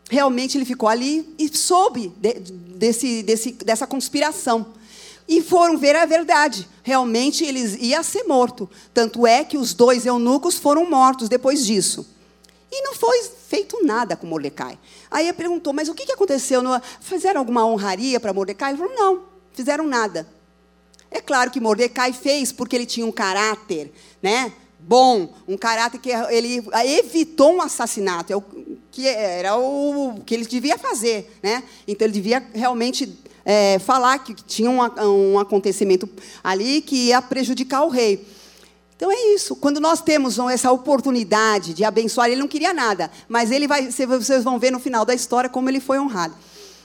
Realmente 0.09 0.57
ele 0.57 0.65
ficou 0.65 0.89
ali 0.89 1.35
e 1.39 1.49
soube 1.57 2.13
de, 2.17 2.35
desse, 2.35 3.23
desse, 3.23 3.53
dessa 3.53 3.87
conspiração. 3.87 4.67
E 5.29 5.43
foram 5.43 5.77
ver 5.77 5.97
a 5.97 6.07
verdade. 6.07 6.69
Realmente 6.83 7.45
eles 7.45 7.77
ia 7.81 8.03
ser 8.03 8.25
morto. 8.25 8.71
Tanto 8.95 9.27
é 9.27 9.45
que 9.45 9.59
os 9.59 9.75
dois 9.75 10.07
eunucos 10.07 10.57
foram 10.57 10.89
mortos 10.89 11.29
depois 11.29 11.67
disso. 11.67 12.07
E 12.71 12.83
não 12.83 12.95
foi 12.95 13.23
feito 13.49 13.85
nada 13.85 14.17
com 14.17 14.27
Mordecai. 14.27 14.79
Aí 15.11 15.27
ele 15.27 15.33
perguntou, 15.33 15.73
mas 15.73 15.89
o 15.89 15.95
que 15.95 16.11
aconteceu? 16.13 16.63
Fizeram 17.01 17.41
alguma 17.41 17.67
honraria 17.67 18.21
para 18.21 18.33
Mordecai? 18.33 18.71
Ele 18.73 18.79
falou, 18.79 18.95
não, 18.95 19.23
fizeram 19.53 19.87
nada. 19.87 20.29
É 21.11 21.21
claro 21.21 21.51
que 21.51 21.61
Mordecai 21.61 22.13
fez 22.13 22.53
porque 22.53 22.77
ele 22.77 22.87
tinha 22.87 23.07
um 23.07 23.13
caráter, 23.13 23.93
né? 24.23 24.53
Bom, 24.79 25.33
um 25.49 25.57
caráter 25.57 25.99
que 25.99 26.11
ele 26.11 26.63
evitou 26.99 27.55
um 27.55 27.63
assassinato, 27.63 28.33
é 28.33 28.37
o 28.37 28.45
que 28.97 29.07
era 29.07 29.55
o 29.59 30.23
que 30.25 30.35
ele 30.35 30.47
devia 30.47 30.79
fazer, 30.79 31.31
né? 31.43 31.63
Então 31.87 32.07
ele 32.07 32.15
devia 32.15 32.43
realmente 32.55 33.15
é, 33.45 33.79
falar 33.79 34.19
que 34.21 34.33
tinha 34.35 34.71
um, 34.71 34.79
um 35.05 35.39
acontecimento 35.39 36.09
ali 36.43 36.81
que 36.81 37.09
ia 37.09 37.21
prejudicar 37.21 37.85
o 37.85 37.91
rei. 37.91 38.27
Então 38.97 39.13
é 39.13 39.35
isso. 39.35 39.55
Quando 39.55 39.81
nós 39.81 40.01
temos 40.01 40.39
essa 40.39 40.73
oportunidade 40.73 41.75
de 41.75 41.85
abençoar, 41.85 42.31
ele 42.31 42.41
não 42.41 42.49
queria 42.49 42.73
nada, 42.73 43.11
mas 43.29 43.51
ele 43.51 43.69
vai, 43.69 43.91
vocês 43.91 44.43
vão 44.43 44.59
ver 44.59 44.71
no 44.71 44.81
final 44.81 45.05
da 45.05 45.13
história 45.13 45.51
como 45.51 45.69
ele 45.69 45.79
foi 45.79 45.99
honrado. 45.99 46.35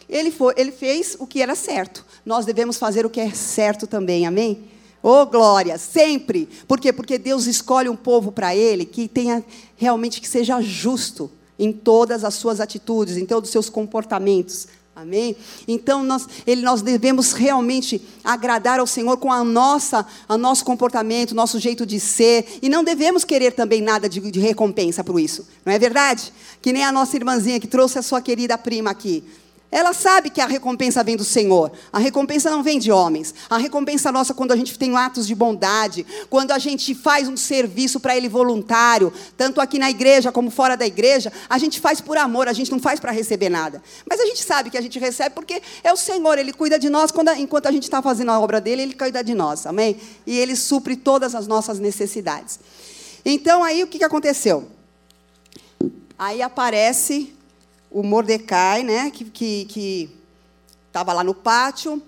Ele, 0.10 0.32
foi, 0.32 0.54
ele 0.58 0.74
fez 0.74 1.16
o 1.18 1.26
que 1.26 1.42
era 1.42 1.56
certo. 1.56 2.06
Nós 2.26 2.46
devemos 2.46 2.76
fazer 2.76 3.06
o 3.06 3.10
que 3.10 3.22
é 3.22 3.32
certo 3.32 3.88
também, 3.88 4.28
amém? 4.28 4.66
Oh, 5.02 5.26
glória, 5.26 5.78
sempre. 5.78 6.50
Por 6.68 6.78
quê? 6.78 6.92
Porque 6.92 7.18
Deus 7.18 7.46
escolhe 7.46 7.88
um 7.88 7.96
povo 7.96 8.34
para 8.34 8.54
Ele 8.54 8.84
que 8.84 9.08
tenha 9.08 9.42
realmente 9.78 10.20
que 10.20 10.28
seja 10.28 10.60
justo 10.60 11.32
em 11.62 11.72
todas 11.72 12.24
as 12.24 12.34
suas 12.34 12.60
atitudes, 12.60 13.18
em 13.18 13.26
todos 13.26 13.48
os 13.48 13.52
seus 13.52 13.70
comportamentos. 13.70 14.68
Amém? 14.96 15.38
Então 15.68 16.04
nós, 16.04 16.28
ele, 16.46 16.64
nós 16.64 16.82
devemos 16.82 17.32
realmente 17.32 18.02
agradar 18.24 18.80
ao 18.80 18.88
Senhor 18.88 19.16
com 19.18 19.32
a 19.32 19.44
nossa, 19.44 20.06
o 20.28 20.38
nosso 20.38 20.66
comportamento, 20.66 21.34
nosso 21.34 21.60
jeito 21.60 21.86
de 21.86 22.00
ser, 22.00 22.60
e 22.62 22.68
não 22.68 22.84
devemos 22.84 23.24
querer 23.24 23.52
também 23.54 23.80
nada 23.80 24.10
de, 24.10 24.20
de 24.20 24.40
recompensa 24.40 25.04
por 25.04 25.20
isso. 25.20 25.48
Não 25.64 25.72
é 25.72 25.80
verdade? 25.80 26.34
Que 26.62 26.74
nem 26.74 26.84
a 26.84 26.92
nossa 26.92 27.16
irmãzinha 27.16 27.60
que 27.60 27.68
trouxe 27.68 28.00
a 28.00 28.02
sua 28.02 28.22
querida 28.22 28.58
prima 28.58 28.90
aqui. 28.90 29.24
Ela 29.72 29.94
sabe 29.94 30.30
que 30.30 30.42
a 30.42 30.46
recompensa 30.46 31.02
vem 31.02 31.16
do 31.16 31.24
Senhor. 31.24 31.72
A 31.94 31.98
recompensa 31.98 32.52
não 32.52 32.62
vem 32.62 32.78
de 32.78 32.92
homens. 32.92 33.34
A 33.50 33.58
recompensa 33.58 34.12
nossa 34.12 34.34
quando 34.34 34.52
a 34.52 34.56
gente 34.58 34.78
tem 34.78 34.98
atos 34.98 35.26
de 35.26 35.34
bondade, 35.34 36.06
quando 36.30 36.52
a 36.52 36.60
gente 36.60 36.94
faz 36.94 37.30
um 37.30 37.38
serviço 37.38 37.98
para 37.98 38.16
Ele 38.18 38.28
voluntário, 38.28 39.14
tanto 39.38 39.62
aqui 39.62 39.80
na 39.80 39.90
igreja 39.90 40.30
como 40.30 40.52
fora 40.52 40.76
da 40.76 40.86
igreja, 40.86 41.32
a 41.50 41.58
gente 41.58 41.80
faz 41.80 42.02
por 42.02 42.18
amor, 42.18 42.50
a 42.50 42.54
gente 42.54 42.70
não 42.70 42.80
faz 42.80 43.00
para 43.00 43.14
receber 43.14 43.48
nada. 43.48 43.82
Mas 44.10 44.20
a 44.20 44.26
gente 44.26 44.44
sabe 44.44 44.70
que 44.70 44.78
a 44.78 44.82
gente 44.82 45.00
recebe 45.00 45.34
porque 45.34 45.62
é 45.84 45.94
o 45.94 45.98
Senhor, 45.98 46.38
Ele 46.38 46.52
cuida 46.52 46.78
de 46.78 46.90
nós 46.90 47.10
quando, 47.10 47.30
enquanto 47.32 47.68
a 47.68 47.72
gente 47.72 47.84
está 47.84 48.02
fazendo 48.02 48.32
a 48.32 48.40
obra 48.42 48.60
dele, 48.60 48.82
Ele 48.82 48.94
cuida 48.94 49.24
de 49.24 49.34
nós, 49.34 49.66
amém? 49.66 49.96
E 50.28 50.38
Ele 50.38 50.58
supre 50.58 50.98
todas 50.98 51.34
as 51.34 51.48
nossas 51.48 51.80
necessidades. 51.80 52.60
Então 53.24 53.64
aí 53.64 53.84
o 53.84 53.88
que, 53.88 54.00
que 54.00 54.04
aconteceu? 54.04 54.68
Aí 56.20 56.42
aparece 56.42 57.34
o 57.92 58.02
Mordecai, 58.02 58.84
né, 58.84 59.12
que 59.12 60.10
estava 60.88 61.14
lá 61.14 61.24
no 61.24 61.36
pátio, 61.36 62.02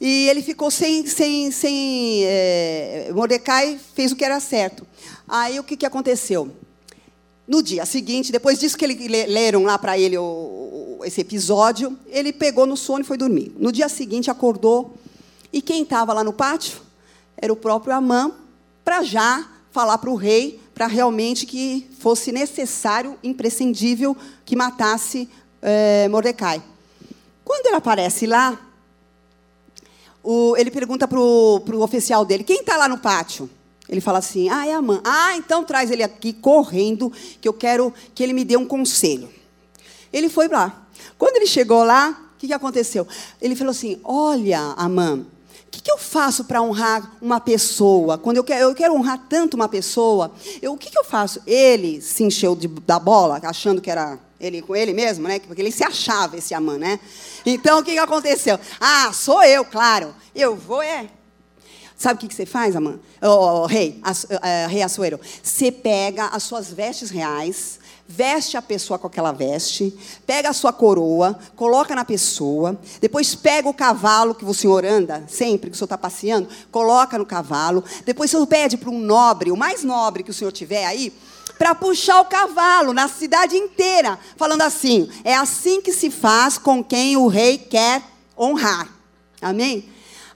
e 0.00 0.28
ele 0.28 0.42
ficou 0.42 0.70
sem. 0.70 1.06
sem, 1.06 1.50
sem 1.50 2.24
é, 2.24 3.10
Mordecai 3.12 3.78
fez 3.94 4.12
o 4.12 4.16
que 4.16 4.24
era 4.24 4.38
certo. 4.38 4.86
Aí 5.26 5.58
o 5.58 5.64
que, 5.64 5.76
que 5.76 5.86
aconteceu? 5.86 6.50
No 7.46 7.62
dia 7.62 7.84
seguinte, 7.84 8.30
depois 8.30 8.58
disso 8.58 8.76
que 8.76 8.84
ele, 8.84 9.26
leram 9.26 9.64
lá 9.64 9.78
para 9.78 9.98
ele 9.98 10.16
o, 10.16 10.22
o, 10.22 11.00
esse 11.04 11.20
episódio, 11.20 11.98
ele 12.08 12.32
pegou 12.32 12.66
no 12.66 12.76
sono 12.76 13.00
e 13.00 13.04
foi 13.04 13.16
dormir. 13.16 13.52
No 13.58 13.72
dia 13.72 13.88
seguinte, 13.88 14.30
acordou, 14.30 14.94
e 15.52 15.60
quem 15.60 15.82
estava 15.82 16.12
lá 16.12 16.22
no 16.22 16.32
pátio? 16.32 16.80
Era 17.36 17.52
o 17.52 17.56
próprio 17.56 17.94
Amã, 17.94 18.32
para 18.84 19.02
já 19.02 19.48
falar 19.72 19.98
para 19.98 20.10
o 20.10 20.14
rei 20.14 20.60
para 20.78 20.86
realmente 20.86 21.44
que 21.44 21.90
fosse 21.98 22.30
necessário, 22.30 23.18
imprescindível, 23.24 24.16
que 24.44 24.54
matasse 24.54 25.28
é, 25.60 26.06
Mordecai. 26.06 26.62
Quando 27.44 27.66
ele 27.66 27.74
aparece 27.74 28.28
lá, 28.28 28.56
o, 30.22 30.56
ele 30.56 30.70
pergunta 30.70 31.08
para 31.08 31.18
o 31.18 31.82
oficial 31.82 32.24
dele: 32.24 32.44
quem 32.44 32.60
está 32.60 32.76
lá 32.76 32.86
no 32.86 32.96
pátio? 32.96 33.50
Ele 33.88 34.00
fala 34.00 34.18
assim: 34.18 34.48
ah, 34.50 34.68
é 34.68 34.72
a 34.72 34.80
mãe. 34.80 35.00
Ah, 35.02 35.36
então 35.36 35.64
traz 35.64 35.90
ele 35.90 36.04
aqui 36.04 36.32
correndo, 36.32 37.12
que 37.40 37.48
eu 37.48 37.52
quero 37.52 37.92
que 38.14 38.22
ele 38.22 38.32
me 38.32 38.44
dê 38.44 38.56
um 38.56 38.64
conselho. 38.64 39.28
Ele 40.12 40.28
foi 40.28 40.46
lá. 40.46 40.86
Quando 41.18 41.38
ele 41.38 41.46
chegou 41.48 41.82
lá, 41.82 42.10
o 42.36 42.38
que, 42.38 42.46
que 42.46 42.52
aconteceu? 42.52 43.04
Ele 43.42 43.56
falou 43.56 43.72
assim: 43.72 44.00
olha, 44.04 44.60
Amã, 44.76 45.26
que, 45.78 45.84
que, 45.84 45.92
eu 45.92 45.98
faço 45.98 46.44
para 46.44 46.60
honrar 46.62 47.16
uma 47.20 47.40
pessoa? 47.40 48.18
Quando 48.18 48.36
eu 48.36 48.44
quero, 48.44 48.62
eu 48.62 48.74
quero 48.74 48.94
honrar 48.94 49.26
tanto 49.28 49.54
uma 49.54 49.68
pessoa, 49.68 50.32
eu, 50.60 50.72
o 50.72 50.76
que, 50.76 50.90
que 50.90 50.98
eu 50.98 51.04
faço? 51.04 51.40
Ele 51.46 52.00
se 52.00 52.24
encheu 52.24 52.56
de, 52.56 52.68
da 52.68 52.98
bola, 52.98 53.40
achando 53.42 53.80
que 53.80 53.90
era 53.90 54.18
ele 54.40 54.62
com 54.62 54.74
ele 54.74 54.92
mesmo, 54.92 55.26
né? 55.26 55.38
Porque 55.40 55.60
ele 55.60 55.72
se 55.72 55.84
achava 55.84 56.36
esse 56.36 56.54
Amã, 56.54 56.78
né? 56.78 56.98
Então 57.44 57.80
o 57.80 57.82
que, 57.84 57.92
que 57.92 57.98
aconteceu? 57.98 58.58
Ah, 58.80 59.12
sou 59.12 59.42
eu, 59.42 59.64
claro. 59.64 60.14
Eu 60.34 60.56
vou 60.56 60.82
é. 60.82 61.08
Sabe 61.96 62.14
o 62.14 62.18
que, 62.18 62.28
que 62.28 62.34
você 62.34 62.46
faz, 62.46 62.76
Amã? 62.76 63.00
Oh, 63.20 63.62
oh, 63.62 63.66
rei, 63.66 64.00
a, 64.02 64.12
uh, 64.12 64.68
rei 64.68 64.82
Assuero. 64.82 65.18
Você 65.42 65.72
pega 65.72 66.26
as 66.26 66.44
suas 66.44 66.72
vestes 66.72 67.10
reais, 67.10 67.80
veste 68.08 68.56
a 68.56 68.62
pessoa 68.62 68.98
com 68.98 69.06
aquela 69.06 69.32
veste, 69.32 69.94
pega 70.26 70.48
a 70.48 70.54
sua 70.54 70.72
coroa, 70.72 71.38
coloca 71.54 71.94
na 71.94 72.06
pessoa, 72.06 72.80
depois 73.02 73.34
pega 73.34 73.68
o 73.68 73.74
cavalo 73.74 74.34
que 74.34 74.46
o 74.46 74.54
senhor 74.54 74.82
anda, 74.86 75.24
sempre 75.28 75.68
que 75.68 75.74
o 75.74 75.78
senhor 75.78 75.84
está 75.84 75.98
passeando, 75.98 76.48
coloca 76.72 77.18
no 77.18 77.26
cavalo, 77.26 77.84
depois 78.06 78.30
você 78.30 78.46
pede 78.46 78.78
para 78.78 78.88
um 78.88 78.98
nobre, 78.98 79.52
o 79.52 79.56
mais 79.56 79.84
nobre 79.84 80.22
que 80.22 80.30
o 80.30 80.34
senhor 80.34 80.50
tiver 80.50 80.86
aí, 80.86 81.12
para 81.58 81.74
puxar 81.74 82.20
o 82.20 82.24
cavalo 82.24 82.94
na 82.94 83.08
cidade 83.08 83.56
inteira, 83.56 84.18
falando 84.36 84.62
assim: 84.62 85.10
é 85.24 85.34
assim 85.34 85.82
que 85.82 85.92
se 85.92 86.08
faz 86.08 86.56
com 86.56 86.82
quem 86.82 87.16
o 87.16 87.26
rei 87.26 87.58
quer 87.58 88.02
honrar. 88.38 88.88
Amém? 89.42 89.88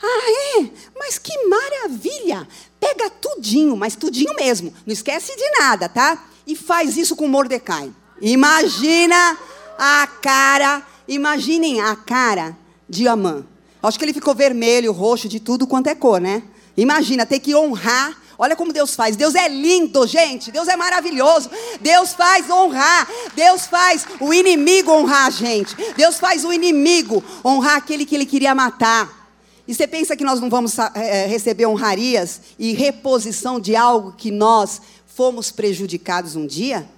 Ah, 0.03 0.61
é? 0.61 0.71
Mas 0.99 1.19
que 1.19 1.47
maravilha! 1.47 2.47
Pega 2.81 3.09
tudinho, 3.09 3.77
mas 3.77 3.95
tudinho 3.95 4.35
mesmo. 4.35 4.75
Não 4.85 4.93
esquece 4.93 5.37
de 5.37 5.51
nada, 5.61 5.89
tá? 5.89 6.25
E 6.47 6.57
faz 6.57 6.97
isso 6.97 7.17
com 7.17 7.29
Mordecai. 7.29 7.93
Imagina 8.21 9.39
a 9.79 10.07
cara, 10.07 10.83
imaginem 11.09 11.81
a 11.81 11.97
cara 11.97 12.57
de 12.89 13.09
Amã. 13.09 13.45
Acho 13.83 13.99
que 13.99 14.05
ele 14.05 14.13
ficou 14.13 14.35
vermelho, 14.35 14.93
roxo, 14.93 15.29
de 15.29 15.41
tudo 15.41 15.67
quanto 15.67 15.89
é 15.89 15.95
cor, 15.95 16.21
né? 16.21 16.43
Imagina, 16.77 17.27
ter 17.27 17.41
que 17.41 17.55
honrar. 17.55 18.17
Olha 18.39 18.57
como 18.57 18.73
Deus 18.73 18.95
faz. 18.95 19.17
Deus 19.17 19.35
é 19.35 19.49
lindo, 19.49 20.07
gente. 20.07 20.51
Deus 20.51 20.69
é 20.69 20.77
maravilhoso. 20.77 21.51
Deus 21.81 22.15
faz 22.15 22.49
honrar. 22.49 23.09
Deus 23.35 23.67
faz 23.67 24.07
o 24.21 24.33
inimigo 24.33 24.91
honrar 24.91 25.27
a 25.27 25.31
gente. 25.31 25.77
Deus 25.97 26.19
faz 26.19 26.45
o 26.45 26.53
inimigo 26.53 27.23
honrar 27.45 27.77
aquele 27.77 28.07
que 28.07 28.15
ele 28.15 28.27
queria 28.27 28.55
matar. 28.55 29.23
E 29.67 29.75
você 29.75 29.87
pensa 29.87 30.17
que 30.17 30.25
nós 30.25 30.41
não 30.41 30.51
vamos 30.51 30.77
é, 30.79 31.27
receber 31.27 31.67
honrarias 31.67 32.41
e 32.59 32.73
reposição 32.73 33.61
de 33.61 33.77
algo 33.77 34.13
que 34.13 34.31
nós 34.31 34.81
fomos 35.15 35.51
prejudicados 35.51 36.37
um 36.37 36.47
dia? 36.47 36.89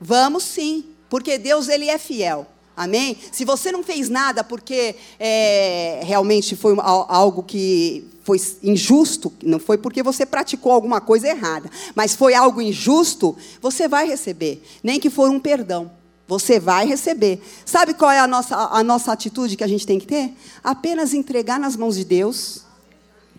Vamos 0.00 0.44
sim, 0.44 0.84
porque 1.08 1.38
Deus 1.38 1.68
ele 1.68 1.88
é 1.88 1.98
fiel. 1.98 2.46
Amém? 2.76 3.16
Se 3.32 3.44
você 3.44 3.72
não 3.72 3.82
fez 3.82 4.10
nada 4.10 4.44
porque 4.44 4.94
é, 5.18 6.02
realmente 6.04 6.54
foi 6.54 6.76
algo 6.78 7.42
que 7.42 8.06
foi 8.22 8.38
injusto, 8.62 9.32
não 9.42 9.58
foi 9.58 9.78
porque 9.78 10.02
você 10.02 10.26
praticou 10.26 10.72
alguma 10.72 11.00
coisa 11.00 11.26
errada, 11.26 11.70
mas 11.94 12.14
foi 12.14 12.34
algo 12.34 12.60
injusto, 12.60 13.34
você 13.62 13.88
vai 13.88 14.06
receber, 14.06 14.62
nem 14.82 15.00
que 15.00 15.08
for 15.08 15.30
um 15.30 15.40
perdão. 15.40 15.90
Você 16.28 16.58
vai 16.58 16.86
receber. 16.86 17.40
Sabe 17.64 17.94
qual 17.94 18.10
é 18.10 18.18
a 18.18 18.26
nossa, 18.26 18.56
a 18.56 18.82
nossa 18.82 19.12
atitude 19.12 19.56
que 19.56 19.62
a 19.62 19.68
gente 19.68 19.86
tem 19.86 20.00
que 20.00 20.08
ter? 20.08 20.34
Apenas 20.62 21.14
entregar 21.14 21.58
nas 21.60 21.76
mãos 21.76 21.94
de 21.94 22.04
Deus, 22.04 22.62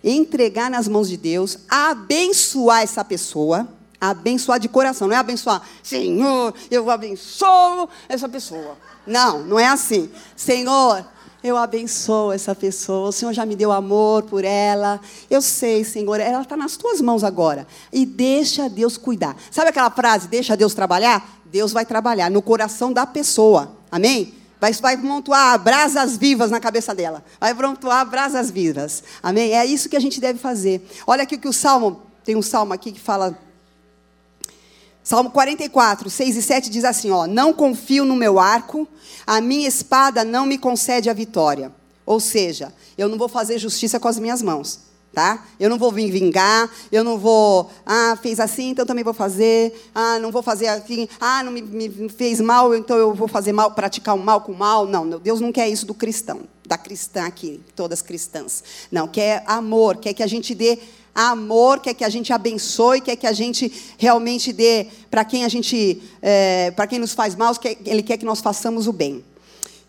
entregar 0.01 0.71
nas 0.71 0.87
mãos 0.87 1.09
de 1.09 1.17
Deus, 1.17 1.57
abençoar 1.67 2.81
essa 2.81 3.03
pessoa 3.03 3.67
Abençoar 3.99 4.59
de 4.59 4.69
coração, 4.69 5.07
não 5.07 5.15
é 5.15 5.17
abençoar, 5.17 5.61
Senhor, 5.81 6.53
eu 6.69 6.89
abençoo 6.89 7.89
essa 8.07 8.29
pessoa. 8.29 8.77
Não, 9.05 9.39
não 9.39 9.59
é 9.59 9.67
assim. 9.67 10.09
Senhor, 10.35 11.03
Eu 11.43 11.55
abençoo 11.55 12.31
essa 12.31 12.55
pessoa. 12.55 13.09
O 13.09 13.11
Senhor 13.11 13.31
já 13.31 13.45
me 13.45 13.55
deu 13.55 13.71
amor 13.71 14.23
por 14.23 14.43
ela. 14.43 14.99
Eu 15.29 15.41
sei, 15.41 15.83
Senhor, 15.83 16.19
ela 16.19 16.41
está 16.41 16.57
nas 16.57 16.75
tuas 16.75 16.99
mãos 16.99 17.23
agora. 17.23 17.67
E 17.93 18.05
deixa 18.05 18.67
Deus 18.67 18.97
cuidar. 18.97 19.35
Sabe 19.51 19.69
aquela 19.69 19.91
frase, 19.91 20.27
deixa 20.27 20.57
Deus 20.57 20.73
trabalhar? 20.73 21.39
Deus 21.45 21.71
vai 21.71 21.85
trabalhar 21.85 22.31
no 22.31 22.41
coração 22.41 22.91
da 22.91 23.05
pessoa. 23.05 23.71
Amém? 23.91 24.33
Vai, 24.59 24.73
vai 24.73 24.97
montuar 24.97 25.57
brasas 25.59 26.17
vivas 26.17 26.49
na 26.49 26.59
cabeça 26.59 26.95
dela. 26.95 27.23
Vai 27.39 27.53
montuar 27.53 28.05
brasas 28.09 28.49
vivas. 28.49 29.03
Amém? 29.21 29.53
É 29.53 29.63
isso 29.65 29.87
que 29.87 29.95
a 29.95 30.01
gente 30.01 30.19
deve 30.19 30.39
fazer. 30.39 30.85
Olha 31.05 31.23
aqui 31.23 31.35
o 31.35 31.39
que 31.39 31.47
o 31.47 31.53
Salmo, 31.53 32.01
tem 32.23 32.35
um 32.35 32.41
salmo 32.41 32.73
aqui 32.73 32.91
que 32.91 32.99
fala. 32.99 33.37
Salmo 35.07 35.31
44, 35.31 36.09
6 36.09 36.35
e 36.35 36.41
7 36.41 36.69
diz 36.69 36.83
assim: 36.83 37.11
ó, 37.11 37.25
Não 37.25 37.53
confio 37.53 38.03
no 38.03 38.13
meu 38.13 38.37
arco, 38.37 38.85
a 39.25 39.39
minha 39.39 39.65
espada 39.65 40.25
não 40.25 40.45
me 40.45 40.57
concede 40.57 41.09
a 41.09 41.13
vitória. 41.13 41.71
Ou 42.05 42.19
seja, 42.19 42.73
eu 42.97 43.07
não 43.07 43.17
vou 43.17 43.29
fazer 43.29 43.57
justiça 43.57 44.01
com 44.01 44.09
as 44.09 44.19
minhas 44.19 44.41
mãos 44.41 44.81
tá? 45.17 45.47
Eu 45.59 45.67
não 45.67 45.79
vou 45.79 45.91
vir 45.91 46.11
vingar, 46.11 46.69
eu 46.91 47.03
não 47.03 47.17
vou, 47.17 47.71
ah, 47.83 48.15
fez 48.21 48.39
assim, 48.39 48.69
então 48.69 48.85
também 48.85 49.03
vou 49.03 49.15
fazer, 49.15 49.89
ah, 49.95 50.19
não 50.19 50.31
vou 50.31 50.43
fazer 50.43 50.67
assim, 50.67 51.09
ah, 51.19 51.41
não 51.41 51.51
me, 51.51 51.63
me 51.63 52.07
fez 52.07 52.39
mal, 52.39 52.75
então 52.75 52.95
eu 52.97 53.15
vou 53.15 53.27
fazer 53.27 53.51
mal, 53.51 53.71
praticar 53.71 54.13
o 54.13 54.19
mal 54.19 54.41
com 54.41 54.51
o 54.51 54.55
mal. 54.55 54.85
Não, 54.85 55.09
Deus 55.17 55.41
não 55.41 55.51
quer 55.51 55.67
isso 55.69 55.87
do 55.87 55.93
cristão, 55.95 56.41
da 56.67 56.77
cristã 56.77 57.25
aqui, 57.25 57.59
todas 57.75 58.03
cristãs. 58.03 58.63
Não, 58.91 59.07
quer 59.07 59.43
amor, 59.47 59.97
quer 59.97 60.13
que 60.13 60.21
a 60.21 60.27
gente 60.27 60.53
dê 60.53 60.77
amor, 61.17 61.79
quer 61.79 61.95
que 61.95 62.03
a 62.03 62.09
gente 62.09 62.31
abençoe, 62.31 63.01
quer 63.01 63.15
que 63.15 63.25
a 63.25 63.33
gente 63.33 63.73
realmente 63.97 64.53
dê 64.53 64.85
para 65.09 65.25
quem 65.25 65.43
a 65.43 65.47
gente, 65.47 65.99
é, 66.21 66.69
para 66.71 66.85
quem 66.85 66.99
nos 66.99 67.13
faz 67.13 67.35
mal, 67.35 67.55
Ele 67.83 68.03
quer 68.03 68.17
que 68.17 68.25
nós 68.25 68.39
façamos 68.39 68.85
o 68.87 68.93
bem. 68.93 69.25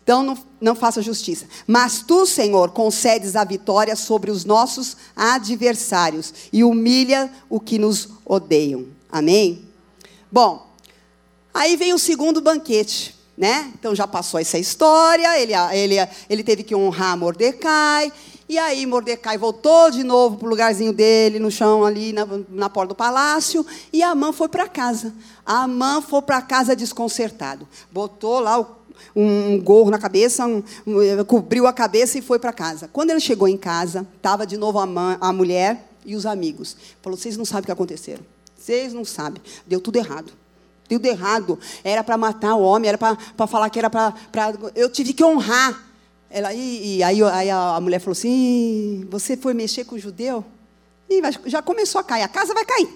Então 0.01 0.23
não, 0.23 0.35
não 0.59 0.73
faça 0.73 1.03
justiça. 1.03 1.45
Mas 1.67 2.01
tu, 2.01 2.25
Senhor, 2.25 2.71
concedes 2.71 3.35
a 3.35 3.43
vitória 3.43 3.95
sobre 3.95 4.31
os 4.31 4.43
nossos 4.43 4.97
adversários 5.15 6.33
e 6.51 6.63
humilha 6.63 7.31
o 7.47 7.59
que 7.59 7.77
nos 7.77 8.09
odeiam. 8.25 8.87
Amém? 9.11 9.61
Bom, 10.31 10.67
aí 11.53 11.77
vem 11.77 11.93
o 11.93 11.99
segundo 11.99 12.41
banquete. 12.41 13.15
Né? 13.37 13.71
Então 13.79 13.95
já 13.95 14.05
passou 14.05 14.37
essa 14.37 14.57
história, 14.57 15.39
ele, 15.39 15.53
ele, 15.71 15.95
ele 16.29 16.43
teve 16.43 16.61
que 16.61 16.75
honrar 16.75 17.17
Mordecai, 17.17 18.11
e 18.49 18.57
aí 18.57 18.83
Mordecai 18.87 19.37
voltou 19.37 19.91
de 19.91 20.03
novo 20.03 20.37
para 20.37 20.47
o 20.47 20.49
lugarzinho 20.49 20.91
dele, 20.91 21.37
no 21.37 21.51
chão 21.51 21.85
ali, 21.85 22.11
na, 22.11 22.27
na 22.49 22.67
porta 22.67 22.89
do 22.89 22.95
palácio, 22.95 23.63
e 23.93 24.01
Amã 24.01 24.33
foi 24.33 24.49
para 24.49 24.67
casa. 24.67 25.13
Amã 25.45 26.01
foi 26.01 26.23
para 26.23 26.41
casa 26.41 26.75
desconcertado. 26.75 27.67
Botou 27.91 28.39
lá 28.39 28.59
o 28.59 28.79
um 29.15 29.61
gorro 29.61 29.91
na 29.91 29.99
cabeça, 29.99 30.47
um, 30.47 30.63
um, 30.87 31.23
cobriu 31.25 31.67
a 31.67 31.73
cabeça 31.73 32.17
e 32.17 32.21
foi 32.23 32.39
para 32.39 32.51
casa. 32.51 32.89
Quando 32.91 33.11
ele 33.11 33.19
chegou 33.19 33.47
em 33.47 33.55
casa, 33.55 34.05
estava 34.15 34.47
de 34.47 34.57
novo 34.57 34.79
a, 34.79 34.85
mãe, 34.85 35.15
a 35.21 35.31
mulher 35.31 35.87
e 36.03 36.15
os 36.15 36.25
amigos. 36.25 36.75
Falou: 37.03 37.17
vocês 37.17 37.37
não 37.37 37.45
sabem 37.45 37.63
o 37.63 37.65
que 37.65 37.71
aconteceu. 37.71 38.17
Vocês 38.57 38.93
não 38.93 39.05
sabem. 39.05 39.41
Deu 39.67 39.79
tudo 39.79 39.97
errado. 39.97 40.33
Deu 40.87 40.99
tudo 40.99 41.05
errado. 41.05 41.59
Era 41.83 42.03
para 42.03 42.17
matar 42.17 42.55
o 42.55 42.61
homem, 42.61 42.89
era 42.89 42.97
para 42.97 43.47
falar 43.47 43.69
que 43.69 43.77
era 43.77 43.89
para. 43.89 44.13
Eu 44.75 44.89
tive 44.89 45.13
que 45.13 45.23
honrar. 45.23 45.88
Ela, 46.29 46.53
e, 46.53 46.97
e 46.97 47.03
aí, 47.03 47.23
aí, 47.23 47.49
a 47.49 47.79
mulher 47.81 47.99
falou 47.99 48.13
assim: 48.13 49.07
você 49.09 49.35
foi 49.35 49.53
mexer 49.53 49.85
com 49.85 49.95
o 49.95 49.99
judeu? 49.99 50.45
E 51.09 51.21
já 51.45 51.61
começou 51.61 51.99
a 51.99 52.03
cair. 52.03 52.23
A 52.23 52.27
casa 52.27 52.53
vai 52.53 52.65
cair. 52.65 52.87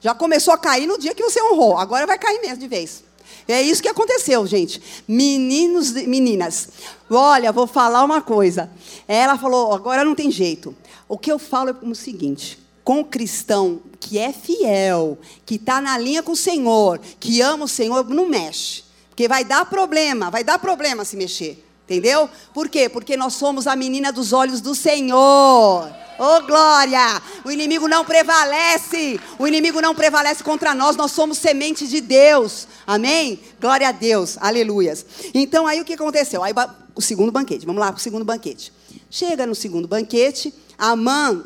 Já 0.00 0.14
começou 0.14 0.52
a 0.52 0.58
cair 0.58 0.86
no 0.86 0.98
dia 0.98 1.14
que 1.14 1.22
você 1.22 1.40
honrou. 1.42 1.78
Agora 1.78 2.06
vai 2.06 2.18
cair 2.18 2.40
mesmo 2.40 2.58
de 2.58 2.66
vez. 2.66 3.04
É 3.46 3.62
isso 3.62 3.82
que 3.82 3.88
aconteceu, 3.88 4.46
gente. 4.46 4.82
Meninos, 5.06 5.92
meninas, 5.92 6.68
olha, 7.10 7.52
vou 7.52 7.66
falar 7.66 8.04
uma 8.04 8.20
coisa. 8.20 8.70
Ela 9.06 9.36
falou, 9.38 9.74
agora 9.74 10.04
não 10.04 10.14
tem 10.14 10.30
jeito. 10.30 10.74
O 11.08 11.18
que 11.18 11.30
eu 11.30 11.38
falo 11.38 11.70
é 11.70 11.74
o 11.82 11.94
seguinte: 11.94 12.58
com 12.82 13.00
o 13.00 13.04
cristão 13.04 13.80
que 14.00 14.18
é 14.18 14.32
fiel, 14.32 15.18
que 15.46 15.54
está 15.54 15.80
na 15.80 15.96
linha 15.98 16.22
com 16.22 16.32
o 16.32 16.36
Senhor, 16.36 16.98
que 17.20 17.40
ama 17.40 17.64
o 17.64 17.68
Senhor, 17.68 18.08
não 18.08 18.26
mexe. 18.26 18.82
Porque 19.08 19.28
vai 19.28 19.44
dar 19.44 19.66
problema, 19.66 20.30
vai 20.30 20.42
dar 20.42 20.58
problema 20.58 21.04
se 21.04 21.16
mexer. 21.16 21.64
Entendeu? 21.92 22.28
Por 22.54 22.68
quê? 22.68 22.88
Porque 22.88 23.16
nós 23.16 23.34
somos 23.34 23.66
a 23.66 23.76
menina 23.76 24.10
dos 24.10 24.32
olhos 24.32 24.60
do 24.60 24.74
Senhor. 24.74 25.92
Oh, 26.18 26.40
glória! 26.46 27.20
O 27.44 27.50
inimigo 27.50 27.86
não 27.86 28.04
prevalece. 28.04 29.20
O 29.38 29.46
inimigo 29.46 29.80
não 29.80 29.94
prevalece 29.94 30.42
contra 30.42 30.74
nós. 30.74 30.96
Nós 30.96 31.12
somos 31.12 31.36
semente 31.36 31.86
de 31.86 32.00
Deus. 32.00 32.66
Amém? 32.86 33.40
Glória 33.60 33.88
a 33.88 33.92
Deus. 33.92 34.38
Aleluias. 34.40 35.04
Então, 35.34 35.66
aí 35.66 35.80
o 35.80 35.84
que 35.84 35.94
aconteceu? 35.94 36.42
Aí, 36.42 36.54
o 36.94 37.02
segundo 37.02 37.30
banquete. 37.30 37.66
Vamos 37.66 37.80
lá 37.80 37.92
para 37.92 37.98
o 37.98 38.02
segundo 38.02 38.24
banquete. 38.24 38.72
Chega 39.10 39.46
no 39.46 39.54
segundo 39.54 39.86
banquete. 39.86 40.54
A 40.78 40.96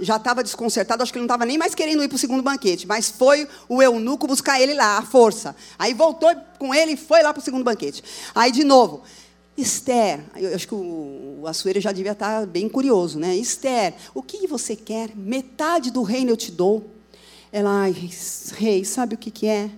já 0.00 0.16
estava 0.16 0.42
desconcertada, 0.42 1.02
acho 1.02 1.12
que 1.12 1.18
ele 1.18 1.24
não 1.24 1.26
estava 1.26 1.44
nem 1.44 1.58
mais 1.58 1.74
querendo 1.74 2.02
ir 2.02 2.08
para 2.08 2.16
o 2.16 2.18
segundo 2.18 2.42
banquete, 2.42 2.86
mas 2.86 3.10
foi 3.10 3.46
o 3.68 3.82
eunuco 3.82 4.26
buscar 4.26 4.58
ele 4.58 4.72
lá, 4.72 4.96
a 4.96 5.02
força. 5.02 5.54
Aí 5.78 5.92
voltou 5.92 6.34
com 6.58 6.74
ele 6.74 6.92
e 6.92 6.96
foi 6.96 7.22
lá 7.22 7.34
para 7.34 7.40
o 7.40 7.44
segundo 7.44 7.62
banquete. 7.62 8.02
Aí, 8.34 8.50
de 8.50 8.64
novo, 8.64 9.02
Esther, 9.56 10.20
eu 10.36 10.54
acho 10.54 10.68
que 10.68 10.74
o, 10.74 10.78
o 10.78 11.80
já 11.80 11.90
devia 11.90 12.12
estar 12.12 12.46
bem 12.46 12.68
curioso, 12.68 13.18
né? 13.18 13.34
Esther, 13.34 13.94
o 14.14 14.22
que 14.22 14.46
você 14.46 14.76
quer? 14.76 15.16
Metade 15.16 15.90
do 15.90 16.02
reino 16.02 16.30
eu 16.30 16.36
te 16.36 16.52
dou. 16.52 16.84
Ela, 17.50 17.70
ai, 17.70 17.96
rei, 18.56 18.84
sabe 18.84 19.14
o 19.14 19.18
que, 19.18 19.30
que 19.30 19.46
é? 19.46 19.70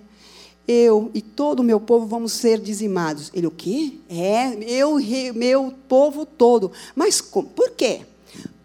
Eu 0.67 1.09
e 1.13 1.21
todo 1.21 1.61
o 1.61 1.63
meu 1.63 1.79
povo 1.79 2.05
vamos 2.05 2.33
ser 2.33 2.59
dizimados. 2.59 3.31
Ele, 3.33 3.47
o 3.47 3.51
quê? 3.51 3.93
É, 4.09 4.53
eu, 4.69 4.97
meu 5.33 5.73
povo 5.87 6.25
todo. 6.25 6.71
Mas 6.93 7.21
por 7.21 7.71
quê? 7.71 8.01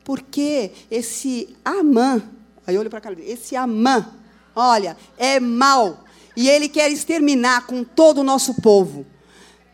Porque 0.03 0.73
esse 0.91 1.57
Amã, 1.65 2.23
aí 2.67 2.75
eu 2.75 2.81
olho 2.81 2.91
para 2.91 3.01
cá, 3.01 3.13
esse 3.13 3.55
Amã, 3.55 4.07
olha, 4.55 4.97
é 5.17 5.39
mau. 5.39 6.05
E 6.37 6.49
ele 6.49 6.69
quer 6.69 6.91
exterminar 6.91 7.67
com 7.67 7.85
todo 7.85 8.19
o 8.19 8.25
nosso 8.25 8.61
povo. 8.61 9.07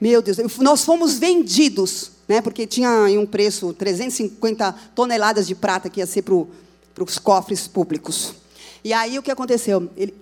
Meu 0.00 0.22
Deus, 0.22 0.38
nós 0.58 0.82
fomos 0.82 1.18
vendidos, 1.18 2.12
né, 2.26 2.40
porque 2.40 2.66
tinha 2.66 2.90
um 3.18 3.26
preço 3.26 3.72
350 3.74 4.72
toneladas 4.94 5.46
de 5.46 5.54
prata 5.54 5.90
que 5.90 6.00
ia 6.00 6.06
ser 6.06 6.22
para 6.22 7.04
os 7.04 7.18
cofres 7.18 7.68
públicos. 7.68 8.34
E 8.82 8.92
aí 8.92 9.18
o 9.18 9.22
que 9.22 9.30
aconteceu? 9.30 9.90
Ele, 9.96 10.14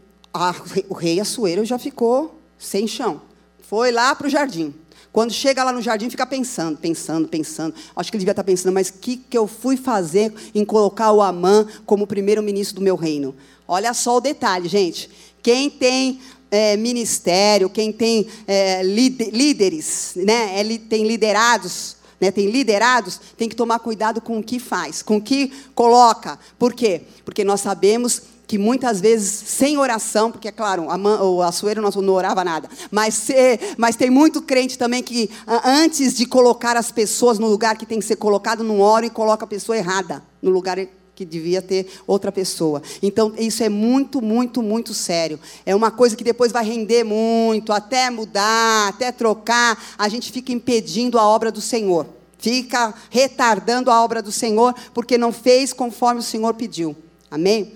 o 0.88 0.94
rei 0.94 1.20
Assuero 1.20 1.64
já 1.64 1.78
ficou 1.78 2.40
sem 2.58 2.88
chão. 2.88 3.22
Foi 3.60 3.92
lá 3.92 4.14
para 4.14 4.26
o 4.26 4.30
jardim. 4.30 4.74
Quando 5.12 5.32
chega 5.32 5.64
lá 5.64 5.72
no 5.72 5.80
jardim, 5.80 6.10
fica 6.10 6.26
pensando, 6.26 6.76
pensando, 6.78 7.28
pensando. 7.28 7.74
Acho 7.94 8.10
que 8.10 8.16
ele 8.16 8.20
devia 8.20 8.32
estar 8.32 8.44
pensando, 8.44 8.74
mas 8.74 8.88
o 8.88 8.94
que, 8.94 9.16
que 9.16 9.38
eu 9.38 9.46
fui 9.46 9.76
fazer 9.76 10.32
em 10.54 10.64
colocar 10.64 11.12
o 11.12 11.22
Amã 11.22 11.66
como 11.86 12.06
primeiro-ministro 12.06 12.76
do 12.76 12.82
meu 12.82 12.96
reino? 12.96 13.34
Olha 13.66 13.94
só 13.94 14.16
o 14.16 14.20
detalhe, 14.20 14.68
gente. 14.68 15.10
Quem 15.42 15.70
tem 15.70 16.20
é, 16.50 16.76
ministério, 16.76 17.68
quem 17.68 17.92
tem 17.92 18.26
é, 18.46 18.82
líderes, 18.82 20.12
né, 20.16 20.60
é, 20.60 20.78
tem 20.78 21.06
liderados, 21.06 21.96
né, 22.20 22.30
tem 22.30 22.50
liderados, 22.50 23.20
tem 23.36 23.48
que 23.48 23.56
tomar 23.56 23.78
cuidado 23.78 24.20
com 24.20 24.38
o 24.38 24.42
que 24.42 24.58
faz, 24.58 25.02
com 25.02 25.16
o 25.16 25.20
que 25.20 25.52
coloca. 25.74 26.38
Por 26.58 26.72
quê? 26.72 27.02
Porque 27.24 27.44
nós 27.44 27.60
sabemos 27.60 28.22
que 28.46 28.56
muitas 28.56 28.98
vezes 28.98 29.30
sem 29.30 29.76
oração, 29.76 30.32
porque 30.32 30.48
é 30.48 30.52
claro, 30.52 30.88
a, 30.88 30.96
o 31.22 31.42
Açoeiro 31.42 31.82
não, 31.82 31.90
não 31.90 32.14
orava 32.14 32.42
nada, 32.42 32.68
mas, 32.90 33.28
mas 33.76 33.94
tem 33.94 34.08
muito 34.08 34.40
crente 34.40 34.78
também 34.78 35.02
que 35.02 35.30
antes 35.62 36.16
de 36.16 36.24
colocar 36.24 36.74
as 36.74 36.90
pessoas 36.90 37.38
no 37.38 37.46
lugar 37.46 37.76
que 37.76 37.84
tem 37.84 37.98
que 37.98 38.06
ser 38.06 38.16
colocado, 38.16 38.64
não 38.64 38.80
ora 38.80 39.04
e 39.04 39.10
coloca 39.10 39.44
a 39.44 39.48
pessoa 39.48 39.76
errada 39.76 40.22
no 40.40 40.50
lugar 40.50 40.78
que 41.18 41.24
devia 41.24 41.60
ter 41.60 41.88
outra 42.06 42.30
pessoa. 42.30 42.80
Então, 43.02 43.32
isso 43.36 43.64
é 43.64 43.68
muito, 43.68 44.22
muito, 44.22 44.62
muito 44.62 44.94
sério. 44.94 45.40
É 45.66 45.74
uma 45.74 45.90
coisa 45.90 46.14
que 46.14 46.22
depois 46.22 46.52
vai 46.52 46.64
render 46.64 47.02
muito, 47.02 47.72
até 47.72 48.08
mudar, 48.08 48.86
até 48.86 49.10
trocar, 49.10 49.76
a 49.98 50.08
gente 50.08 50.30
fica 50.30 50.52
impedindo 50.52 51.18
a 51.18 51.24
obra 51.24 51.50
do 51.50 51.60
Senhor. 51.60 52.06
Fica 52.38 52.94
retardando 53.10 53.90
a 53.90 54.00
obra 54.00 54.22
do 54.22 54.30
Senhor, 54.30 54.72
porque 54.94 55.18
não 55.18 55.32
fez 55.32 55.72
conforme 55.72 56.20
o 56.20 56.22
Senhor 56.22 56.54
pediu. 56.54 56.94
Amém? 57.28 57.72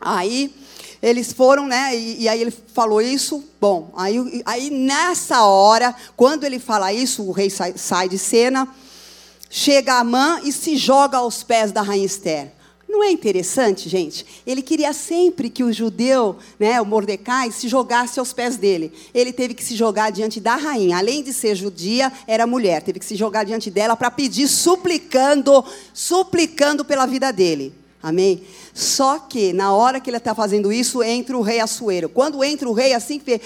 Aí 0.00 0.54
eles 1.02 1.34
foram, 1.34 1.66
né? 1.66 1.94
E, 1.94 2.22
e, 2.22 2.28
aí 2.28 2.40
ele 2.40 2.54
falou 2.72 3.02
isso. 3.02 3.44
Bom, 3.60 3.92
aí, 3.94 4.42
aí 4.46 4.70
nessa 4.70 5.44
hora, 5.44 5.94
quando 6.16 6.44
ele 6.44 6.58
fala 6.58 6.90
isso, 6.90 7.22
o 7.22 7.32
rei 7.32 7.50
sai, 7.50 7.74
sai 7.76 8.08
de 8.08 8.16
cena. 8.16 8.66
Chega 9.58 9.94
Amã 9.94 10.38
e 10.44 10.52
se 10.52 10.76
joga 10.76 11.16
aos 11.16 11.42
pés 11.42 11.72
da 11.72 11.80
rainha 11.80 12.04
Esther. 12.04 12.52
Não 12.86 13.02
é 13.02 13.10
interessante, 13.10 13.88
gente? 13.88 14.26
Ele 14.46 14.60
queria 14.60 14.92
sempre 14.92 15.48
que 15.48 15.64
o 15.64 15.72
judeu, 15.72 16.36
né, 16.60 16.78
o 16.78 16.84
Mordecai, 16.84 17.50
se 17.50 17.66
jogasse 17.66 18.20
aos 18.20 18.34
pés 18.34 18.58
dele. 18.58 18.92
Ele 19.14 19.32
teve 19.32 19.54
que 19.54 19.64
se 19.64 19.74
jogar 19.74 20.12
diante 20.12 20.40
da 20.40 20.56
rainha. 20.56 20.98
Além 20.98 21.22
de 21.22 21.32
ser 21.32 21.54
judia, 21.54 22.12
era 22.26 22.46
mulher. 22.46 22.82
Teve 22.82 22.98
que 22.98 23.06
se 23.06 23.16
jogar 23.16 23.44
diante 23.44 23.70
dela 23.70 23.96
para 23.96 24.10
pedir, 24.10 24.46
suplicando, 24.46 25.64
suplicando 25.94 26.84
pela 26.84 27.06
vida 27.06 27.32
dele. 27.32 27.72
Amém? 28.02 28.42
Só 28.74 29.18
que, 29.18 29.54
na 29.54 29.72
hora 29.72 30.00
que 30.00 30.10
ele 30.10 30.18
está 30.18 30.34
fazendo 30.34 30.70
isso, 30.70 31.02
entra 31.02 31.34
o 31.34 31.40
rei 31.40 31.60
Assuero. 31.60 32.10
Quando 32.10 32.44
entra 32.44 32.68
o 32.68 32.74
rei, 32.74 32.92
assim, 32.92 33.18
vê: 33.24 33.40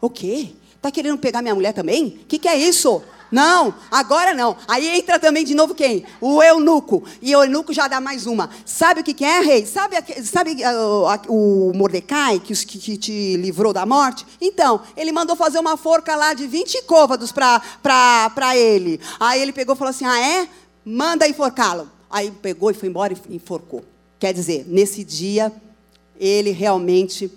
o 0.00 0.10
quê? 0.10 0.48
Está 0.76 0.90
querendo 0.90 1.18
pegar 1.18 1.40
minha 1.40 1.54
mulher 1.54 1.72
também? 1.72 2.18
O 2.24 2.26
que, 2.26 2.40
que 2.40 2.48
é 2.48 2.56
isso? 2.56 3.00
Não, 3.32 3.74
agora 3.90 4.34
não. 4.34 4.54
Aí 4.68 4.86
entra 4.86 5.18
também 5.18 5.42
de 5.42 5.54
novo 5.54 5.74
quem? 5.74 6.04
O 6.20 6.42
eunuco. 6.42 7.02
E 7.22 7.34
o 7.34 7.42
eunuco 7.42 7.72
já 7.72 7.88
dá 7.88 7.98
mais 7.98 8.26
uma. 8.26 8.50
Sabe 8.66 9.00
o 9.00 9.04
que, 9.04 9.14
que 9.14 9.24
é, 9.24 9.40
rei? 9.40 9.64
Sabe, 9.64 9.96
sabe 10.22 10.62
uh, 10.62 11.32
o 11.32 11.72
Mordecai, 11.74 12.38
que, 12.38 12.54
que, 12.54 12.78
que, 12.78 12.96
te 12.98 13.36
livrou 13.38 13.72
da 13.72 13.86
morte? 13.86 14.26
Então, 14.38 14.82
ele 14.94 15.10
mandou 15.10 15.34
fazer 15.34 15.58
uma 15.58 15.78
forca 15.78 16.14
lá 16.14 16.34
de 16.34 16.46
20 16.46 16.82
côvados 16.82 17.32
para 17.32 18.54
ele. 18.54 19.00
Aí 19.18 19.40
ele 19.40 19.52
pegou 19.52 19.74
e 19.74 19.78
falou 19.78 19.90
assim: 19.90 20.04
Ah, 20.04 20.20
é? 20.20 20.46
Manda 20.84 21.26
enforcá-lo. 21.26 21.88
Aí 22.10 22.30
pegou 22.30 22.70
e 22.70 22.74
foi 22.74 22.90
embora 22.90 23.14
e 23.14 23.36
enforcou. 23.36 23.82
Quer 24.18 24.34
dizer, 24.34 24.66
nesse 24.68 25.02
dia, 25.02 25.50
ele 26.20 26.50
realmente 26.50 27.32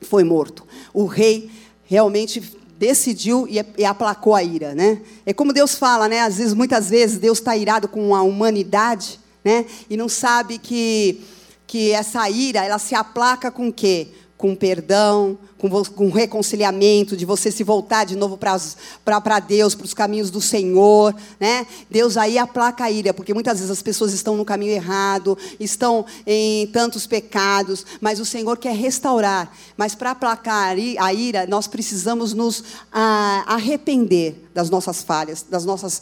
foi 0.00 0.24
morto. 0.24 0.66
O 0.94 1.04
rei 1.04 1.50
realmente 1.84 2.56
decidiu 2.78 3.46
e, 3.48 3.64
e, 3.76 3.84
aplacou 3.84 4.34
a 4.34 4.42
ira, 4.42 4.74
né? 4.74 5.02
É 5.26 5.34
como 5.34 5.52
Deus 5.52 5.74
fala, 5.74 6.08
né? 6.08 6.20
Às 6.20 6.38
vezes, 6.38 6.54
muitas 6.54 6.88
vezes, 6.88 7.18
Deus 7.18 7.38
está 7.38 7.56
irado 7.56 7.88
com 7.88 8.14
a 8.14 8.22
humanidade, 8.22 9.18
né? 9.44 9.66
E 9.90 9.96
não 9.96 10.08
sabe 10.08 10.58
que 10.58 11.20
que 11.66 11.92
essa 11.92 12.28
ira 12.30 12.64
ela 12.64 12.78
se 12.78 12.94
aplaca 12.94 13.50
com 13.50 13.68
o 13.68 13.72
quê? 13.72 14.08
Com 14.38 14.54
perdão, 14.54 15.36
com, 15.58 15.68
com 15.68 16.10
reconciliamento, 16.10 17.16
de 17.16 17.24
você 17.24 17.50
se 17.50 17.64
voltar 17.64 18.04
de 18.04 18.14
novo 18.14 18.38
para 18.38 19.40
Deus, 19.40 19.74
para 19.74 19.84
os 19.84 19.92
caminhos 19.92 20.30
do 20.30 20.40
Senhor. 20.40 21.12
Né? 21.40 21.66
Deus 21.90 22.16
aí 22.16 22.38
aplaca 22.38 22.84
a 22.84 22.90
ira, 22.90 23.12
porque 23.12 23.34
muitas 23.34 23.58
vezes 23.58 23.70
as 23.70 23.82
pessoas 23.82 24.12
estão 24.12 24.36
no 24.36 24.44
caminho 24.44 24.70
errado, 24.70 25.36
estão 25.58 26.06
em 26.24 26.68
tantos 26.68 27.04
pecados, 27.04 27.84
mas 28.00 28.20
o 28.20 28.24
Senhor 28.24 28.56
quer 28.56 28.76
restaurar. 28.76 29.52
Mas 29.76 29.96
para 29.96 30.12
aplacar 30.12 30.76
a 30.98 31.12
ira, 31.12 31.44
nós 31.48 31.66
precisamos 31.66 32.32
nos 32.32 32.62
ah, 32.92 33.42
arrepender 33.44 34.48
das 34.54 34.70
nossas 34.70 35.02
falhas, 35.02 35.44
das 35.50 35.64
nossas, 35.64 36.00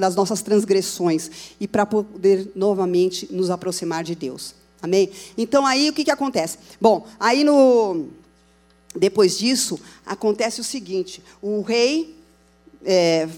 das 0.00 0.16
nossas 0.16 0.42
transgressões, 0.42 1.30
e 1.60 1.68
para 1.68 1.86
poder 1.86 2.50
novamente 2.56 3.28
nos 3.32 3.50
aproximar 3.50 4.02
de 4.02 4.16
Deus. 4.16 4.65
Amém? 4.86 5.10
Então 5.36 5.66
aí 5.66 5.90
o 5.90 5.92
que, 5.92 6.04
que 6.04 6.10
acontece? 6.10 6.58
Bom, 6.80 7.06
aí 7.18 7.42
no. 7.42 8.06
Depois 8.94 9.36
disso, 9.36 9.78
acontece 10.06 10.60
o 10.60 10.64
seguinte: 10.64 11.22
o 11.42 11.60
rei 11.60 12.16
é, 12.84 13.28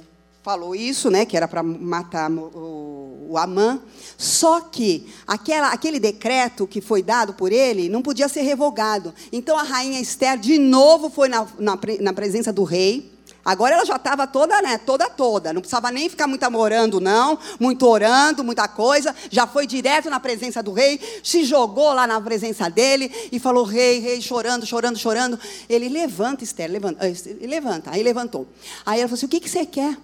falou 0.42 0.74
isso, 0.74 1.10
né, 1.10 1.24
que 1.24 1.36
era 1.36 1.48
para 1.48 1.62
matar 1.62 2.30
o, 2.30 3.28
o 3.30 3.38
Amã, 3.38 3.80
só 4.16 4.60
que 4.60 5.06
aquela, 5.26 5.72
aquele 5.72 5.98
decreto 5.98 6.66
que 6.66 6.80
foi 6.80 7.02
dado 7.02 7.32
por 7.32 7.50
ele 7.50 7.88
não 7.88 8.02
podia 8.02 8.28
ser 8.28 8.42
revogado. 8.42 9.14
Então 9.32 9.58
a 9.58 9.62
rainha 9.62 10.00
Esther, 10.00 10.38
de 10.38 10.58
novo, 10.58 11.10
foi 11.10 11.28
na, 11.28 11.46
na, 11.58 11.78
na 12.00 12.12
presença 12.12 12.52
do 12.52 12.62
rei 12.62 13.17
Agora 13.44 13.76
ela 13.76 13.84
já 13.84 13.96
estava 13.96 14.26
toda, 14.26 14.60
né, 14.60 14.78
toda, 14.78 15.08
toda. 15.08 15.52
Não 15.52 15.60
precisava 15.60 15.90
nem 15.90 16.08
ficar 16.08 16.26
muito 16.26 16.42
amorando, 16.42 17.00
não. 17.00 17.38
Muito 17.58 17.86
orando, 17.86 18.44
muita 18.44 18.68
coisa. 18.68 19.14
Já 19.30 19.46
foi 19.46 19.66
direto 19.66 20.10
na 20.10 20.20
presença 20.20 20.62
do 20.62 20.72
rei. 20.72 21.00
Se 21.22 21.44
jogou 21.44 21.92
lá 21.92 22.06
na 22.06 22.20
presença 22.20 22.68
dele 22.68 23.10
e 23.32 23.38
falou, 23.38 23.64
rei, 23.64 24.00
rei, 24.00 24.20
chorando, 24.20 24.66
chorando, 24.66 24.98
chorando. 24.98 25.38
Ele 25.68 25.88
levanta, 25.88 26.44
Esther, 26.44 26.70
levanta. 26.70 27.04
levanta. 27.40 27.90
Aí 27.90 28.02
levantou. 28.02 28.46
Aí 28.84 29.00
ela 29.00 29.08
falou 29.08 29.16
assim, 29.16 29.26
o 29.26 29.28
que, 29.30 29.40
que 29.40 29.48
você 29.48 29.64
quer? 29.64 29.96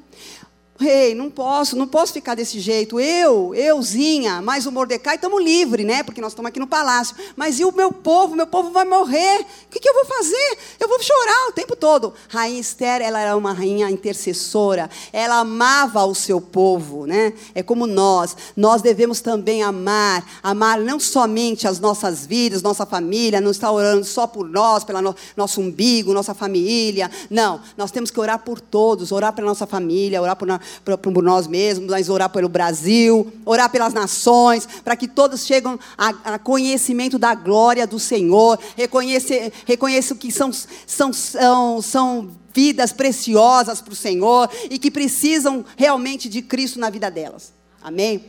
Rei, 0.77 1.15
não 1.15 1.31
posso, 1.31 1.77
não 1.77 1.87
posso 1.87 2.13
ficar 2.13 2.35
desse 2.35 2.59
jeito. 2.59 2.99
Eu, 2.99 3.55
euzinha, 3.55 4.43
mais 4.43 4.67
o 4.67 4.73
Mordecai, 4.73 5.15
estamos 5.15 5.41
livres, 5.41 5.87
né? 5.87 6.03
Porque 6.03 6.21
nós 6.21 6.33
estamos 6.33 6.49
aqui 6.49 6.59
no 6.59 6.67
palácio. 6.67 7.15
Mas 7.37 7.61
e 7.61 7.65
o 7.65 7.71
meu 7.71 7.93
povo? 7.93 8.35
Meu 8.35 8.47
povo 8.47 8.73
vai 8.73 8.85
morrer. 8.85 9.43
O 9.43 9.71
que, 9.71 9.79
que, 9.79 9.89
eu 9.89 9.95
vou 9.95 10.05
fazer? 10.05 10.59
Eu 10.81 10.89
vou 10.89 11.01
chorar 11.01 11.49
o 11.49 11.53
tempo 11.53 11.77
todo. 11.77 12.13
Rainha 12.29 12.59
Esther, 12.59 13.03
ela 13.03 13.21
era 13.21 13.37
uma 13.37 13.53
rainha 13.53 13.89
intercessora. 13.89 14.91
Ela 15.13 15.39
amava 15.39 16.05
o 16.07 16.15
seu 16.15 16.41
povo, 16.41 17.07
né? 17.07 17.35
É 17.55 17.63
como 17.63 17.87
nós. 17.87 18.37
Nós 18.57 18.83
devemos 18.83 19.21
também 19.21 19.63
amar. 19.63 20.27
Amar 20.43 20.81
não 20.81 20.99
somente 20.99 21.69
as 21.69 21.79
nossas 21.79 22.27
vidas, 22.27 22.63
nossa 22.63 22.85
família, 22.85 23.41
não 23.41 23.53
estar 23.53 23.71
orando 23.71 24.05
só 24.05 24.27
por 24.27 24.49
nós, 24.49 24.83
pelo 24.83 25.01
no, 25.01 25.15
nosso 25.37 25.61
umbigo, 25.61 26.13
nossa 26.13 26.35
família. 26.35 27.09
Não, 27.31 27.61
nós 27.77 27.93
temos 27.93 28.11
que 28.11 28.19
orar 28.19 28.41
por 28.41 28.61
todos, 28.61 29.13
orar 29.13 29.33
pela 29.33 29.47
nossa 29.47 29.69
família, 29.69 30.21
orar 30.21 30.35
por 30.35 30.49
nós 30.49 30.64
por 30.85 31.23
nós 31.23 31.47
mesmos, 31.47 31.91
mas 31.91 32.09
orar 32.09 32.31
pelo 32.31 32.49
Brasil, 32.49 33.33
orar 33.45 33.71
pelas 33.71 33.93
nações, 33.93 34.67
para 34.85 34.97
que 34.97 35.09
todos 35.09 35.45
cheguem 35.45 35.79
a, 35.97 36.35
a, 36.35 36.39
conhecimento 36.39 37.19
da 37.19 37.35
glória 37.35 37.87
do 37.87 37.99
Senhor, 37.99 38.59
reconhecer, 38.77 39.53
reconheçam 39.67 40.17
que 40.17 40.31
são, 40.31 40.51
são, 40.53 41.13
são, 41.13 41.83
são 41.83 42.31
vidas 42.53 42.93
preciosas 42.93 43.81
para 43.81 43.93
o 43.93 43.97
Senhor 43.97 44.49
e 44.71 44.79
que 44.79 44.91
precisam 44.91 45.65
realmente 45.77 46.29
de 46.29 46.43
Cristo 46.43 46.79
na 46.79 46.91
vida 46.91 47.11
delas. 47.11 47.53
Amém? 47.83 48.25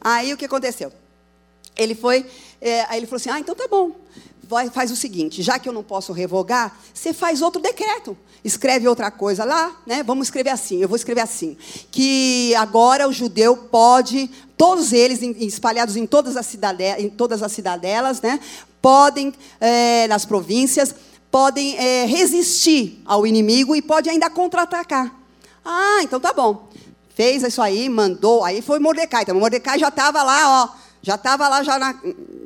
Aí 0.00 0.32
o 0.32 0.36
que 0.36 0.44
aconteceu? 0.44 0.92
Ele 1.76 1.94
foi, 1.94 2.26
é, 2.60 2.82
aí 2.82 2.98
ele 2.98 3.06
falou 3.06 3.16
assim: 3.16 3.30
ah, 3.30 3.40
então 3.40 3.54
tá 3.54 3.66
bom 3.68 3.92
vai, 4.52 4.68
faz 4.68 4.90
o 4.90 4.96
seguinte: 4.96 5.42
já 5.42 5.58
que 5.58 5.68
eu 5.68 5.72
não 5.72 5.82
posso 5.82 6.12
revogar, 6.12 6.78
você 6.92 7.12
faz 7.12 7.40
outro 7.40 7.60
decreto. 7.60 8.16
Escreve 8.44 8.88
outra 8.88 9.10
coisa 9.10 9.44
lá, 9.44 9.72
né? 9.86 10.02
Vamos 10.02 10.26
escrever 10.26 10.50
assim, 10.50 10.82
eu 10.82 10.88
vou 10.88 10.96
escrever 10.96 11.20
assim. 11.20 11.56
Que 11.90 12.54
agora 12.56 13.08
o 13.08 13.12
judeu 13.12 13.56
pode, 13.56 14.28
todos 14.56 14.92
eles 14.92 15.22
espalhados 15.22 15.96
em 15.96 16.06
todas 16.06 16.36
as, 16.36 16.44
cidade, 16.46 16.82
em 16.98 17.08
todas 17.08 17.42
as 17.42 17.52
cidadelas, 17.52 18.20
né? 18.20 18.40
Podem, 18.80 19.32
é, 19.60 20.08
nas 20.08 20.24
províncias, 20.24 20.94
podem 21.30 21.78
é, 21.78 22.04
resistir 22.04 23.00
ao 23.06 23.26
inimigo 23.26 23.76
e 23.76 23.80
pode 23.80 24.10
ainda 24.10 24.28
contra-atacar. 24.28 25.14
Ah, 25.64 26.00
então 26.02 26.18
tá 26.18 26.32
bom. 26.32 26.68
Fez 27.14 27.44
isso 27.44 27.62
aí, 27.62 27.88
mandou. 27.88 28.44
Aí 28.44 28.60
foi 28.60 28.80
Mordecai. 28.80 29.22
Então, 29.22 29.38
Mordecai 29.38 29.78
já 29.78 29.88
estava 29.88 30.22
lá, 30.22 30.64
ó 30.64 30.82
já 31.02 31.16
estava 31.16 31.48
lá 31.48 31.64
já 31.64 31.78
na, 31.78 31.94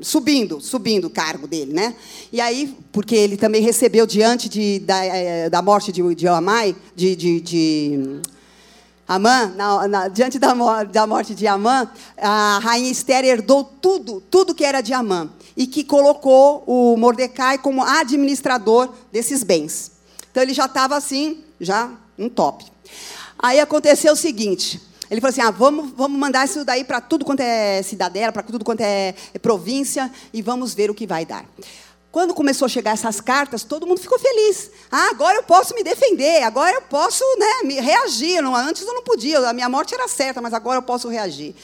subindo, 0.00 0.60
subindo 0.60 1.06
o 1.06 1.10
cargo 1.10 1.46
dele, 1.46 1.74
né? 1.74 1.94
E 2.32 2.40
aí, 2.40 2.74
porque 2.90 3.14
ele 3.14 3.36
também 3.36 3.62
recebeu 3.62 4.06
diante 4.06 4.48
de, 4.48 4.78
da, 4.80 5.04
é, 5.04 5.50
da 5.50 5.60
morte 5.60 5.92
de, 5.92 6.14
de 6.14 6.26
Amai, 6.26 6.74
de, 6.94 7.14
de, 7.14 7.40
de 7.40 8.20
Amã, 9.06 9.52
na, 9.54 9.86
na, 9.86 10.08
diante 10.08 10.38
da, 10.38 10.54
da 10.84 11.06
morte 11.06 11.34
de 11.34 11.46
Amã, 11.46 11.88
a 12.16 12.58
rainha 12.62 12.90
Esther 12.90 13.24
herdou 13.24 13.62
tudo, 13.62 14.22
tudo 14.30 14.54
que 14.54 14.64
era 14.64 14.80
de 14.80 14.94
Amã, 14.94 15.30
e 15.56 15.66
que 15.66 15.84
colocou 15.84 16.64
o 16.66 16.96
Mordecai 16.96 17.58
como 17.58 17.84
administrador 17.84 18.88
desses 19.12 19.42
bens. 19.42 19.92
Então 20.30 20.42
ele 20.42 20.54
já 20.54 20.64
estava 20.64 20.96
assim, 20.96 21.44
já 21.60 21.90
um 22.18 22.28
top. 22.28 22.64
Aí 23.38 23.60
aconteceu 23.60 24.14
o 24.14 24.16
seguinte: 24.16 24.80
ele 25.10 25.20
falou 25.20 25.30
assim: 25.30 25.40
ah, 25.40 25.50
vamos, 25.50 25.92
vamos 25.96 26.18
mandar 26.18 26.44
isso 26.44 26.64
daí 26.64 26.84
para 26.84 27.00
tudo 27.00 27.24
quanto 27.24 27.40
é 27.40 27.82
cidadela, 27.82 28.32
para 28.32 28.42
tudo 28.42 28.64
quanto 28.64 28.80
é, 28.80 29.14
é 29.32 29.38
província, 29.38 30.10
e 30.32 30.42
vamos 30.42 30.74
ver 30.74 30.90
o 30.90 30.94
que 30.94 31.06
vai 31.06 31.24
dar. 31.24 31.44
Quando 32.16 32.32
começou 32.32 32.64
a 32.64 32.68
chegar 32.68 32.92
essas 32.92 33.20
cartas, 33.20 33.62
todo 33.62 33.86
mundo 33.86 34.00
ficou 34.00 34.18
feliz. 34.18 34.70
Ah, 34.90 35.10
agora 35.10 35.36
eu 35.36 35.42
posso 35.42 35.74
me 35.74 35.82
defender, 35.82 36.44
agora 36.44 36.74
eu 36.74 36.80
posso 36.80 37.22
né, 37.38 37.78
reagir. 37.78 38.42
Antes 38.42 38.86
eu 38.86 38.94
não 38.94 39.02
podia, 39.02 39.38
a 39.46 39.52
minha 39.52 39.68
morte 39.68 39.94
era 39.94 40.08
certa, 40.08 40.40
mas 40.40 40.54
agora 40.54 40.78
eu 40.78 40.82
posso 40.82 41.08
reagir. 41.08 41.54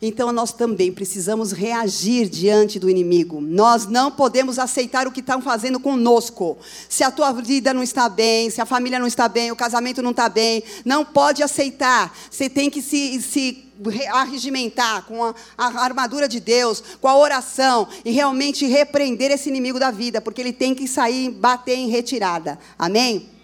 Então 0.00 0.30
nós 0.30 0.52
também 0.52 0.92
precisamos 0.92 1.50
reagir 1.50 2.28
diante 2.28 2.78
do 2.78 2.88
inimigo. 2.88 3.40
Nós 3.40 3.86
não 3.86 4.12
podemos 4.12 4.56
aceitar 4.56 5.08
o 5.08 5.12
que 5.12 5.18
estão 5.18 5.42
fazendo 5.42 5.80
conosco. 5.80 6.56
Se 6.88 7.02
a 7.02 7.10
tua 7.10 7.32
vida 7.32 7.74
não 7.74 7.82
está 7.82 8.08
bem, 8.08 8.48
se 8.48 8.60
a 8.60 8.66
família 8.66 9.00
não 9.00 9.08
está 9.08 9.28
bem, 9.28 9.50
o 9.50 9.56
casamento 9.56 10.00
não 10.00 10.12
está 10.12 10.28
bem, 10.28 10.62
não 10.84 11.04
pode 11.04 11.42
aceitar. 11.42 12.16
Você 12.30 12.48
tem 12.48 12.70
que 12.70 12.80
se, 12.80 13.20
se 13.20 13.64
arregimentar 14.12 15.02
com 15.02 15.24
a, 15.24 15.34
a, 15.56 15.66
armadura 15.82 16.28
de 16.28 16.38
Deus, 16.38 16.82
com 17.00 17.08
a 17.08 17.16
oração 17.16 17.88
e 18.04 18.12
realmente 18.12 18.66
repreender 18.66 19.32
esse 19.32 19.48
inimigo 19.48 19.80
da 19.80 19.90
vida, 19.90 20.20
porque 20.20 20.40
ele 20.40 20.52
tem 20.52 20.76
que 20.76 20.86
sair, 20.86 21.28
bater 21.30 21.76
em 21.76 21.88
retirada. 21.88 22.56
Amém? 22.78 23.37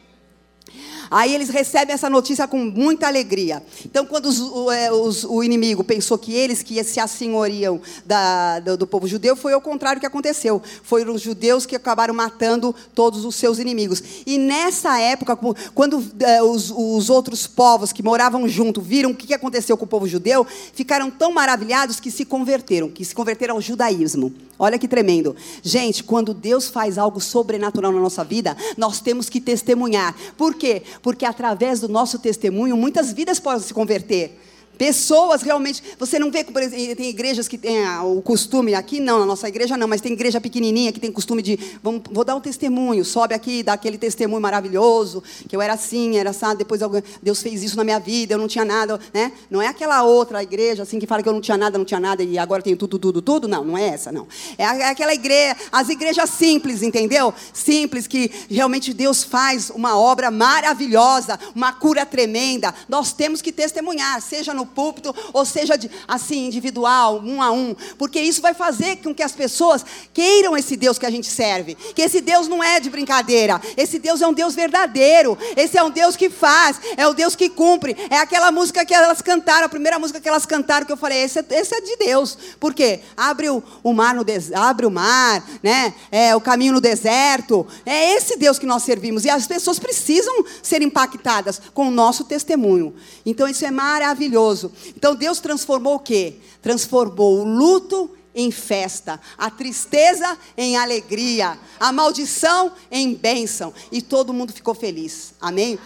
Aí 1.10 1.34
eles 1.34 1.48
recebem 1.48 1.94
essa 1.94 2.08
notícia 2.10 2.46
com 2.46 2.58
muita 2.58 3.06
alegria. 3.06 3.62
Então, 3.84 4.06
quando 4.06 4.26
os, 4.26 4.40
o, 4.40 4.70
é, 4.70 4.92
os, 4.92 5.24
o, 5.24 5.42
inimigo 5.42 5.84
pensou 5.84 6.18
que 6.18 6.34
eles 6.34 6.62
que 6.62 6.82
se 6.84 7.00
assenhoriam 7.00 7.80
da, 8.04 8.60
do, 8.60 8.76
do, 8.76 8.86
povo 8.86 9.06
judeu, 9.06 9.36
foi 9.36 9.54
o 9.54 9.60
contrário 9.60 10.00
que 10.00 10.06
aconteceu. 10.06 10.62
Foram 10.82 11.14
os 11.14 11.22
judeus 11.22 11.66
que 11.66 11.76
acabaram 11.76 12.14
matando 12.14 12.74
todos 12.94 13.24
os 13.24 13.34
seus 13.34 13.58
inimigos. 13.58 14.02
E 14.26 14.38
nessa 14.38 14.98
época, 14.98 15.36
quando 15.74 16.04
é, 16.20 16.42
os, 16.42 16.70
os, 16.70 17.10
outros 17.10 17.46
povos 17.46 17.92
que 17.92 18.02
moravam 18.02 18.48
junto 18.48 18.80
viram 18.80 19.10
o 19.10 19.14
que 19.14 19.34
aconteceu 19.34 19.76
com 19.76 19.84
o 19.84 19.88
povo 19.88 20.06
judeu, 20.06 20.46
ficaram 20.72 21.10
tão 21.10 21.32
maravilhados 21.32 22.00
que 22.00 22.10
se 22.10 22.24
converteram, 22.24 22.90
que 22.90 23.04
se 23.04 23.14
converteram 23.14 23.54
ao 23.56 23.60
judaísmo. 23.60 24.32
Olha 24.58 24.78
que 24.78 24.86
tremendo. 24.86 25.34
Gente, 25.62 26.04
quando 26.04 26.32
Deus 26.32 26.68
faz 26.68 26.96
algo 26.96 27.20
sobrenatural 27.20 27.90
na 27.90 28.00
nossa 28.00 28.22
vida, 28.22 28.56
nós 28.76 29.00
temos 29.00 29.28
que 29.28 29.40
testemunhar. 29.40 30.14
Por 30.36 30.54
quê? 30.54 30.82
Porque 31.04 31.26
através 31.26 31.80
do 31.80 31.88
nosso 31.88 32.18
testemunho, 32.18 32.78
muitas 32.78 33.12
vidas 33.12 33.38
podem 33.38 33.60
se 33.60 33.74
converter. 33.74 34.40
Pessoas 34.78 35.42
realmente. 35.42 35.82
Você 35.98 36.18
não 36.18 36.30
vê, 36.30 36.44
por 36.44 36.62
exemplo, 36.62 36.96
tem 36.96 37.08
igrejas 37.08 37.48
que 37.48 37.56
têm 37.56 37.86
o 38.02 38.20
costume, 38.22 38.74
aqui 38.74 39.00
não, 39.00 39.18
na 39.20 39.26
nossa 39.26 39.48
igreja 39.48 39.76
não, 39.76 39.86
mas 39.86 40.00
tem 40.00 40.12
igreja 40.12 40.40
pequenininha 40.40 40.92
que 40.92 41.00
tem 41.00 41.10
costume 41.10 41.42
de. 41.42 41.58
Vamos, 41.82 42.02
vou 42.10 42.24
dar 42.24 42.34
um 42.34 42.40
testemunho, 42.40 43.04
sobe 43.04 43.34
aqui, 43.34 43.62
dá 43.62 43.74
aquele 43.74 43.98
testemunho 43.98 44.40
maravilhoso, 44.40 45.22
que 45.48 45.54
eu 45.54 45.62
era 45.62 45.74
assim, 45.74 46.16
era 46.16 46.30
assim, 46.30 46.56
depois 46.56 46.80
Deus 47.22 47.42
fez 47.42 47.62
isso 47.62 47.76
na 47.76 47.84
minha 47.84 47.98
vida, 47.98 48.34
eu 48.34 48.38
não 48.38 48.48
tinha 48.48 48.64
nada, 48.64 48.98
né? 49.12 49.32
Não 49.50 49.62
é 49.62 49.68
aquela 49.68 50.02
outra 50.02 50.42
igreja 50.42 50.82
assim 50.82 50.98
que 50.98 51.06
fala 51.06 51.22
que 51.22 51.28
eu 51.28 51.32
não 51.32 51.40
tinha 51.40 51.56
nada, 51.56 51.78
não 51.78 51.84
tinha 51.84 52.00
nada 52.00 52.22
e 52.22 52.38
agora 52.38 52.62
tenho 52.62 52.76
tudo, 52.76 52.98
tudo, 52.98 53.22
tudo. 53.22 53.48
Não, 53.48 53.64
não 53.64 53.78
é 53.78 53.88
essa, 53.88 54.10
não. 54.10 54.26
É, 54.58 54.64
é 54.64 54.88
aquela 54.88 55.14
igreja, 55.14 55.56
as 55.70 55.88
igrejas 55.88 56.30
simples, 56.30 56.82
entendeu? 56.82 57.32
Simples, 57.52 58.06
que 58.06 58.30
realmente 58.50 58.92
Deus 58.92 59.22
faz 59.22 59.70
uma 59.70 59.98
obra 59.98 60.30
maravilhosa, 60.30 61.38
uma 61.54 61.72
cura 61.72 62.04
tremenda. 62.04 62.74
Nós 62.88 63.12
temos 63.12 63.40
que 63.40 63.52
testemunhar, 63.52 64.20
seja 64.20 64.52
no 64.52 64.63
no 64.64 64.66
púlpito, 64.66 65.14
ou 65.32 65.44
seja, 65.44 65.76
de, 65.76 65.90
assim, 66.08 66.46
individual, 66.46 67.20
um 67.24 67.42
a 67.42 67.50
um, 67.52 67.76
porque 67.98 68.20
isso 68.20 68.40
vai 68.40 68.54
fazer 68.54 68.96
com 68.96 69.14
que 69.14 69.22
as 69.22 69.32
pessoas 69.32 69.84
queiram 70.12 70.56
esse 70.56 70.76
Deus 70.76 70.98
que 70.98 71.06
a 71.06 71.10
gente 71.10 71.26
serve. 71.26 71.74
Que 71.74 72.02
esse 72.02 72.20
Deus 72.20 72.48
não 72.48 72.62
é 72.62 72.80
de 72.80 72.90
brincadeira, 72.90 73.60
esse 73.76 73.98
Deus 73.98 74.20
é 74.22 74.26
um 74.26 74.32
Deus 74.32 74.54
verdadeiro, 74.54 75.36
esse 75.56 75.76
é 75.76 75.82
um 75.82 75.90
Deus 75.90 76.16
que 76.16 76.30
faz, 76.30 76.80
é 76.96 77.06
o 77.06 77.14
Deus 77.14 77.36
que 77.36 77.48
cumpre. 77.48 77.96
É 78.10 78.18
aquela 78.18 78.50
música 78.50 78.84
que 78.84 78.94
elas 78.94 79.20
cantaram, 79.20 79.66
a 79.66 79.68
primeira 79.68 79.98
música 79.98 80.20
que 80.20 80.28
elas 80.28 80.46
cantaram, 80.46 80.86
que 80.86 80.92
eu 80.92 80.96
falei, 80.96 81.22
esse 81.22 81.38
é, 81.38 81.44
esse 81.50 81.74
é 81.74 81.80
de 81.80 81.96
Deus. 81.96 82.36
Por 82.58 82.72
quê? 82.72 83.00
Abre 83.16 83.50
o, 83.50 83.62
o 83.82 83.92
mar 83.92 84.14
no 84.14 84.24
abre 84.54 84.86
o 84.86 84.90
mar, 84.90 85.44
né? 85.62 85.94
É, 86.10 86.34
o 86.34 86.40
caminho 86.40 86.72
no 86.72 86.80
deserto. 86.80 87.66
É 87.84 88.14
esse 88.16 88.36
Deus 88.36 88.58
que 88.58 88.66
nós 88.66 88.82
servimos. 88.82 89.24
E 89.24 89.30
as 89.30 89.46
pessoas 89.46 89.78
precisam 89.78 90.44
ser 90.62 90.82
impactadas 90.82 91.60
com 91.72 91.88
o 91.88 91.90
nosso 91.90 92.24
testemunho. 92.24 92.94
Então 93.24 93.46
isso 93.48 93.64
é 93.64 93.70
maravilhoso. 93.70 94.53
Então 94.96 95.14
Deus 95.14 95.40
transformou 95.40 95.96
o 95.96 96.00
quê? 96.00 96.36
Transformou 96.62 97.40
o 97.40 97.44
luto 97.44 98.10
em 98.34 98.50
festa, 98.50 99.20
a 99.38 99.48
tristeza 99.48 100.36
em 100.56 100.76
alegria, 100.76 101.56
a 101.78 101.92
maldição 101.92 102.72
em 102.90 103.14
bênção, 103.14 103.72
e 103.92 104.02
todo 104.02 104.32
mundo 104.32 104.52
ficou 104.52 104.74
feliz. 104.74 105.34
Amém? 105.40 105.78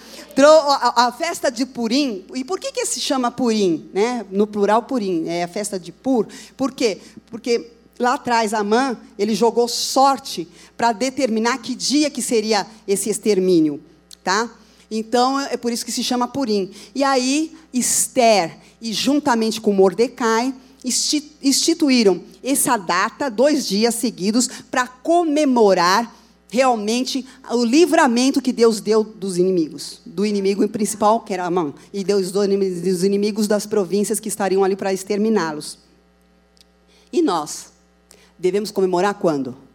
A, 0.96 1.12
festa 1.12 1.50
de 1.50 1.66
Purim, 1.66 2.24
e 2.34 2.42
por 2.44 2.58
que 2.58 2.72
que 2.72 2.86
se 2.86 3.00
chama 3.00 3.30
Purim, 3.30 3.90
né? 3.92 4.24
No 4.30 4.46
plural 4.46 4.82
Purim, 4.84 5.28
é 5.28 5.44
a 5.44 5.48
festa 5.48 5.78
de 5.78 5.92
Pur. 5.92 6.26
Por 6.56 6.72
quê? 6.72 6.98
Porque 7.30 7.70
lá 7.98 8.14
atrás 8.14 8.54
Amã, 8.54 8.96
ele 9.18 9.34
jogou 9.34 9.68
sorte 9.68 10.48
para 10.76 10.92
determinar 10.92 11.58
que 11.58 11.74
dia 11.74 12.08
que 12.08 12.22
seria 12.22 12.66
esse 12.86 13.10
extermínio, 13.10 13.82
tá? 14.24 14.48
Então, 14.90 15.38
é 15.38 15.56
por 15.58 15.70
isso 15.70 15.84
que 15.84 15.92
se 15.92 16.02
chama 16.02 16.26
Purim. 16.26 16.70
E 16.94 17.04
aí, 17.04 17.54
Esther, 17.72 18.56
e 18.80 18.92
juntamente 18.92 19.60
com 19.60 19.72
Mordecai, 19.72 20.54
instituíram 21.42 22.22
essa 22.42 22.76
data, 22.76 23.28
dois 23.28 23.66
dias 23.66 23.94
seguidos, 23.94 24.48
para 24.70 24.86
comemorar 24.86 26.16
realmente 26.50 27.26
o 27.50 27.64
livramento 27.64 28.40
que 28.40 28.52
Deus 28.52 28.80
deu 28.80 29.04
dos 29.04 29.36
inimigos. 29.36 30.00
Do 30.06 30.24
inimigo 30.24 30.66
principal, 30.68 31.20
que 31.20 31.34
era 31.34 31.44
Amã, 31.44 31.74
e 31.92 32.02
Deus 32.02 32.30
dos 32.32 33.04
inimigos 33.04 33.46
das 33.46 33.66
províncias 33.66 34.18
que 34.18 34.28
estariam 34.28 34.64
ali 34.64 34.76
para 34.76 34.92
exterminá-los. 34.92 35.78
E 37.12 37.20
nós? 37.20 37.72
Devemos 38.38 38.70
comemorar 38.70 39.14
quando? 39.14 39.67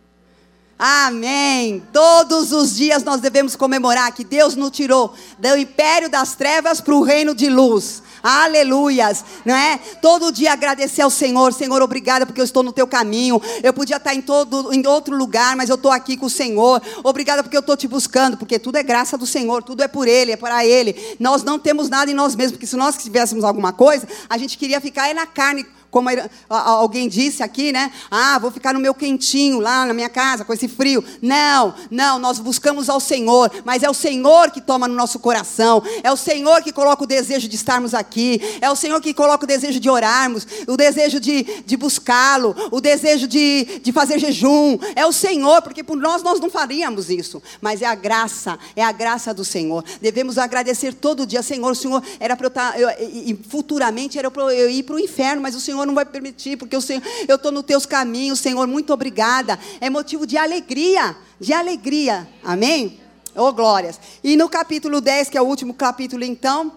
Amém. 0.85 1.81
Todos 1.93 2.51
os 2.51 2.75
dias 2.75 3.05
nós 3.05 3.21
devemos 3.21 3.55
comemorar 3.55 4.11
que 4.11 4.25
Deus 4.25 4.53
nos 4.53 4.71
tirou 4.71 5.13
do 5.39 5.57
império 5.57 6.09
das 6.09 6.35
trevas 6.35 6.81
para 6.81 6.93
o 6.93 7.01
reino 7.01 7.33
de 7.33 7.47
luz. 7.47 8.03
Aleluias, 8.21 9.23
não 9.45 9.55
é? 9.55 9.79
Todo 10.01 10.29
dia 10.29 10.51
agradecer 10.51 11.01
ao 11.01 11.09
Senhor, 11.09 11.53
Senhor, 11.53 11.81
obrigada 11.81 12.25
porque 12.25 12.41
eu 12.41 12.43
estou 12.43 12.61
no 12.63 12.73
teu 12.73 12.85
caminho. 12.85 13.41
Eu 13.63 13.71
podia 13.71 13.95
estar 13.95 14.13
em 14.13 14.21
todo 14.21 14.73
em 14.73 14.85
outro 14.85 15.15
lugar, 15.15 15.55
mas 15.55 15.69
eu 15.69 15.75
estou 15.75 15.89
aqui 15.89 16.17
com 16.17 16.25
o 16.25 16.29
Senhor. 16.29 16.81
Obrigada 17.01 17.43
porque 17.43 17.55
eu 17.55 17.61
estou 17.61 17.77
te 17.77 17.87
buscando, 17.87 18.35
porque 18.35 18.59
tudo 18.59 18.75
é 18.77 18.83
graça 18.83 19.17
do 19.17 19.25
Senhor, 19.25 19.63
tudo 19.63 19.83
é 19.83 19.87
por 19.87 20.05
ele, 20.05 20.33
é 20.33 20.37
para 20.37 20.65
ele. 20.65 21.15
Nós 21.17 21.43
não 21.43 21.57
temos 21.57 21.87
nada 21.87 22.11
em 22.11 22.13
nós 22.13 22.35
mesmos, 22.35 22.57
porque 22.57 22.67
se 22.67 22.75
nós 22.75 22.97
tivéssemos 22.97 23.45
alguma 23.45 23.71
coisa, 23.71 24.05
a 24.29 24.37
gente 24.37 24.57
queria 24.57 24.81
ficar 24.81 25.03
aí 25.03 25.13
na 25.13 25.25
carne 25.25 25.65
como 25.93 26.09
alguém 26.49 27.07
disse 27.07 27.43
aqui, 27.43 27.71
né? 27.71 27.91
Ah, 28.09 28.39
vou 28.39 28.49
ficar 28.49 28.73
no 28.73 28.79
meu 28.79 28.95
quentinho 28.95 29.59
lá 29.59 29.85
na 29.85 29.93
minha 29.93 30.09
casa 30.09 30.43
com 30.43 30.51
esse 30.51 30.67
frio. 30.67 31.05
Não, 31.21 31.75
não, 31.91 32.17
nós 32.17 32.39
buscamos 32.39 32.89
ao 32.89 32.99
Senhor, 32.99 33.51
mas 33.63 33.83
é 33.83 33.89
o 33.89 33.93
Senhor 33.93 34.49
que 34.49 34.59
toma 34.59 34.87
no 34.87 34.95
nosso 34.95 35.19
coração, 35.19 35.83
é 36.01 36.11
o 36.11 36.17
Senhor 36.17 36.63
que 36.63 36.71
coloca 36.71 37.03
o 37.03 37.07
desejo 37.07 37.47
de 37.47 37.55
estarmos 37.55 37.93
aqui, 37.93 38.41
é 38.59 38.71
o 38.71 38.75
Senhor 38.75 38.99
que 38.99 39.13
coloca 39.13 39.43
o 39.43 39.47
desejo 39.47 39.79
de 39.79 39.87
orarmos, 39.87 40.47
o 40.67 40.75
desejo 40.75 41.19
de, 41.19 41.43
de 41.63 41.77
buscá-lo, 41.77 42.55
o 42.71 42.81
desejo 42.81 43.27
de, 43.27 43.79
de 43.83 43.91
fazer 43.91 44.17
jejum. 44.17 44.79
É 44.95 45.05
o 45.05 45.11
Senhor, 45.11 45.61
porque 45.61 45.83
por 45.83 45.97
nós 45.97 46.23
nós 46.23 46.39
não 46.39 46.49
faríamos 46.49 47.11
isso, 47.11 47.39
mas 47.61 47.83
é 47.83 47.85
a 47.85 47.93
graça, 47.93 48.57
é 48.75 48.83
a 48.83 48.91
graça 48.91 49.31
do 49.31 49.45
Senhor. 49.45 49.85
Devemos 50.01 50.39
agradecer 50.39 50.95
todo 50.95 51.23
dia, 51.27 51.43
Senhor, 51.43 51.71
o 51.71 51.75
Senhor 51.75 52.01
era 52.19 52.35
para 52.35 52.47
eu 52.47 52.49
estar, 52.49 52.79
eu, 52.79 52.89
e 52.99 53.39
futuramente 53.47 54.17
era 54.17 54.31
para 54.31 54.41
eu 54.55 54.71
ir 54.71 54.81
para 54.81 54.95
o 54.95 54.99
inferno, 54.99 55.39
mas 55.39 55.53
o 55.53 55.59
Senhor 55.59 55.82
Senhor 55.83 55.85
não 55.85 55.95
vai 55.95 56.05
permitir, 56.05 56.57
porque 56.57 56.75
o 56.75 56.81
Senhor, 56.81 57.03
eu 57.27 57.35
estou 57.35 57.51
nos 57.51 57.63
teus 57.63 57.85
caminhos, 57.85 58.39
Senhor, 58.39 58.65
muito 58.67 58.93
obrigada. 58.93 59.59
É 59.81 59.89
motivo 59.89 60.25
de 60.25 60.37
alegria, 60.37 61.15
de 61.39 61.53
alegria. 61.53 62.27
Amém? 62.43 62.99
Oh, 63.35 63.51
glórias. 63.51 63.99
E 64.23 64.37
no 64.37 64.47
capítulo 64.47 65.01
10, 65.01 65.29
que 65.29 65.37
é 65.37 65.41
o 65.41 65.45
último 65.45 65.73
capítulo, 65.73 66.23
então, 66.23 66.71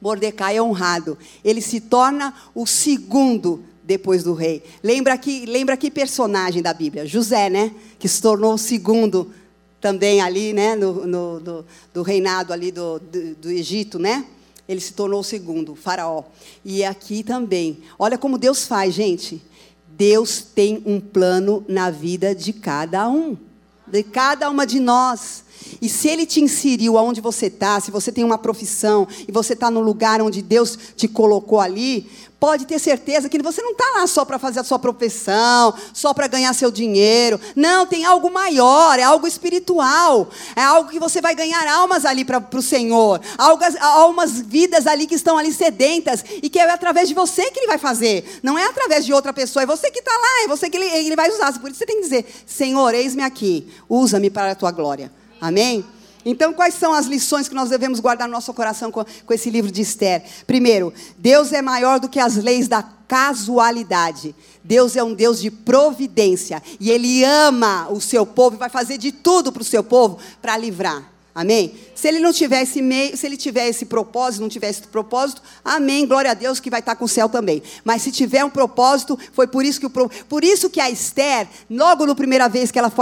Mordecai 0.00 0.56
é 0.56 0.62
honrado. 0.62 1.16
Ele 1.44 1.60
se 1.60 1.80
torna 1.80 2.34
o 2.54 2.66
segundo 2.66 3.64
depois 3.84 4.24
do 4.24 4.34
rei. 4.34 4.62
Lembra 4.82 5.16
que, 5.16 5.46
lembra 5.46 5.76
que 5.76 5.90
personagem 5.90 6.62
da 6.62 6.74
Bíblia? 6.74 7.06
José, 7.06 7.48
né? 7.48 7.72
Que 7.98 8.08
se 8.08 8.20
tornou 8.20 8.54
o 8.54 8.58
segundo 8.58 9.30
também 9.80 10.20
ali, 10.20 10.52
né? 10.52 10.74
No, 10.74 11.06
no 11.06 11.40
do, 11.40 11.66
do, 11.92 12.02
reinado 12.02 12.52
ali 12.52 12.70
do, 12.70 12.98
do, 12.98 13.34
do 13.36 13.50
Egito, 13.50 13.98
né? 13.98 14.24
Ele 14.70 14.80
se 14.80 14.92
tornou 14.92 15.18
o 15.18 15.24
segundo, 15.24 15.74
faraó. 15.74 16.22
E 16.64 16.84
aqui 16.84 17.24
também. 17.24 17.80
Olha 17.98 18.16
como 18.16 18.38
Deus 18.38 18.68
faz, 18.68 18.94
gente. 18.94 19.42
Deus 19.88 20.42
tem 20.42 20.80
um 20.86 21.00
plano 21.00 21.64
na 21.68 21.90
vida 21.90 22.36
de 22.36 22.52
cada 22.52 23.08
um, 23.08 23.36
de 23.84 24.04
cada 24.04 24.48
uma 24.48 24.64
de 24.64 24.78
nós. 24.78 25.42
E 25.80 25.88
se 25.88 26.08
Ele 26.08 26.26
te 26.26 26.40
inseriu 26.40 26.98
aonde 26.98 27.20
você 27.20 27.46
está, 27.46 27.80
se 27.80 27.90
você 27.90 28.10
tem 28.12 28.24
uma 28.24 28.38
profissão 28.38 29.06
e 29.26 29.32
você 29.32 29.52
está 29.52 29.70
no 29.70 29.80
lugar 29.80 30.20
onde 30.20 30.42
Deus 30.42 30.78
te 30.96 31.08
colocou 31.08 31.60
ali, 31.60 32.08
pode 32.40 32.64
ter 32.64 32.78
certeza 32.78 33.28
que 33.28 33.40
você 33.42 33.60
não 33.60 33.72
está 33.72 33.84
lá 33.98 34.06
só 34.06 34.24
para 34.24 34.38
fazer 34.38 34.60
a 34.60 34.64
sua 34.64 34.78
profissão, 34.78 35.74
só 35.92 36.14
para 36.14 36.26
ganhar 36.26 36.54
seu 36.54 36.70
dinheiro. 36.70 37.38
Não, 37.54 37.86
tem 37.86 38.06
algo 38.06 38.30
maior, 38.30 38.98
é 38.98 39.02
algo 39.02 39.26
espiritual. 39.26 40.28
É 40.56 40.62
algo 40.62 40.90
que 40.90 40.98
você 40.98 41.20
vai 41.20 41.34
ganhar 41.34 41.68
almas 41.68 42.06
ali 42.06 42.24
para 42.24 42.42
o 42.54 42.62
Senhor. 42.62 43.20
Algas, 43.36 43.76
almas 43.76 44.40
vidas 44.40 44.86
ali 44.86 45.06
que 45.06 45.14
estão 45.14 45.36
ali 45.36 45.52
sedentas 45.52 46.24
e 46.42 46.48
que 46.48 46.58
é 46.58 46.70
através 46.70 47.08
de 47.08 47.14
você 47.14 47.50
que 47.50 47.60
Ele 47.60 47.66
vai 47.66 47.78
fazer. 47.78 48.40
Não 48.42 48.58
é 48.58 48.64
através 48.64 49.04
de 49.04 49.12
outra 49.12 49.34
pessoa, 49.34 49.62
é 49.62 49.66
você 49.66 49.90
que 49.90 49.98
está 49.98 50.12
lá, 50.12 50.44
é 50.44 50.48
você 50.48 50.70
que 50.70 50.78
ele, 50.78 50.86
ele 50.86 51.16
vai 51.16 51.30
usar. 51.30 51.52
Por 51.60 51.68
isso 51.68 51.78
você 51.78 51.86
tem 51.86 51.96
que 51.96 52.02
dizer: 52.02 52.24
Senhor, 52.46 52.94
eis-me 52.94 53.22
aqui, 53.22 53.68
usa-me 53.88 54.30
para 54.30 54.52
a 54.52 54.54
tua 54.54 54.70
glória. 54.70 55.12
Amém? 55.40 55.84
Então, 56.24 56.52
quais 56.52 56.74
são 56.74 56.92
as 56.92 57.06
lições 57.06 57.48
que 57.48 57.54
nós 57.54 57.70
devemos 57.70 57.98
guardar 57.98 58.28
no 58.28 58.34
nosso 58.34 58.52
coração 58.52 58.90
com, 58.90 59.04
com, 59.04 59.32
esse 59.32 59.48
livro 59.48 59.70
de 59.70 59.80
Esther? 59.80 60.22
Primeiro, 60.46 60.92
Deus 61.16 61.52
é 61.52 61.62
maior 61.62 61.98
do 61.98 62.08
que 62.08 62.20
as 62.20 62.36
leis 62.36 62.68
da 62.68 62.82
casualidade. 62.82 64.34
Deus 64.62 64.96
é 64.96 65.02
um 65.02 65.14
Deus 65.14 65.40
de 65.40 65.50
providência. 65.50 66.62
E 66.78 66.90
Ele 66.90 67.24
ama 67.24 67.88
o 67.90 68.00
seu 68.00 68.26
povo 68.26 68.56
e 68.56 68.58
vai 68.58 68.68
fazer 68.68 68.98
de 68.98 69.12
tudo 69.12 69.50
para 69.50 69.62
o 69.62 69.64
seu 69.64 69.82
povo 69.82 70.18
para 70.42 70.56
livrar. 70.58 71.10
Amém? 71.34 71.74
Se 71.94 72.08
ele 72.08 72.18
não 72.18 72.32
tiver 72.32 72.62
esse 72.62 72.82
meio, 72.82 73.16
se 73.16 73.24
ele 73.26 73.36
tiver 73.36 73.68
esse 73.68 73.86
propósito, 73.86 74.40
não 74.40 74.48
tiver 74.48 74.68
esse 74.68 74.82
propósito, 74.82 75.40
amém, 75.64 76.06
glória 76.06 76.32
a 76.32 76.34
Deus 76.34 76.58
que 76.58 76.68
vai 76.68 76.80
estar 76.80 76.96
com 76.96 77.04
o 77.04 77.08
céu 77.08 77.28
também. 77.28 77.62
Mas 77.84 78.02
se 78.02 78.10
tiver 78.10 78.44
um 78.44 78.50
propósito, 78.50 79.18
foi 79.32 79.46
por 79.46 79.64
isso 79.64 79.78
que 79.78 79.86
o 79.86 79.90
por 80.28 80.42
isso 80.42 80.68
que 80.68 80.80
a 80.80 80.90
Esther, 80.90 81.48
logo 81.70 82.04
na 82.06 82.14
primeira 82.14 82.48
vez 82.48 82.70
que 82.70 82.78
ela 82.78 82.92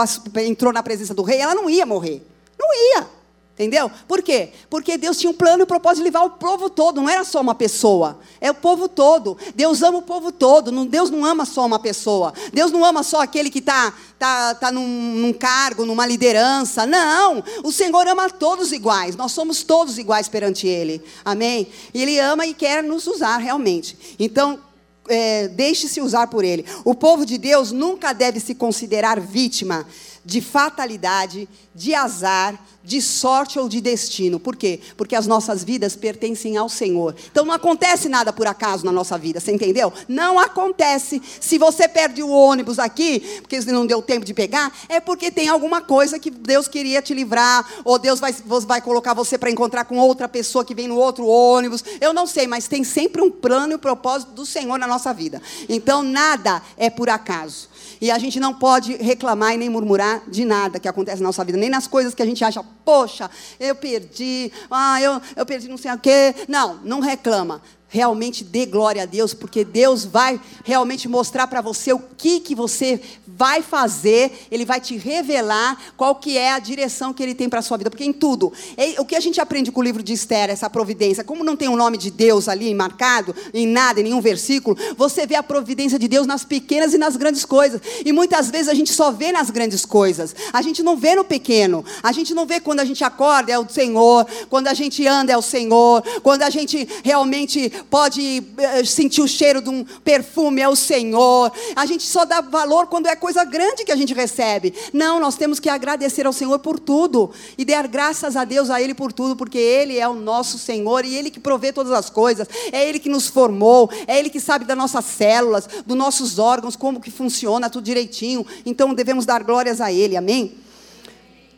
entrou 0.46 0.72
na 0.72 0.82
presença 0.82 1.14
do 1.14 1.22
rei, 1.22 1.38
ela 1.38 1.54
não 1.54 1.70
ia 1.70 1.86
morrer. 1.86 2.22
Não 2.58 2.68
ia. 2.74 3.17
Entendeu? 3.58 3.90
Por 4.06 4.22
quê? 4.22 4.50
Porque 4.70 4.96
Deus 4.96 5.18
tinha 5.18 5.28
um 5.28 5.34
plano 5.34 5.62
e 5.62 5.64
um 5.64 5.66
propósito 5.66 5.98
de 5.98 6.04
levar 6.04 6.22
o 6.22 6.30
povo 6.30 6.70
todo, 6.70 7.00
não 7.00 7.10
era 7.10 7.24
só 7.24 7.40
uma 7.40 7.56
pessoa, 7.56 8.20
é 8.40 8.52
o 8.52 8.54
povo 8.54 8.88
todo. 8.88 9.36
Deus 9.52 9.82
ama 9.82 9.98
o 9.98 10.02
povo 10.02 10.30
todo, 10.30 10.70
Deus 10.84 11.10
não 11.10 11.24
ama 11.24 11.44
só 11.44 11.66
uma 11.66 11.80
pessoa. 11.80 12.32
Deus 12.52 12.70
não 12.70 12.84
ama 12.84 13.02
só 13.02 13.20
aquele 13.20 13.50
que 13.50 13.58
está 13.58 13.92
tá, 14.16 14.54
tá 14.54 14.70
num, 14.70 14.86
num 14.86 15.32
cargo, 15.32 15.84
numa 15.84 16.06
liderança. 16.06 16.86
Não, 16.86 17.42
o 17.64 17.72
Senhor 17.72 18.06
ama 18.06 18.30
todos 18.30 18.70
iguais, 18.70 19.16
nós 19.16 19.32
somos 19.32 19.64
todos 19.64 19.98
iguais 19.98 20.28
perante 20.28 20.68
Ele. 20.68 21.02
Amém? 21.24 21.66
Ele 21.92 22.16
ama 22.20 22.46
e 22.46 22.54
quer 22.54 22.84
nos 22.84 23.08
usar 23.08 23.38
realmente. 23.38 24.16
Então, 24.20 24.60
é, 25.08 25.48
deixe-se 25.48 26.00
usar 26.00 26.28
por 26.28 26.44
Ele. 26.44 26.64
O 26.84 26.94
povo 26.94 27.26
de 27.26 27.38
Deus 27.38 27.72
nunca 27.72 28.12
deve 28.12 28.38
se 28.38 28.54
considerar 28.54 29.18
vítima 29.18 29.84
de 30.28 30.42
fatalidade, 30.42 31.48
de 31.74 31.94
azar, 31.94 32.62
de 32.84 33.00
sorte 33.00 33.58
ou 33.58 33.66
de 33.66 33.80
destino. 33.80 34.38
Por 34.38 34.56
quê? 34.56 34.78
Porque 34.94 35.16
as 35.16 35.26
nossas 35.26 35.64
vidas 35.64 35.96
pertencem 35.96 36.58
ao 36.58 36.68
Senhor. 36.68 37.16
Então 37.30 37.46
não 37.46 37.54
acontece 37.54 38.10
nada 38.10 38.30
por 38.30 38.46
acaso 38.46 38.84
na 38.84 38.92
nossa 38.92 39.16
vida, 39.16 39.40
você 39.40 39.52
entendeu? 39.52 39.90
Não 40.06 40.38
acontece. 40.38 41.22
Se 41.40 41.56
você 41.56 41.88
perde 41.88 42.22
o 42.22 42.28
ônibus 42.28 42.78
aqui, 42.78 43.20
porque 43.40 43.58
não 43.72 43.86
deu 43.86 44.02
tempo 44.02 44.26
de 44.26 44.34
pegar, 44.34 44.70
é 44.86 45.00
porque 45.00 45.30
tem 45.30 45.48
alguma 45.48 45.80
coisa 45.80 46.18
que 46.18 46.30
Deus 46.30 46.68
queria 46.68 47.00
te 47.00 47.14
livrar, 47.14 47.66
ou 47.82 47.98
Deus 47.98 48.20
vai, 48.20 48.34
vai 48.66 48.82
colocar 48.82 49.14
você 49.14 49.38
para 49.38 49.50
encontrar 49.50 49.86
com 49.86 49.96
outra 49.96 50.28
pessoa 50.28 50.62
que 50.62 50.74
vem 50.74 50.88
no 50.88 50.96
outro 50.96 51.26
ônibus. 51.26 51.82
Eu 52.02 52.12
não 52.12 52.26
sei, 52.26 52.46
mas 52.46 52.68
tem 52.68 52.84
sempre 52.84 53.22
um 53.22 53.30
plano 53.30 53.72
e 53.72 53.76
um 53.76 53.78
propósito 53.78 54.32
do 54.32 54.44
Senhor 54.44 54.78
na 54.78 54.86
nossa 54.86 55.14
vida. 55.14 55.40
Então 55.70 56.02
nada 56.02 56.60
é 56.76 56.90
por 56.90 57.08
acaso. 57.08 57.70
E 58.00 58.10
a 58.10 58.18
gente 58.18 58.38
não 58.38 58.54
pode 58.54 58.96
reclamar 58.96 59.54
e 59.54 59.58
nem 59.58 59.68
murmurar 59.68 60.22
de 60.28 60.44
nada 60.44 60.78
que 60.78 60.88
acontece 60.88 61.20
na 61.22 61.28
nossa 61.28 61.44
vida, 61.44 61.58
nem 61.58 61.70
nas 61.70 61.86
coisas 61.86 62.14
que 62.14 62.22
a 62.22 62.26
gente 62.26 62.44
acha, 62.44 62.62
poxa, 62.84 63.30
eu 63.58 63.74
perdi, 63.74 64.52
ah, 64.70 65.00
eu, 65.00 65.20
eu 65.36 65.46
perdi 65.46 65.68
não 65.68 65.76
sei 65.76 65.92
o 65.92 65.98
quê. 65.98 66.34
Não, 66.48 66.80
não 66.84 67.00
reclama 67.00 67.60
realmente 67.88 68.44
dê 68.44 68.66
glória 68.66 69.02
a 69.02 69.06
Deus, 69.06 69.32
porque 69.32 69.64
Deus 69.64 70.04
vai 70.04 70.38
realmente 70.62 71.08
mostrar 71.08 71.46
para 71.46 71.62
você 71.62 71.92
o 71.92 71.98
que, 71.98 72.38
que 72.40 72.54
você 72.54 73.00
vai 73.26 73.62
fazer, 73.62 74.46
Ele 74.50 74.64
vai 74.64 74.80
te 74.80 74.96
revelar 74.96 75.78
qual 75.96 76.14
que 76.14 76.36
é 76.36 76.52
a 76.52 76.58
direção 76.58 77.14
que 77.14 77.22
Ele 77.22 77.34
tem 77.34 77.48
para 77.48 77.60
a 77.60 77.62
sua 77.62 77.78
vida, 77.78 77.88
porque 77.88 78.04
em 78.04 78.12
tudo, 78.12 78.52
o 78.98 79.04
que 79.04 79.16
a 79.16 79.20
gente 79.20 79.40
aprende 79.40 79.72
com 79.72 79.80
o 79.80 79.82
livro 79.82 80.02
de 80.02 80.12
Esther, 80.12 80.50
essa 80.50 80.68
providência, 80.68 81.24
como 81.24 81.42
não 81.42 81.56
tem 81.56 81.68
o 81.68 81.76
nome 81.76 81.96
de 81.96 82.10
Deus 82.10 82.48
ali 82.48 82.74
marcado, 82.74 83.34
em 83.54 83.66
nada, 83.66 84.00
em 84.00 84.04
nenhum 84.04 84.20
versículo, 84.20 84.76
você 84.96 85.26
vê 85.26 85.36
a 85.36 85.42
providência 85.42 85.98
de 85.98 86.08
Deus 86.08 86.26
nas 86.26 86.44
pequenas 86.44 86.92
e 86.92 86.98
nas 86.98 87.16
grandes 87.16 87.44
coisas, 87.44 87.80
e 88.04 88.12
muitas 88.12 88.50
vezes 88.50 88.68
a 88.68 88.74
gente 88.74 88.92
só 88.92 89.10
vê 89.10 89.32
nas 89.32 89.50
grandes 89.50 89.86
coisas, 89.86 90.34
a 90.52 90.60
gente 90.60 90.82
não 90.82 90.96
vê 90.96 91.14
no 91.14 91.24
pequeno, 91.24 91.84
a 92.02 92.12
gente 92.12 92.34
não 92.34 92.44
vê 92.44 92.60
quando 92.60 92.80
a 92.80 92.84
gente 92.84 93.02
acorda, 93.02 93.50
é 93.50 93.58
o 93.58 93.68
Senhor, 93.68 94.26
quando 94.50 94.68
a 94.68 94.74
gente 94.74 95.06
anda, 95.06 95.32
é 95.32 95.36
o 95.36 95.42
Senhor, 95.42 96.02
quando 96.22 96.42
a 96.42 96.50
gente 96.50 96.86
realmente 97.02 97.72
pode 97.90 98.42
eh, 98.56 98.84
sentir 98.84 99.22
o 99.22 99.28
cheiro 99.28 99.60
de 99.60 99.68
um 99.68 99.84
perfume, 100.04 100.60
é 100.60 100.68
o 100.68 100.76
Senhor. 100.76 101.52
A 101.74 101.86
gente 101.86 102.04
só 102.04 102.24
dá 102.24 102.40
valor 102.40 102.86
quando 102.86 103.06
é 103.06 103.16
coisa 103.16 103.44
grande 103.44 103.84
que 103.84 103.92
a 103.92 103.96
gente 103.96 104.14
recebe. 104.14 104.74
Não, 104.92 105.20
nós 105.20 105.36
temos 105.36 105.60
que 105.60 105.68
agradecer 105.68 106.26
ao 106.26 106.32
Senhor 106.32 106.58
por 106.58 106.78
tudo 106.78 107.30
e 107.56 107.64
dar 107.64 107.86
graças 107.86 108.36
a 108.36 108.44
Deus 108.44 108.70
a 108.70 108.80
Ele 108.80 108.94
por 108.94 109.12
tudo, 109.12 109.36
porque 109.36 109.58
Ele 109.58 109.98
é 109.98 110.08
o 110.08 110.14
nosso 110.14 110.58
Senhor 110.58 111.04
e 111.04 111.14
Ele 111.14 111.30
que 111.30 111.40
provê 111.40 111.72
todas 111.72 111.92
as 111.92 112.10
coisas. 112.10 112.48
É 112.72 112.88
Ele 112.88 112.98
que 112.98 113.08
nos 113.08 113.28
formou, 113.28 113.90
é 114.06 114.18
Ele 114.18 114.30
que 114.30 114.40
sabe 114.40 114.64
das 114.64 114.76
nossas 114.76 115.04
células, 115.04 115.68
dos 115.86 115.96
nossos 115.96 116.38
órgãos, 116.38 116.76
como 116.76 117.00
que 117.00 117.10
funciona 117.10 117.70
tudo 117.70 117.84
direitinho. 117.84 118.46
Então 118.64 118.94
devemos 118.94 119.24
dar 119.24 119.42
glórias 119.42 119.80
a 119.80 119.92
Ele. 119.92 120.16
Amém? 120.16 120.67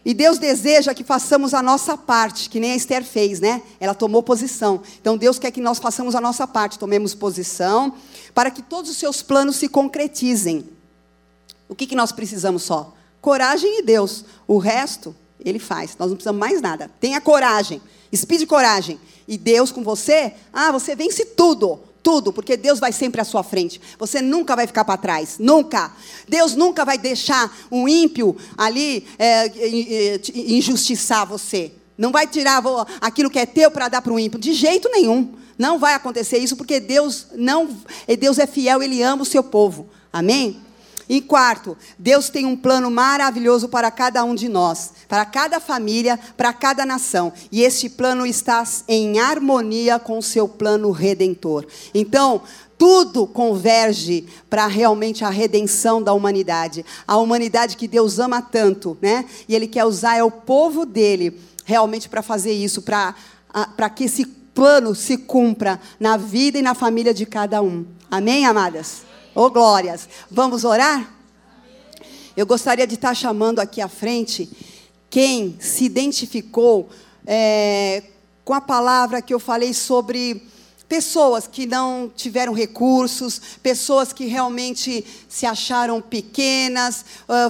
E 0.04 0.14
Deus 0.14 0.38
deseja 0.38 0.94
que 0.94 1.04
façamos 1.04 1.52
a 1.52 1.62
nossa 1.62 1.96
parte, 1.96 2.48
que 2.48 2.58
nem 2.58 2.72
a 2.72 2.76
Esther 2.76 3.04
fez, 3.04 3.38
né? 3.38 3.62
Ela 3.78 3.94
tomou 3.94 4.22
posição. 4.22 4.82
Então 5.00 5.16
Deus 5.16 5.38
quer 5.38 5.50
que 5.50 5.60
nós 5.60 5.78
façamos 5.78 6.14
a 6.14 6.20
nossa 6.20 6.46
parte, 6.46 6.78
tomemos 6.78 7.14
posição, 7.14 7.92
para 8.34 8.50
que 8.50 8.62
todos 8.62 8.90
os 8.90 8.96
seus 8.96 9.20
planos 9.20 9.56
se 9.56 9.68
concretizem. 9.68 10.66
O 11.68 11.74
que, 11.74 11.86
que 11.86 11.94
nós 11.94 12.12
precisamos 12.12 12.62
só? 12.62 12.94
Coragem 13.20 13.80
e 13.80 13.82
Deus. 13.82 14.24
O 14.48 14.58
resto, 14.58 15.14
Ele 15.38 15.58
faz. 15.58 15.96
Nós 15.98 16.08
não 16.08 16.16
precisamos 16.16 16.40
mais 16.40 16.62
nada. 16.62 16.90
Tenha 16.98 17.20
coragem. 17.20 17.80
Speed 18.14 18.46
coragem. 18.46 18.98
E 19.28 19.36
Deus 19.36 19.70
com 19.70 19.84
você, 19.84 20.32
ah, 20.52 20.72
você 20.72 20.96
vence 20.96 21.24
tudo. 21.24 21.78
Tudo, 22.02 22.32
porque 22.32 22.56
Deus 22.56 22.80
vai 22.80 22.92
sempre 22.92 23.20
à 23.20 23.24
sua 23.24 23.42
frente. 23.42 23.80
Você 23.98 24.22
nunca 24.22 24.56
vai 24.56 24.66
ficar 24.66 24.84
para 24.84 24.96
trás. 24.96 25.36
Nunca. 25.38 25.92
Deus 26.28 26.54
nunca 26.54 26.84
vai 26.84 26.96
deixar 26.96 27.54
um 27.70 27.86
ímpio 27.86 28.36
ali 28.56 29.06
é, 29.18 29.50
injustiçar 30.34 31.26
você. 31.26 31.72
Não 31.98 32.10
vai 32.10 32.26
tirar 32.26 32.62
aquilo 33.00 33.28
que 33.28 33.38
é 33.38 33.44
teu 33.44 33.70
para 33.70 33.88
dar 33.88 34.00
para 34.00 34.12
o 34.12 34.18
ímpio. 34.18 34.40
De 34.40 34.54
jeito 34.54 34.88
nenhum. 34.90 35.34
Não 35.58 35.78
vai 35.78 35.92
acontecer 35.92 36.38
isso, 36.38 36.56
porque 36.56 36.80
Deus 36.80 37.26
não. 37.34 37.68
Deus 38.18 38.38
é 38.38 38.46
fiel, 38.46 38.82
Ele 38.82 39.02
ama 39.02 39.22
o 39.22 39.26
seu 39.26 39.42
povo. 39.42 39.86
Amém? 40.10 40.58
E 41.10 41.20
quarto, 41.20 41.76
Deus 41.98 42.30
tem 42.30 42.46
um 42.46 42.56
plano 42.56 42.88
maravilhoso 42.88 43.68
para 43.68 43.90
cada 43.90 44.22
um 44.22 44.32
de 44.32 44.48
nós, 44.48 44.92
para 45.08 45.24
cada 45.24 45.58
família, 45.58 46.16
para 46.36 46.52
cada 46.52 46.86
nação. 46.86 47.32
E 47.50 47.62
esse 47.62 47.90
plano 47.90 48.24
está 48.24 48.62
em 48.86 49.18
harmonia 49.18 49.98
com 49.98 50.18
o 50.18 50.22
seu 50.22 50.46
plano 50.46 50.92
redentor. 50.92 51.66
Então, 51.92 52.42
tudo 52.78 53.26
converge 53.26 54.24
para 54.48 54.68
realmente 54.68 55.24
a 55.24 55.30
redenção 55.30 56.00
da 56.00 56.12
humanidade. 56.12 56.86
A 57.08 57.16
humanidade 57.16 57.76
que 57.76 57.88
Deus 57.88 58.20
ama 58.20 58.40
tanto, 58.40 58.96
né? 59.02 59.24
E 59.48 59.54
Ele 59.56 59.66
quer 59.66 59.84
usar 59.84 60.16
é 60.16 60.22
o 60.22 60.30
povo 60.30 60.86
dele 60.86 61.40
realmente 61.64 62.08
para 62.08 62.22
fazer 62.22 62.52
isso, 62.52 62.82
para 62.82 63.90
que 63.90 64.04
esse 64.04 64.24
plano 64.24 64.94
se 64.94 65.18
cumpra 65.18 65.80
na 65.98 66.16
vida 66.16 66.56
e 66.56 66.62
na 66.62 66.72
família 66.72 67.12
de 67.12 67.26
cada 67.26 67.60
um. 67.60 67.84
Amém, 68.08 68.46
amadas? 68.46 69.09
Oh, 69.32 69.48
glórias. 69.48 70.08
Vamos 70.28 70.64
orar? 70.64 71.08
Eu 72.36 72.44
gostaria 72.44 72.84
de 72.84 72.94
estar 72.94 73.14
chamando 73.14 73.60
aqui 73.60 73.80
à 73.80 73.86
frente 73.86 74.50
quem 75.08 75.56
se 75.60 75.84
identificou 75.84 76.88
é, 77.24 78.02
com 78.44 78.52
a 78.52 78.60
palavra 78.60 79.22
que 79.22 79.32
eu 79.32 79.38
falei 79.38 79.72
sobre 79.72 80.48
pessoas 80.90 81.46
que 81.46 81.66
não 81.66 82.10
tiveram 82.16 82.52
recursos, 82.52 83.40
pessoas 83.62 84.12
que 84.12 84.26
realmente 84.26 85.06
se 85.28 85.46
acharam 85.46 86.00
pequenas, 86.00 87.04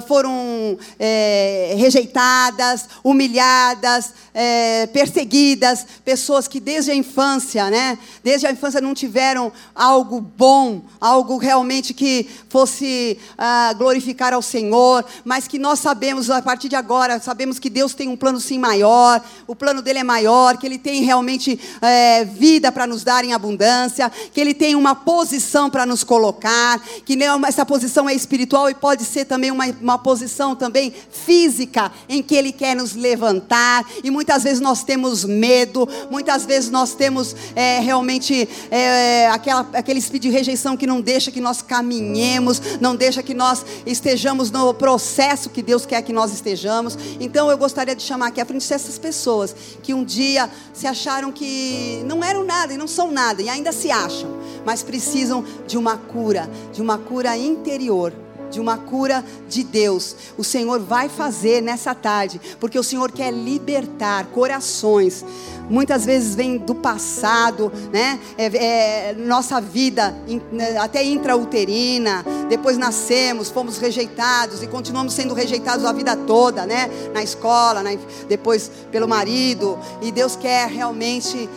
foram 0.06 0.78
é, 0.98 1.74
rejeitadas, 1.78 2.86
humilhadas, 3.02 4.12
é, 4.34 4.86
perseguidas, 4.88 5.86
pessoas 6.04 6.46
que 6.46 6.60
desde 6.60 6.90
a 6.90 6.94
infância, 6.94 7.70
né, 7.70 7.98
desde 8.22 8.46
a 8.46 8.52
infância 8.52 8.78
não 8.78 8.92
tiveram 8.92 9.50
algo 9.74 10.20
bom, 10.20 10.82
algo 11.00 11.38
realmente 11.38 11.94
que 11.94 12.28
fosse 12.50 13.18
ah, 13.38 13.72
glorificar 13.72 14.34
ao 14.34 14.42
Senhor, 14.42 15.02
mas 15.24 15.48
que 15.48 15.58
nós 15.58 15.78
sabemos 15.78 16.28
a 16.28 16.42
partir 16.42 16.68
de 16.68 16.76
agora, 16.76 17.18
sabemos 17.18 17.58
que 17.58 17.70
Deus 17.70 17.94
tem 17.94 18.06
um 18.06 18.16
plano 18.18 18.38
sim 18.38 18.58
maior, 18.58 19.24
o 19.46 19.56
plano 19.56 19.80
dele 19.80 20.00
é 20.00 20.04
maior, 20.04 20.58
que 20.58 20.66
ele 20.66 20.78
tem 20.78 21.02
realmente 21.02 21.58
é, 21.80 22.26
vida 22.26 22.70
para 22.70 22.86
nos 22.86 23.02
dar 23.02 23.29
em 23.30 23.32
abundância, 23.32 24.10
que 24.32 24.40
Ele 24.40 24.52
tem 24.52 24.74
uma 24.74 24.94
posição 24.94 25.70
para 25.70 25.86
nos 25.86 26.04
colocar, 26.04 26.80
que 27.04 27.18
essa 27.46 27.64
posição 27.64 28.08
é 28.08 28.14
espiritual 28.14 28.68
e 28.68 28.74
pode 28.74 29.04
ser 29.04 29.24
também 29.24 29.50
uma, 29.50 29.66
uma 29.80 29.98
posição 29.98 30.54
também 30.54 30.92
física, 31.10 31.90
em 32.08 32.22
que 32.22 32.34
Ele 32.34 32.52
quer 32.52 32.74
nos 32.76 32.94
levantar. 32.94 33.84
E 34.02 34.10
muitas 34.10 34.42
vezes 34.42 34.60
nós 34.60 34.82
temos 34.82 35.24
medo, 35.24 35.88
muitas 36.10 36.44
vezes 36.44 36.70
nós 36.70 36.94
temos 36.94 37.34
é, 37.54 37.80
realmente 37.80 38.48
é, 38.70 39.28
aquela, 39.28 39.66
aquele 39.72 39.98
espírito 39.98 40.22
de 40.22 40.30
rejeição 40.30 40.76
que 40.76 40.86
não 40.86 41.00
deixa 41.00 41.30
que 41.30 41.40
nós 41.40 41.62
caminhemos, 41.62 42.60
não 42.80 42.96
deixa 42.96 43.22
que 43.22 43.34
nós 43.34 43.64
estejamos 43.86 44.50
no 44.50 44.74
processo 44.74 45.48
que 45.48 45.62
Deus 45.62 45.86
quer 45.86 46.02
que 46.02 46.12
nós 46.12 46.32
estejamos. 46.32 46.98
Então 47.20 47.50
eu 47.50 47.56
gostaria 47.56 47.94
de 47.94 48.02
chamar 48.02 48.28
aqui 48.28 48.40
à 48.40 48.44
frente 48.44 48.70
essas 48.72 48.98
pessoas 48.98 49.54
que 49.82 49.94
um 49.94 50.04
dia 50.04 50.50
se 50.72 50.86
acharam 50.86 51.32
que 51.32 52.02
não 52.06 52.22
eram 52.22 52.44
nada 52.44 52.72
e 52.72 52.76
não 52.76 52.88
são 52.88 53.10
nada 53.10 53.19
nada 53.20 53.42
e 53.42 53.50
ainda 53.50 53.70
se 53.70 53.90
acham, 53.90 54.30
mas 54.64 54.82
precisam 54.82 55.44
de 55.66 55.76
uma 55.76 55.98
cura, 55.98 56.48
de 56.72 56.80
uma 56.80 56.96
cura 56.96 57.36
interior 57.36 58.12
de 58.50 58.60
uma 58.60 58.76
cura 58.76 59.24
de 59.48 59.62
Deus. 59.62 60.16
O 60.36 60.42
Senhor 60.42 60.80
vai 60.80 61.08
fazer 61.08 61.62
nessa 61.62 61.94
tarde, 61.94 62.40
porque 62.58 62.76
o 62.76 62.82
Senhor 62.82 63.12
quer 63.12 63.32
libertar 63.32 64.26
corações. 64.26 65.24
Muitas 65.68 66.04
vezes 66.04 66.34
vem 66.34 66.58
do 66.58 66.74
passado, 66.74 67.72
né? 67.92 68.18
É, 68.36 69.10
é, 69.10 69.14
nossa 69.14 69.60
vida, 69.60 70.12
né, 70.50 70.76
até 70.78 71.04
intrauterina, 71.04 72.24
depois 72.48 72.76
nascemos, 72.76 73.50
fomos 73.50 73.78
rejeitados 73.78 74.64
e 74.64 74.66
continuamos 74.66 75.12
sendo 75.12 75.32
rejeitados 75.32 75.84
a 75.84 75.92
vida 75.92 76.16
toda, 76.16 76.66
né? 76.66 76.90
Na 77.14 77.22
escola, 77.22 77.84
na, 77.84 77.90
depois 78.28 78.68
pelo 78.90 79.06
marido. 79.06 79.78
E 80.02 80.10
Deus 80.10 80.34
quer 80.34 80.68
realmente 80.68 81.48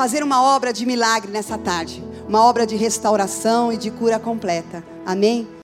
fazer 0.00 0.22
uma 0.22 0.42
obra 0.42 0.72
de 0.72 0.86
milagre 0.86 1.30
nessa 1.30 1.58
tarde, 1.58 2.02
uma 2.26 2.42
obra 2.42 2.66
de 2.66 2.74
restauração 2.74 3.70
e 3.70 3.76
de 3.76 3.90
cura 3.90 4.18
completa. 4.18 4.82
Amém? 5.04 5.46